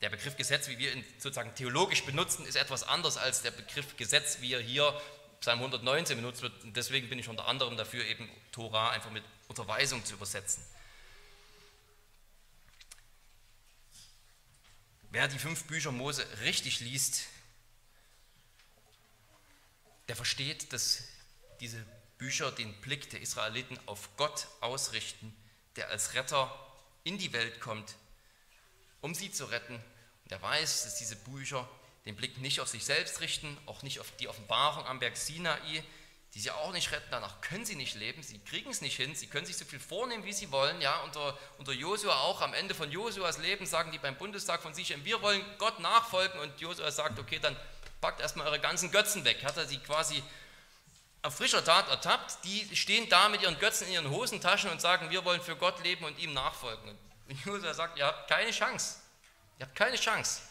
Der 0.00 0.10
Begriff 0.10 0.36
Gesetz, 0.36 0.68
wie 0.68 0.78
wir 0.78 0.92
ihn 0.92 1.04
sozusagen 1.18 1.54
theologisch 1.56 2.04
benutzen, 2.04 2.46
ist 2.46 2.54
etwas 2.54 2.84
anders 2.84 3.16
als 3.16 3.42
der 3.42 3.50
Begriff 3.50 3.96
Gesetz, 3.96 4.40
wie 4.40 4.52
er 4.52 4.60
hier 4.60 5.00
Psalm 5.40 5.58
119 5.58 6.16
benutzt 6.16 6.42
wird. 6.42 6.62
Und 6.62 6.76
deswegen 6.76 7.08
bin 7.08 7.18
ich 7.18 7.28
unter 7.28 7.46
anderem 7.46 7.76
dafür, 7.76 8.04
eben 8.04 8.30
Torah 8.52 8.90
einfach 8.90 9.10
mit 9.10 9.24
Unterweisung 9.48 10.04
zu 10.04 10.14
übersetzen. 10.14 10.64
Wer 15.10 15.26
die 15.26 15.38
fünf 15.38 15.64
Bücher 15.64 15.90
Mose 15.90 16.24
richtig 16.42 16.80
liest, 16.80 17.24
der 20.06 20.16
versteht, 20.16 20.72
dass 20.72 21.02
diese 21.60 21.84
Bücher 22.18 22.50
den 22.50 22.72
Blick 22.80 23.10
der 23.10 23.20
Israeliten 23.20 23.78
auf 23.86 24.10
Gott 24.16 24.48
ausrichten, 24.60 25.34
der 25.76 25.88
als 25.88 26.14
Retter 26.14 26.52
in 27.04 27.18
die 27.18 27.32
Welt 27.32 27.60
kommt, 27.60 27.94
um 29.00 29.14
sie 29.14 29.30
zu 29.30 29.46
retten. 29.46 29.74
Und 29.74 30.32
er 30.32 30.42
weiß, 30.42 30.84
dass 30.84 30.96
diese 30.96 31.16
Bücher 31.16 31.68
den 32.04 32.16
Blick 32.16 32.38
nicht 32.38 32.60
auf 32.60 32.68
sich 32.68 32.84
selbst 32.84 33.20
richten, 33.20 33.56
auch 33.66 33.82
nicht 33.82 34.00
auf 34.00 34.10
die 34.16 34.28
Offenbarung 34.28 34.84
am 34.86 34.98
Berg 34.98 35.16
Sinai, 35.16 35.84
die 36.34 36.40
sie 36.40 36.50
auch 36.50 36.72
nicht 36.72 36.92
retten, 36.92 37.08
danach 37.10 37.40
können 37.40 37.64
sie 37.64 37.74
nicht 37.74 37.94
leben, 37.94 38.22
sie 38.22 38.38
kriegen 38.40 38.70
es 38.70 38.82
nicht 38.82 38.96
hin, 38.96 39.14
sie 39.14 39.28
können 39.28 39.46
sich 39.46 39.56
so 39.56 39.64
viel 39.64 39.80
vornehmen, 39.80 40.24
wie 40.24 40.32
sie 40.32 40.50
wollen, 40.50 40.80
ja, 40.80 41.00
unter, 41.00 41.38
unter 41.56 41.72
Josua 41.72 42.20
auch, 42.20 42.42
am 42.42 42.52
Ende 42.52 42.74
von 42.74 42.90
Josuas 42.90 43.38
Leben 43.38 43.64
sagen 43.64 43.92
die 43.92 43.98
beim 43.98 44.16
Bundestag 44.16 44.60
von 44.60 44.74
sich, 44.74 44.94
wir 45.04 45.22
wollen 45.22 45.42
Gott 45.56 45.80
nachfolgen. 45.80 46.38
Und 46.40 46.60
Josua 46.60 46.90
sagt, 46.90 47.18
okay, 47.18 47.38
dann 47.38 47.56
packt 48.00 48.20
erstmal 48.20 48.46
eure 48.46 48.60
ganzen 48.60 48.90
Götzen 48.90 49.24
weg, 49.24 49.42
hat 49.42 49.56
er 49.56 49.66
sie 49.66 49.78
quasi 49.78 50.22
auf 51.22 51.36
frischer 51.36 51.64
Tat 51.64 51.88
ertappt, 51.88 52.44
die 52.44 52.76
stehen 52.76 53.08
da 53.08 53.28
mit 53.28 53.42
ihren 53.42 53.58
Götzen 53.58 53.86
in 53.88 53.94
ihren 53.94 54.10
Hosentaschen 54.10 54.70
und 54.70 54.80
sagen, 54.80 55.10
wir 55.10 55.24
wollen 55.24 55.40
für 55.40 55.56
Gott 55.56 55.82
leben 55.82 56.04
und 56.04 56.18
ihm 56.18 56.32
nachfolgen. 56.32 56.96
Und 57.28 57.40
Josua 57.44 57.74
sagt, 57.74 57.98
ihr 57.98 58.06
habt 58.06 58.28
keine 58.28 58.50
Chance, 58.50 59.00
ihr 59.58 59.66
habt 59.66 59.74
keine 59.74 59.96
Chance. 59.96 60.42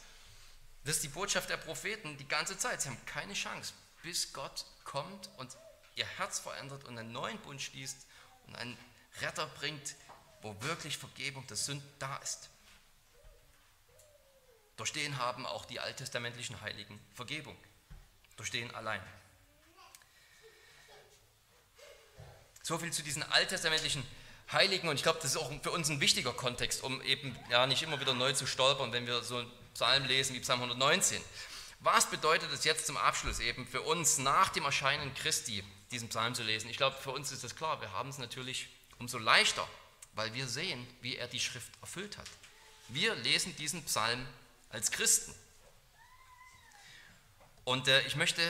Das 0.84 0.96
ist 0.96 1.04
die 1.04 1.10
Botschaft 1.10 1.50
der 1.50 1.58
Propheten 1.58 2.18
die 2.18 2.28
ganze 2.28 2.58
Zeit. 2.58 2.82
Sie 2.82 2.90
haben 2.90 3.06
keine 3.06 3.34
Chance, 3.34 3.74
bis 4.04 4.32
Gott 4.34 4.66
kommt 4.84 5.30
und 5.38 5.56
ihr 5.96 6.06
Herz 6.06 6.40
verändert 6.40 6.84
und 6.86 6.98
einen 6.98 7.12
neuen 7.12 7.38
Bund 7.40 7.62
schließt 7.62 8.06
und 8.46 8.56
einen 8.56 8.78
Retter 9.22 9.48
bringt, 9.48 9.96
wo 10.42 10.56
wirklich 10.62 10.98
Vergebung 10.98 11.46
der 11.48 11.58
Sünden 11.58 11.90
da 12.00 12.18
ist. 12.18 12.50
Durch 14.78 14.94
den 14.94 15.18
haben 15.18 15.46
auch 15.46 15.66
die 15.66 15.80
alttestamentlichen 15.80 16.62
Heiligen 16.62 17.00
Vergebung. 17.16 17.58
Durch 18.36 18.52
den 18.52 18.74
allein. 18.76 19.02
So 22.68 22.78
viel 22.78 22.92
zu 22.92 23.02
diesen 23.02 23.24
alttestamentlichen 23.24 24.06
Heiligen 24.52 24.90
und 24.90 24.98
ich 24.98 25.04
glaube, 25.04 25.20
das 25.22 25.32
ist 25.32 25.38
auch 25.38 25.50
für 25.64 25.72
uns 25.72 25.88
ein 25.88 26.02
wichtiger 26.02 26.34
Kontext, 26.34 26.84
um 26.84 27.02
eben 27.04 27.34
ja 27.50 27.66
nicht 27.66 27.82
immer 27.82 28.02
wieder 28.02 28.14
neu 28.14 28.34
zu 28.34 28.46
stolpern, 28.46 28.92
wenn 28.92 29.08
wir 29.08 29.24
so 29.24 29.42
Psalm 29.74 30.04
lesen 30.04 30.36
wie 30.36 30.42
Psalm 30.42 30.60
119. 30.60 31.24
Was 31.80 32.10
bedeutet 32.10 32.52
es 32.52 32.66
jetzt 32.66 32.86
zum 32.86 32.98
Abschluss 32.98 33.40
eben 33.40 33.66
für 33.66 33.84
uns 33.84 34.18
nach 34.18 34.50
dem 34.50 34.66
Erscheinen 34.66 35.14
Christi, 35.14 35.64
diesen 35.92 36.10
Psalm 36.10 36.36
zu 36.36 36.44
lesen? 36.44 36.70
Ich 36.70 36.76
glaube, 36.76 36.98
für 36.98 37.12
uns 37.12 37.32
ist 37.32 37.46
das 37.46 37.56
klar. 37.56 37.80
Wir 37.80 37.94
haben 37.94 38.10
es 38.10 38.18
natürlich 38.18 38.68
umso 39.00 39.18
leichter, 39.18 39.66
weil 40.16 40.34
wir 40.34 40.46
sehen, 40.50 40.86
wie 41.00 41.16
er 41.16 41.30
die 41.30 41.40
Schrift 41.40 41.72
erfüllt 41.80 42.18
hat. 42.18 42.28
Wir 42.90 43.16
lesen 43.16 43.56
diesen 43.56 43.82
Psalm 43.86 44.28
als 44.72 44.92
Christen. 44.92 45.34
Und 47.64 47.88
äh, 47.88 48.06
ich 48.08 48.18
möchte 48.18 48.42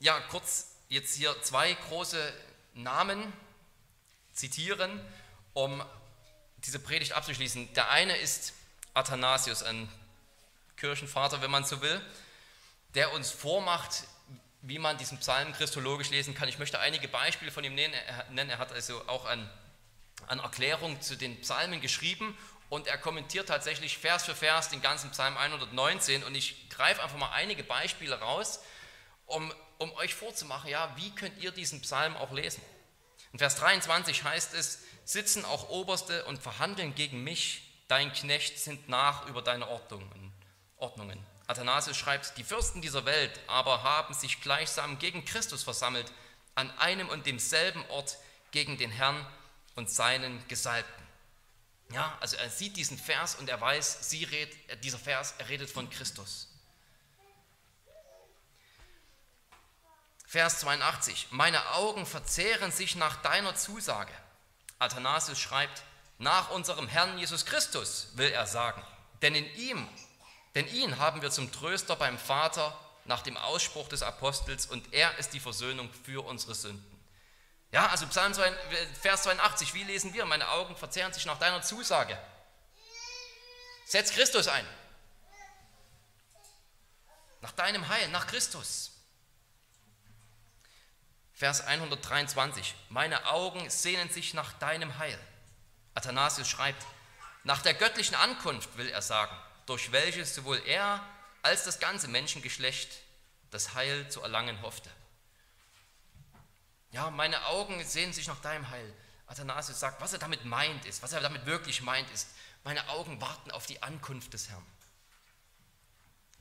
ja 0.00 0.18
kurz 0.30 0.68
jetzt 0.88 1.16
hier 1.16 1.36
zwei 1.42 1.74
große 1.74 2.32
Namen 2.74 3.32
zitieren, 4.32 5.00
um 5.52 5.84
diese 6.58 6.78
Predigt 6.78 7.12
abzuschließen. 7.12 7.72
Der 7.74 7.90
eine 7.90 8.16
ist 8.16 8.54
Athanasius, 8.94 9.62
ein 9.62 9.88
Kirchenvater, 10.76 11.42
wenn 11.42 11.50
man 11.50 11.64
so 11.64 11.80
will, 11.80 12.00
der 12.94 13.12
uns 13.12 13.30
vormacht, 13.30 14.04
wie 14.62 14.78
man 14.78 14.96
diesen 14.96 15.18
Psalm 15.18 15.52
christologisch 15.52 16.10
lesen 16.10 16.34
kann. 16.34 16.48
Ich 16.48 16.58
möchte 16.58 16.78
einige 16.78 17.08
Beispiele 17.08 17.50
von 17.50 17.64
ihm 17.64 17.74
nennen. 17.74 17.94
Er 18.50 18.58
hat 18.58 18.72
also 18.72 19.06
auch 19.08 19.26
an, 19.26 19.50
an 20.28 20.38
Erklärung 20.38 21.00
zu 21.00 21.16
den 21.16 21.40
Psalmen 21.40 21.80
geschrieben 21.80 22.36
und 22.68 22.86
er 22.86 22.96
kommentiert 22.96 23.48
tatsächlich 23.48 23.98
Vers 23.98 24.24
für 24.24 24.34
Vers 24.34 24.68
den 24.68 24.80
ganzen 24.80 25.10
Psalm 25.10 25.36
119 25.36 26.22
und 26.22 26.34
ich 26.34 26.70
greife 26.70 27.02
einfach 27.02 27.18
mal 27.18 27.30
einige 27.32 27.64
Beispiele 27.64 28.18
raus, 28.18 28.60
um, 29.26 29.52
um 29.82 29.92
euch 29.96 30.14
vorzumachen, 30.14 30.70
ja, 30.70 30.94
wie 30.96 31.14
könnt 31.14 31.42
ihr 31.42 31.50
diesen 31.50 31.80
Psalm 31.82 32.16
auch 32.16 32.32
lesen. 32.32 32.62
In 33.32 33.38
Vers 33.38 33.56
23 33.56 34.24
heißt 34.24 34.54
es, 34.54 34.80
sitzen 35.04 35.44
auch 35.44 35.68
Oberste 35.68 36.24
und 36.26 36.42
verhandeln 36.42 36.94
gegen 36.94 37.24
mich, 37.24 37.62
dein 37.88 38.12
Knecht 38.12 38.58
sind 38.58 38.88
nach 38.88 39.26
über 39.26 39.42
deine 39.42 39.68
Ordnungen. 39.68 40.32
Ordnungen. 40.76 41.18
Athanasius 41.46 41.96
schreibt, 41.96 42.36
die 42.38 42.44
Fürsten 42.44 42.80
dieser 42.80 43.04
Welt 43.04 43.38
aber 43.46 43.82
haben 43.82 44.14
sich 44.14 44.40
gleichsam 44.40 44.98
gegen 44.98 45.24
Christus 45.24 45.62
versammelt, 45.62 46.12
an 46.54 46.70
einem 46.78 47.08
und 47.08 47.26
demselben 47.26 47.84
Ort 47.90 48.18
gegen 48.50 48.78
den 48.78 48.90
Herrn 48.90 49.26
und 49.74 49.90
seinen 49.90 50.46
Gesalbten. 50.48 51.02
Ja, 51.92 52.16
also 52.20 52.36
er 52.36 52.48
sieht 52.48 52.76
diesen 52.76 52.98
Vers 52.98 53.34
und 53.34 53.48
er 53.48 53.60
weiß, 53.60 54.08
sie 54.08 54.24
redet, 54.24 54.84
dieser 54.84 54.98
Vers, 54.98 55.34
er 55.38 55.48
redet 55.48 55.70
von 55.70 55.90
Christus. 55.90 56.51
Vers 60.32 60.60
82. 60.60 61.26
Meine 61.28 61.72
Augen 61.72 62.06
verzehren 62.06 62.72
sich 62.72 62.96
nach 62.96 63.20
deiner 63.20 63.54
Zusage. 63.54 64.14
Athanasius 64.78 65.38
schreibt, 65.38 65.82
nach 66.16 66.48
unserem 66.48 66.88
Herrn 66.88 67.18
Jesus 67.18 67.44
Christus 67.44 68.08
will 68.14 68.30
er 68.30 68.46
sagen. 68.46 68.82
Denn 69.20 69.34
in 69.34 69.44
ihm, 69.56 69.86
denn 70.54 70.66
ihn 70.68 70.96
haben 70.96 71.20
wir 71.20 71.30
zum 71.30 71.52
Tröster 71.52 71.96
beim 71.96 72.16
Vater 72.16 72.74
nach 73.04 73.20
dem 73.20 73.36
Ausspruch 73.36 73.90
des 73.90 74.02
Apostels 74.02 74.64
und 74.64 74.94
er 74.94 75.18
ist 75.18 75.34
die 75.34 75.40
Versöhnung 75.40 75.90
für 76.02 76.24
unsere 76.24 76.54
Sünden. 76.54 77.04
Ja, 77.70 77.88
also 77.88 78.06
Psalm 78.06 78.32
2, 78.32 78.54
Vers 79.02 79.24
82, 79.24 79.74
wie 79.74 79.84
lesen 79.84 80.14
wir? 80.14 80.24
Meine 80.24 80.48
Augen 80.48 80.74
verzehren 80.76 81.12
sich 81.12 81.26
nach 81.26 81.38
deiner 81.38 81.60
Zusage. 81.60 82.18
Setz 83.84 84.10
Christus 84.12 84.48
ein. 84.48 84.66
Nach 87.42 87.52
deinem 87.52 87.86
Heil, 87.86 88.08
nach 88.08 88.26
Christus. 88.26 88.91
Vers 91.42 91.60
123. 91.60 92.72
Meine 92.88 93.26
Augen 93.26 93.68
sehnen 93.68 94.08
sich 94.10 94.32
nach 94.32 94.52
deinem 94.60 94.96
Heil. 94.98 95.18
Athanasius 95.92 96.48
schreibt, 96.48 96.86
nach 97.42 97.62
der 97.62 97.74
göttlichen 97.74 98.14
Ankunft 98.14 98.76
will 98.76 98.88
er 98.88 99.02
sagen, 99.02 99.36
durch 99.66 99.90
welches 99.90 100.36
sowohl 100.36 100.62
er 100.66 101.04
als 101.42 101.64
das 101.64 101.80
ganze 101.80 102.06
Menschengeschlecht 102.06 102.96
das 103.50 103.74
Heil 103.74 104.08
zu 104.08 104.22
erlangen 104.22 104.62
hoffte. 104.62 104.88
Ja, 106.92 107.10
meine 107.10 107.44
Augen 107.46 107.84
sehnen 107.84 108.12
sich 108.12 108.28
nach 108.28 108.40
deinem 108.40 108.70
Heil. 108.70 108.94
Athanasius 109.26 109.80
sagt, 109.80 110.00
was 110.00 110.12
er 110.12 110.20
damit 110.20 110.44
meint 110.44 110.86
ist, 110.86 111.02
was 111.02 111.12
er 111.12 111.22
damit 111.22 111.44
wirklich 111.44 111.82
meint 111.82 112.08
ist, 112.12 112.28
meine 112.62 112.88
Augen 112.88 113.20
warten 113.20 113.50
auf 113.50 113.66
die 113.66 113.82
Ankunft 113.82 114.32
des 114.32 114.48
Herrn. 114.48 114.64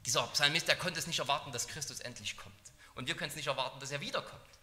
Dieser 0.05 0.27
Psalmist, 0.27 0.67
der 0.67 0.77
konnte 0.77 0.99
es 0.99 1.07
nicht 1.07 1.17
erwarten, 1.17 1.51
dass 1.51 1.67
Christus 1.67 2.01
endlich 2.01 2.37
kommt. 2.37 2.53
Und 2.93 3.07
wir 3.07 3.17
können 3.17 3.31
es 3.31 3.35
nicht 3.35 3.47
erwarten, 3.47 3.79
dass 3.79 3.89
er 3.89 3.99
wiederkommt. 3.99 4.60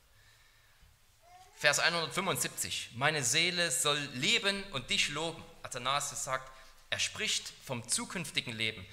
Vers 1.59 1.81
175. 1.81 2.91
Meine 2.95 3.25
Seele 3.25 3.73
soll 3.73 3.99
leben 4.15 4.63
und 4.71 4.91
dich 4.91 5.09
loben. 5.09 5.43
Athanasius 5.65 6.23
sagt, 6.23 6.49
er 6.89 7.01
spricht 7.01 7.53
vom 7.65 7.87
zukünftigen 7.89 8.53
Leben. 8.53 8.87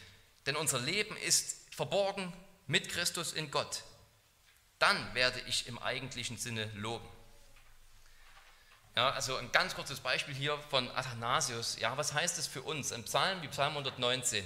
Denn 0.48 0.56
unser 0.56 0.80
Leben 0.80 1.16
ist 1.18 1.58
verborgen 1.76 2.34
mit 2.66 2.90
Christus 2.90 3.34
in 3.34 3.52
Gott. 3.52 3.84
Dann 4.80 5.14
werde 5.14 5.40
ich 5.42 5.68
im 5.68 5.78
eigentlichen 5.78 6.38
Sinne 6.38 6.72
loben. 6.74 7.08
Ja, 8.96 9.12
also 9.12 9.36
ein 9.36 9.52
ganz 9.52 9.76
kurzes 9.76 10.00
Beispiel 10.00 10.34
hier 10.34 10.58
von 10.72 10.90
Athanasius. 10.90 11.78
Ja, 11.80 11.96
was 11.98 12.14
heißt 12.14 12.40
es 12.40 12.48
für 12.48 12.64
uns, 12.64 12.92
ein 12.92 13.04
Psalm 13.04 13.44
wie 13.44 13.48
Psalm 13.50 13.74
119 13.74 14.44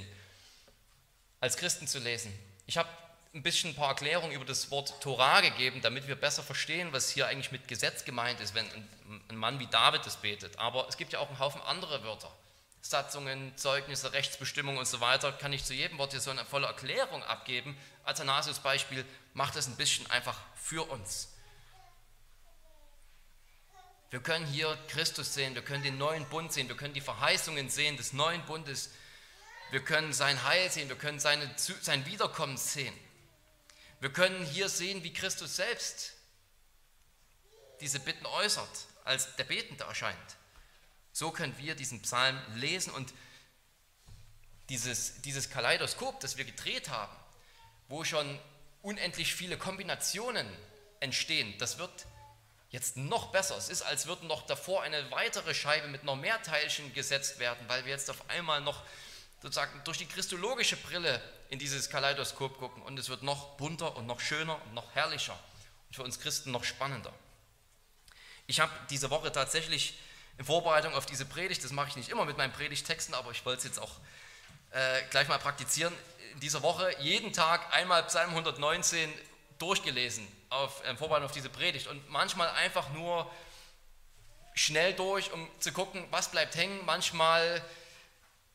als 1.40 1.56
Christen 1.56 1.88
zu 1.88 2.00
lesen? 2.00 2.38
Ich 2.66 2.78
habe 2.78 2.90
ein 3.34 3.44
bisschen 3.44 3.72
ein 3.72 3.76
paar 3.76 3.90
Erklärungen 3.90 4.32
über 4.32 4.46
das 4.46 4.72
Wort 4.72 5.02
Torah 5.02 5.42
gegeben, 5.42 5.82
damit 5.82 6.08
wir 6.08 6.16
besser 6.16 6.42
verstehen, 6.42 6.92
was 6.92 7.12
hier 7.12 7.28
eigentlich 7.28 7.52
mit 7.52 7.68
Gesetz 7.68 8.04
gemeint 8.04 8.40
ist, 8.40 8.56
wenn 8.56 8.66
ein 9.28 9.36
Mann 9.38 9.60
wie 9.60 9.68
David 9.68 10.06
das 10.06 10.18
betet. 10.18 10.58
Aber 10.58 10.88
es 10.88 10.98
gibt 10.98 11.14
ja 11.14 11.20
auch 11.20 11.28
einen 11.28 11.40
Haufen 11.40 11.62
andere 11.62 12.04
Wörter. 12.04 12.32
Satzungen, 12.82 13.56
Zeugnisse, 13.58 14.14
Rechtsbestimmungen 14.14 14.80
und 14.80 14.88
so 14.88 15.02
weiter, 15.02 15.32
kann 15.32 15.54
ich 15.54 15.64
zu 15.64 15.74
jedem 15.74 15.98
Wort 15.98 16.12
hier 16.12 16.22
so 16.22 16.32
eine 16.32 16.46
volle 16.46 16.68
Erklärung 16.68 17.24
abgeben. 17.24 17.78
Athanasius 18.04 18.60
Beispiel 18.60 19.06
macht 19.34 19.56
das 19.56 19.68
ein 19.68 19.76
bisschen 19.76 20.10
einfach 20.10 20.40
für 20.56 20.90
uns. 20.90 21.34
Wir 24.10 24.22
können 24.22 24.48
hier 24.48 24.76
Christus 24.88 25.36
sehen, 25.36 25.54
wir 25.54 25.62
können 25.62 25.84
den 25.84 26.00
neuen 26.00 26.26
Bund 26.30 26.52
sehen, 26.52 26.68
wir 26.68 26.78
können 26.78 26.96
die 26.96 27.02
Verheißungen 27.02 27.70
sehen 27.70 27.96
des 27.96 28.12
neuen 28.12 28.44
Bundes, 28.46 28.90
wir 29.70 29.82
können 29.82 30.14
sein 30.14 30.44
Heil 30.46 30.72
sehen, 30.72 30.90
wir 30.90 30.96
können 30.96 31.20
seine, 31.20 31.48
sein 31.58 32.08
Wiederkommen 32.08 32.58
sehen. 32.58 32.94
Wir 34.00 34.12
können 34.12 34.46
hier 34.46 34.70
sehen, 34.70 35.04
wie 35.04 35.14
Christus 35.14 35.56
selbst 35.56 36.14
diese 37.82 38.00
Bitten 38.00 38.26
äußert, 38.26 38.70
als 39.04 39.36
der 39.36 39.44
Betende 39.44 39.84
erscheint. 39.84 40.18
So 41.12 41.32
können 41.32 41.58
wir 41.58 41.76
diesen 41.76 42.02
Psalm 42.02 42.40
lesen 42.56 42.94
und 42.94 43.14
dieses, 44.70 45.22
dieses 45.22 45.50
Kaleidoskop, 45.50 46.20
das 46.20 46.38
wir 46.38 46.46
gedreht 46.46 46.90
haben, 46.90 47.16
wo 47.88 48.04
schon 48.04 48.40
unendlich 48.82 49.34
viele 49.34 49.58
Kombinationen 49.58 50.48
entstehen, 51.00 51.58
das 51.58 51.78
wird 51.78 52.06
jetzt 52.70 52.98
noch 52.98 53.32
besser. 53.32 53.58
Es 53.58 53.68
ist, 53.68 53.82
als 53.82 54.06
würden 54.06 54.28
noch 54.28 54.46
davor 54.46 54.84
eine 54.84 55.10
weitere 55.12 55.54
Scheibe 55.54 55.88
mit 55.88 56.04
noch 56.04 56.16
mehr 56.16 56.42
Teilchen 56.44 56.94
gesetzt 56.94 57.40
werden, 57.40 57.68
weil 57.68 57.84
wir 57.86 57.92
jetzt 57.92 58.10
auf 58.10 58.30
einmal 58.30 58.62
noch 58.62 58.84
sozusagen 59.42 59.82
durch 59.86 59.98
die 59.98 60.06
christologische 60.06 60.76
Brille 60.78 61.22
in 61.50 61.60
dieses 61.60 61.90
Kaleidoskop 61.90 62.58
gucken 62.58 62.84
und 62.84 63.00
es 63.00 63.10
wird 63.10 63.24
noch 63.24 63.58
bunter 63.58 63.96
und 63.96 64.06
noch 64.06 64.20
schöner 64.20 64.62
und 64.66 64.74
noch 64.74 64.94
herrlicher 64.96 65.38
und 65.88 65.96
für 65.96 66.04
uns 66.04 66.20
Christen 66.20 66.52
noch 66.52 66.64
spannender. 66.64 67.14
Ich 68.48 68.60
habe 68.60 68.72
diese 68.90 69.10
Woche 69.10 69.32
tatsächlich 69.32 69.98
in 70.38 70.46
Vorbereitung 70.46 70.94
auf 70.94 71.06
diese 71.06 71.26
Predigt, 71.26 71.64
das 71.64 71.72
mache 71.72 71.90
ich 71.90 71.96
nicht 71.96 72.10
immer 72.10 72.26
mit 72.26 72.38
meinen 72.38 72.54
Predigtexten, 72.54 73.14
aber 73.14 73.32
ich 73.32 73.46
wollte 73.46 73.60
es 73.60 73.64
jetzt 73.66 73.80
auch 73.80 73.92
äh, 74.72 75.02
gleich 75.10 75.28
mal 75.28 75.40
praktizieren, 75.40 75.94
in 76.34 76.40
dieser 76.40 76.62
Woche 76.62 76.94
jeden 77.00 77.34
Tag 77.34 77.74
einmal 77.74 78.04
Psalm 78.04 78.30
119 78.32 79.12
durchgelesen 79.58 80.28
auf 80.50 80.84
äh, 80.86 80.96
Vorbereitung 80.96 81.26
auf 81.26 81.32
diese 81.32 81.50
Predigt 81.50 81.88
und 81.88 82.10
manchmal 82.10 82.50
einfach 82.50 82.90
nur 82.90 83.30
schnell 84.54 84.94
durch, 84.94 85.32
um 85.32 85.48
zu 85.60 85.72
gucken, 85.72 86.06
was 86.12 86.32
bleibt 86.32 86.56
hängen, 86.56 86.80
manchmal 86.86 87.64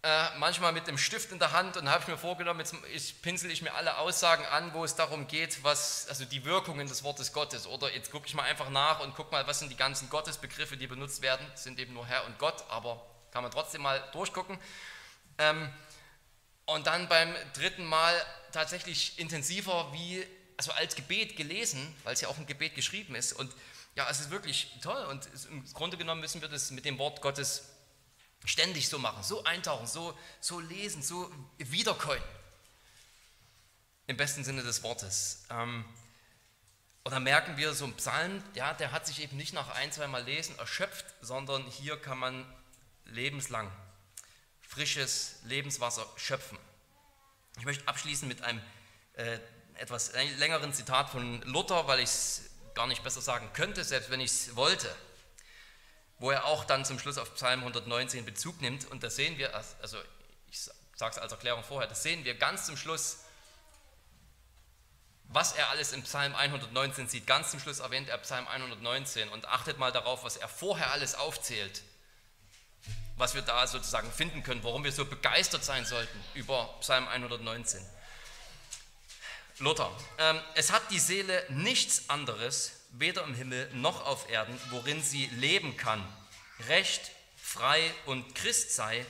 äh, 0.04 0.36
manchmal 0.36 0.72
mit 0.72 0.86
dem 0.86 0.98
Stift 0.98 1.32
in 1.32 1.38
der 1.38 1.52
Hand 1.52 1.78
und 1.78 1.88
habe 1.88 2.02
ich 2.02 2.08
mir 2.08 2.18
vorgenommen, 2.18 2.60
jetzt 2.60 2.74
ich, 2.92 3.22
pinsel 3.22 3.50
ich 3.50 3.62
mir 3.62 3.72
alle 3.72 3.96
Aussagen 3.96 4.44
an, 4.44 4.74
wo 4.74 4.84
es 4.84 4.94
darum 4.96 5.26
geht, 5.26 5.64
was, 5.64 6.06
also 6.10 6.26
die 6.26 6.44
Wirkungen 6.44 6.86
des 6.86 7.04
Wortes 7.04 7.32
Gottes. 7.32 7.66
Oder 7.66 7.90
jetzt 7.94 8.10
gucke 8.10 8.26
ich 8.26 8.34
mal 8.34 8.42
einfach 8.42 8.68
nach 8.68 9.00
und 9.00 9.14
gucke 9.14 9.32
mal, 9.32 9.46
was 9.46 9.60
sind 9.60 9.70
die 9.70 9.76
ganzen 9.76 10.10
Gottesbegriffe, 10.10 10.76
die 10.76 10.86
benutzt 10.86 11.22
werden. 11.22 11.46
Das 11.52 11.64
sind 11.64 11.80
eben 11.80 11.94
nur 11.94 12.06
Herr 12.06 12.26
und 12.26 12.38
Gott, 12.38 12.64
aber 12.68 13.02
kann 13.30 13.42
man 13.42 13.50
trotzdem 13.50 13.80
mal 13.80 13.98
durchgucken. 14.12 14.58
Ähm, 15.38 15.72
und 16.66 16.86
dann 16.86 17.08
beim 17.08 17.34
dritten 17.54 17.86
Mal 17.86 18.14
tatsächlich 18.52 19.18
intensiver 19.18 19.90
wie, 19.94 20.22
also 20.58 20.72
als 20.72 20.96
Gebet 20.96 21.34
gelesen, 21.38 21.96
weil 22.04 22.12
es 22.12 22.20
ja 22.20 22.28
auch 22.28 22.36
ein 22.36 22.46
Gebet 22.46 22.74
geschrieben 22.74 23.14
ist. 23.14 23.32
Und 23.32 23.50
ja, 23.96 24.06
es 24.10 24.20
ist 24.20 24.30
wirklich 24.30 24.68
toll 24.82 25.02
und 25.06 25.26
im 25.50 25.64
Grunde 25.72 25.96
genommen 25.96 26.20
müssen 26.20 26.42
wir 26.42 26.48
das 26.48 26.70
mit 26.72 26.84
dem 26.84 26.98
Wort 26.98 27.22
Gottes 27.22 27.70
Ständig 28.44 28.88
so 28.88 28.98
machen, 28.98 29.22
so 29.22 29.42
eintauchen, 29.44 29.86
so, 29.86 30.16
so 30.40 30.60
lesen, 30.60 31.02
so 31.02 31.30
wiederkäuen. 31.58 32.22
Im 34.06 34.16
besten 34.16 34.44
Sinne 34.44 34.62
des 34.62 34.82
Wortes. 34.82 35.44
Ähm, 35.50 35.84
und 37.04 37.12
dann 37.12 37.22
merken 37.22 37.56
wir, 37.56 37.74
so 37.74 37.84
ein 37.84 37.94
Psalm, 37.94 38.42
ja, 38.54 38.74
der 38.74 38.92
hat 38.92 39.06
sich 39.06 39.22
eben 39.22 39.36
nicht 39.36 39.52
nach 39.52 39.70
ein, 39.74 39.92
zwei 39.92 40.06
Mal 40.06 40.24
lesen 40.24 40.58
erschöpft, 40.58 41.06
sondern 41.20 41.66
hier 41.66 41.96
kann 41.96 42.18
man 42.18 42.46
lebenslang 43.04 43.70
frisches 44.60 45.36
Lebenswasser 45.44 46.06
schöpfen. 46.16 46.58
Ich 47.58 47.64
möchte 47.64 47.86
abschließen 47.86 48.26
mit 48.26 48.42
einem 48.42 48.60
äh, 49.14 49.38
etwas 49.74 50.12
längeren 50.38 50.72
Zitat 50.72 51.10
von 51.10 51.42
Luther, 51.42 51.86
weil 51.86 52.00
ich 52.00 52.10
es 52.10 52.50
gar 52.74 52.86
nicht 52.86 53.02
besser 53.02 53.20
sagen 53.20 53.50
könnte, 53.52 53.84
selbst 53.84 54.10
wenn 54.10 54.20
ich 54.20 54.30
es 54.30 54.56
wollte 54.56 54.94
wo 56.24 56.30
er 56.30 56.46
auch 56.46 56.64
dann 56.64 56.86
zum 56.86 56.98
Schluss 56.98 57.18
auf 57.18 57.34
Psalm 57.34 57.60
119 57.60 58.24
Bezug 58.24 58.62
nimmt. 58.62 58.90
Und 58.90 59.02
da 59.02 59.10
sehen 59.10 59.36
wir, 59.36 59.54
also 59.54 59.98
ich 60.50 60.58
sage 60.58 61.16
es 61.16 61.18
als 61.18 61.32
Erklärung 61.32 61.62
vorher, 61.62 61.86
das 61.86 62.02
sehen 62.02 62.24
wir 62.24 62.34
ganz 62.34 62.64
zum 62.64 62.78
Schluss, 62.78 63.18
was 65.24 65.52
er 65.52 65.68
alles 65.68 65.92
im 65.92 66.02
Psalm 66.04 66.34
119 66.34 67.08
sieht. 67.08 67.26
Ganz 67.26 67.50
zum 67.50 67.60
Schluss 67.60 67.80
erwähnt 67.80 68.08
er 68.08 68.16
Psalm 68.16 68.48
119 68.48 69.28
und 69.28 69.46
achtet 69.48 69.78
mal 69.78 69.92
darauf, 69.92 70.24
was 70.24 70.38
er 70.38 70.48
vorher 70.48 70.92
alles 70.92 71.14
aufzählt, 71.14 71.82
was 73.18 73.34
wir 73.34 73.42
da 73.42 73.66
sozusagen 73.66 74.10
finden 74.10 74.42
können, 74.42 74.64
warum 74.64 74.82
wir 74.82 74.92
so 74.92 75.04
begeistert 75.04 75.62
sein 75.62 75.84
sollten 75.84 76.24
über 76.32 76.74
Psalm 76.80 77.06
119. 77.06 77.84
Luther, 79.58 79.94
ähm, 80.16 80.40
es 80.54 80.72
hat 80.72 80.90
die 80.90 80.98
Seele 80.98 81.44
nichts 81.50 82.08
anderes 82.08 82.83
weder 82.98 83.24
im 83.24 83.34
Himmel 83.34 83.68
noch 83.74 84.04
auf 84.06 84.30
Erden, 84.30 84.58
worin 84.70 85.02
sie 85.02 85.26
leben 85.38 85.76
kann, 85.76 86.06
recht, 86.68 87.10
frei 87.36 87.92
und 88.06 88.34
Christ 88.34 88.72
sei, 88.74 89.04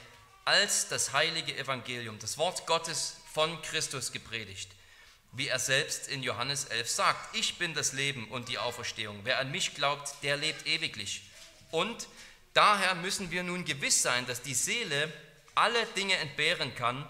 als 0.45 0.89
das 0.89 1.13
heilige 1.13 1.57
Evangelium, 1.57 2.19
das 2.19 2.39
Wort 2.39 2.67
Gottes 2.67 3.17
von 3.33 3.61
Christus 3.63 4.13
gepredigt. 4.13 4.71
Wie 5.33 5.49
er 5.49 5.59
selbst 5.59 6.09
in 6.09 6.23
Johannes 6.23 6.67
11 6.67 6.89
sagt, 6.89 7.37
ich 7.37 7.59
bin 7.59 7.75
das 7.75 7.93
Leben 7.93 8.29
und 8.29 8.49
die 8.49 8.59
Auferstehung. 8.59 9.21
Wer 9.25 9.41
an 9.41 9.51
mich 9.51 9.75
glaubt, 9.75 10.15
der 10.23 10.37
lebt 10.37 10.67
ewiglich. 10.67 11.23
Und 11.71 12.07
daher 12.53 12.95
müssen 12.95 13.31
wir 13.31 13.43
nun 13.43 13.65
gewiss 13.65 14.03
sein, 14.03 14.27
dass 14.27 14.43
die 14.43 14.55
Seele 14.55 15.13
alle 15.55 15.85
Dinge 15.97 16.17
entbehren 16.17 16.75
kann, 16.75 17.09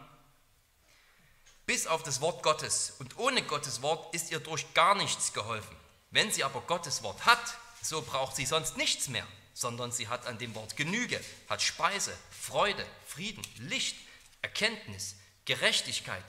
bis 1.67 1.87
auf 1.87 2.03
das 2.03 2.21
Wort 2.21 2.43
Gottes. 2.43 2.95
Und 2.99 3.19
ohne 3.19 3.43
Gottes 3.43 3.83
Wort 3.83 4.15
ist 4.15 4.31
ihr 4.31 4.41
durch 4.41 4.73
gar 4.75 4.95
nichts 4.95 5.33
geholfen. 5.33 5.77
Wenn 6.15 6.31
sie 6.31 6.45
aber 6.45 6.61
Gottes 6.61 7.03
Wort 7.03 7.27
hat, 7.27 7.59
so 7.83 8.01
braucht 8.01 8.37
sie 8.37 8.47
sonst 8.47 8.77
nichts 8.77 9.09
mehr. 9.09 9.27
sondern 9.57 9.93
sie 9.93 10.09
hat 10.09 10.27
an 10.27 10.37
dem 10.39 10.55
Wort 10.57 10.77
Genüge, 10.77 11.25
hat 11.49 11.63
Speise, 11.63 12.13
Freude, 12.31 12.85
Frieden, 13.07 13.43
Licht, 13.59 13.97
Erkenntnis, 14.43 15.15
Gerechtigkeit, 15.45 16.25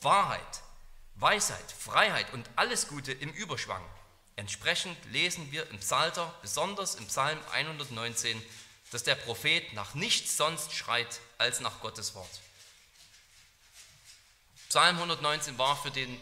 Wahrheit, 0.00 0.62
Weisheit, 1.16 1.70
Freiheit 1.78 2.32
und 2.32 2.48
alles 2.56 2.88
Gute 2.88 3.12
im 3.12 3.30
Überschwang. 3.34 3.84
Entsprechend 4.36 4.96
lesen 5.12 5.52
wir 5.52 5.68
im 5.68 5.78
Psalter, 5.80 6.34
besonders 6.40 6.94
im 6.94 7.06
Psalm 7.06 7.38
119, 7.52 8.42
dass 8.92 9.02
der 9.02 9.14
Prophet 9.14 9.74
nach 9.74 9.94
nichts 9.94 10.38
sonst 10.38 10.72
schreit 10.72 11.20
als 11.36 11.60
nach 11.60 11.80
Gottes 11.80 12.14
Wort. 12.14 12.40
Psalm 14.70 14.96
119 14.96 15.58
war 15.58 15.76
für 15.76 15.90
den 15.90 16.18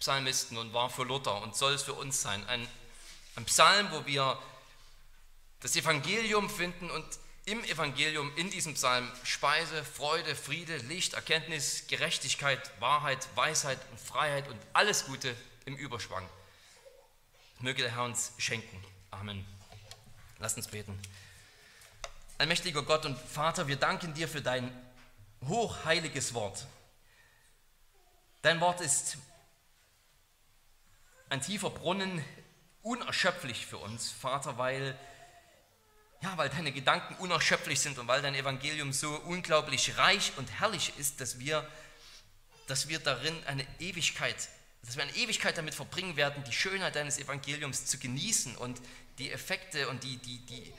Psalmisten 0.00 0.56
und 0.56 0.72
war 0.72 0.90
für 0.90 1.04
Luther 1.04 1.42
und 1.42 1.54
soll 1.54 1.74
es 1.74 1.82
für 1.82 1.92
uns 1.92 2.20
sein. 2.22 2.44
Ein, 2.48 2.66
ein 3.36 3.44
Psalm, 3.44 3.88
wo 3.92 4.06
wir 4.06 4.38
das 5.60 5.76
Evangelium 5.76 6.48
finden 6.48 6.90
und 6.90 7.04
im 7.44 7.62
Evangelium, 7.64 8.32
in 8.36 8.50
diesem 8.50 8.74
Psalm, 8.74 9.10
Speise, 9.24 9.84
Freude, 9.84 10.34
Friede, 10.34 10.76
Licht, 10.78 11.14
Erkenntnis, 11.14 11.86
Gerechtigkeit, 11.86 12.70
Wahrheit, 12.80 13.28
Weisheit 13.34 13.78
und 13.90 14.00
Freiheit 14.00 14.48
und 14.48 14.58
alles 14.72 15.06
Gute 15.06 15.36
im 15.66 15.76
Überschwang. 15.76 16.26
Möge 17.58 17.82
der 17.82 17.94
Herr 17.94 18.04
uns 18.04 18.32
schenken. 18.38 18.82
Amen. 19.10 19.44
Lass 20.38 20.54
uns 20.54 20.68
beten. 20.68 20.98
Allmächtiger 22.38 22.82
Gott 22.82 23.04
und 23.04 23.18
Vater, 23.18 23.68
wir 23.68 23.76
danken 23.76 24.14
dir 24.14 24.28
für 24.28 24.40
dein 24.40 24.74
hochheiliges 25.46 26.32
Wort. 26.32 26.66
Dein 28.40 28.60
Wort 28.60 28.80
ist 28.80 29.18
ein 31.30 31.40
tiefer 31.40 31.70
Brunnen, 31.70 32.22
unerschöpflich 32.82 33.66
für 33.66 33.78
uns, 33.78 34.10
Vater, 34.10 34.58
weil 34.58 34.98
ja, 36.22 36.36
weil 36.36 36.50
deine 36.50 36.70
Gedanken 36.70 37.14
unerschöpflich 37.14 37.80
sind 37.80 37.98
und 37.98 38.06
weil 38.06 38.20
dein 38.20 38.34
Evangelium 38.34 38.92
so 38.92 39.10
unglaublich 39.20 39.96
reich 39.96 40.32
und 40.36 40.50
herrlich 40.60 40.92
ist, 40.98 41.20
dass 41.20 41.38
wir, 41.38 41.66
dass 42.66 42.88
wir 42.88 42.98
darin 42.98 43.34
eine 43.46 43.66
Ewigkeit, 43.78 44.36
dass 44.82 44.96
wir 44.96 45.02
eine 45.02 45.16
Ewigkeit 45.16 45.56
damit 45.56 45.74
verbringen 45.74 46.16
werden, 46.16 46.44
die 46.44 46.52
Schönheit 46.52 46.94
deines 46.94 47.18
Evangeliums 47.18 47.86
zu 47.86 47.98
genießen 47.98 48.56
und 48.56 48.82
die 49.18 49.30
Effekte 49.30 49.88
und 49.88 50.04
die, 50.04 50.18
die, 50.18 50.38
die 50.44 50.74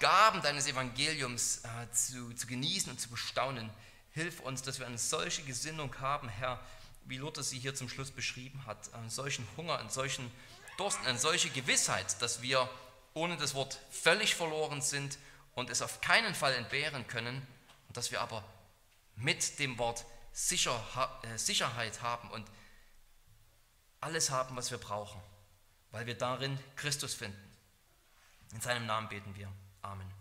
Gaben 0.00 0.40
deines 0.40 0.66
Evangeliums 0.66 1.58
äh, 1.58 1.92
zu, 1.92 2.32
zu 2.32 2.46
genießen 2.46 2.90
und 2.90 2.98
zu 2.98 3.10
bestaunen. 3.10 3.68
Hilf 4.12 4.40
uns, 4.40 4.62
dass 4.62 4.78
wir 4.78 4.86
eine 4.86 4.96
solche 4.96 5.42
Gesinnung 5.42 5.94
haben, 6.00 6.30
Herr, 6.30 6.64
wie 7.06 7.18
Luther 7.18 7.42
sie 7.42 7.58
hier 7.58 7.74
zum 7.74 7.88
Schluss 7.88 8.10
beschrieben 8.10 8.66
hat, 8.66 8.92
einen 8.94 9.10
solchen 9.10 9.46
Hunger, 9.56 9.78
einen 9.78 9.90
solchen 9.90 10.30
Durst, 10.76 10.98
eine 11.06 11.18
solche 11.18 11.50
Gewissheit, 11.50 12.20
dass 12.20 12.42
wir 12.42 12.68
ohne 13.14 13.36
das 13.36 13.54
Wort 13.54 13.78
völlig 13.90 14.34
verloren 14.34 14.82
sind 14.82 15.18
und 15.54 15.70
es 15.70 15.82
auf 15.82 16.00
keinen 16.00 16.34
Fall 16.34 16.54
entbehren 16.54 17.06
können, 17.06 17.46
dass 17.92 18.10
wir 18.10 18.20
aber 18.20 18.44
mit 19.16 19.58
dem 19.58 19.78
Wort 19.78 20.04
Sicher, 20.32 20.78
äh, 21.22 21.38
Sicherheit 21.38 22.02
haben 22.02 22.30
und 22.30 22.46
alles 24.00 24.28
haben, 24.30 24.54
was 24.54 24.70
wir 24.70 24.76
brauchen, 24.76 25.18
weil 25.92 26.04
wir 26.04 26.14
darin 26.14 26.58
Christus 26.76 27.14
finden. 27.14 27.42
In 28.52 28.60
seinem 28.60 28.84
Namen 28.84 29.08
beten 29.08 29.34
wir. 29.34 29.50
Amen. 29.80 30.15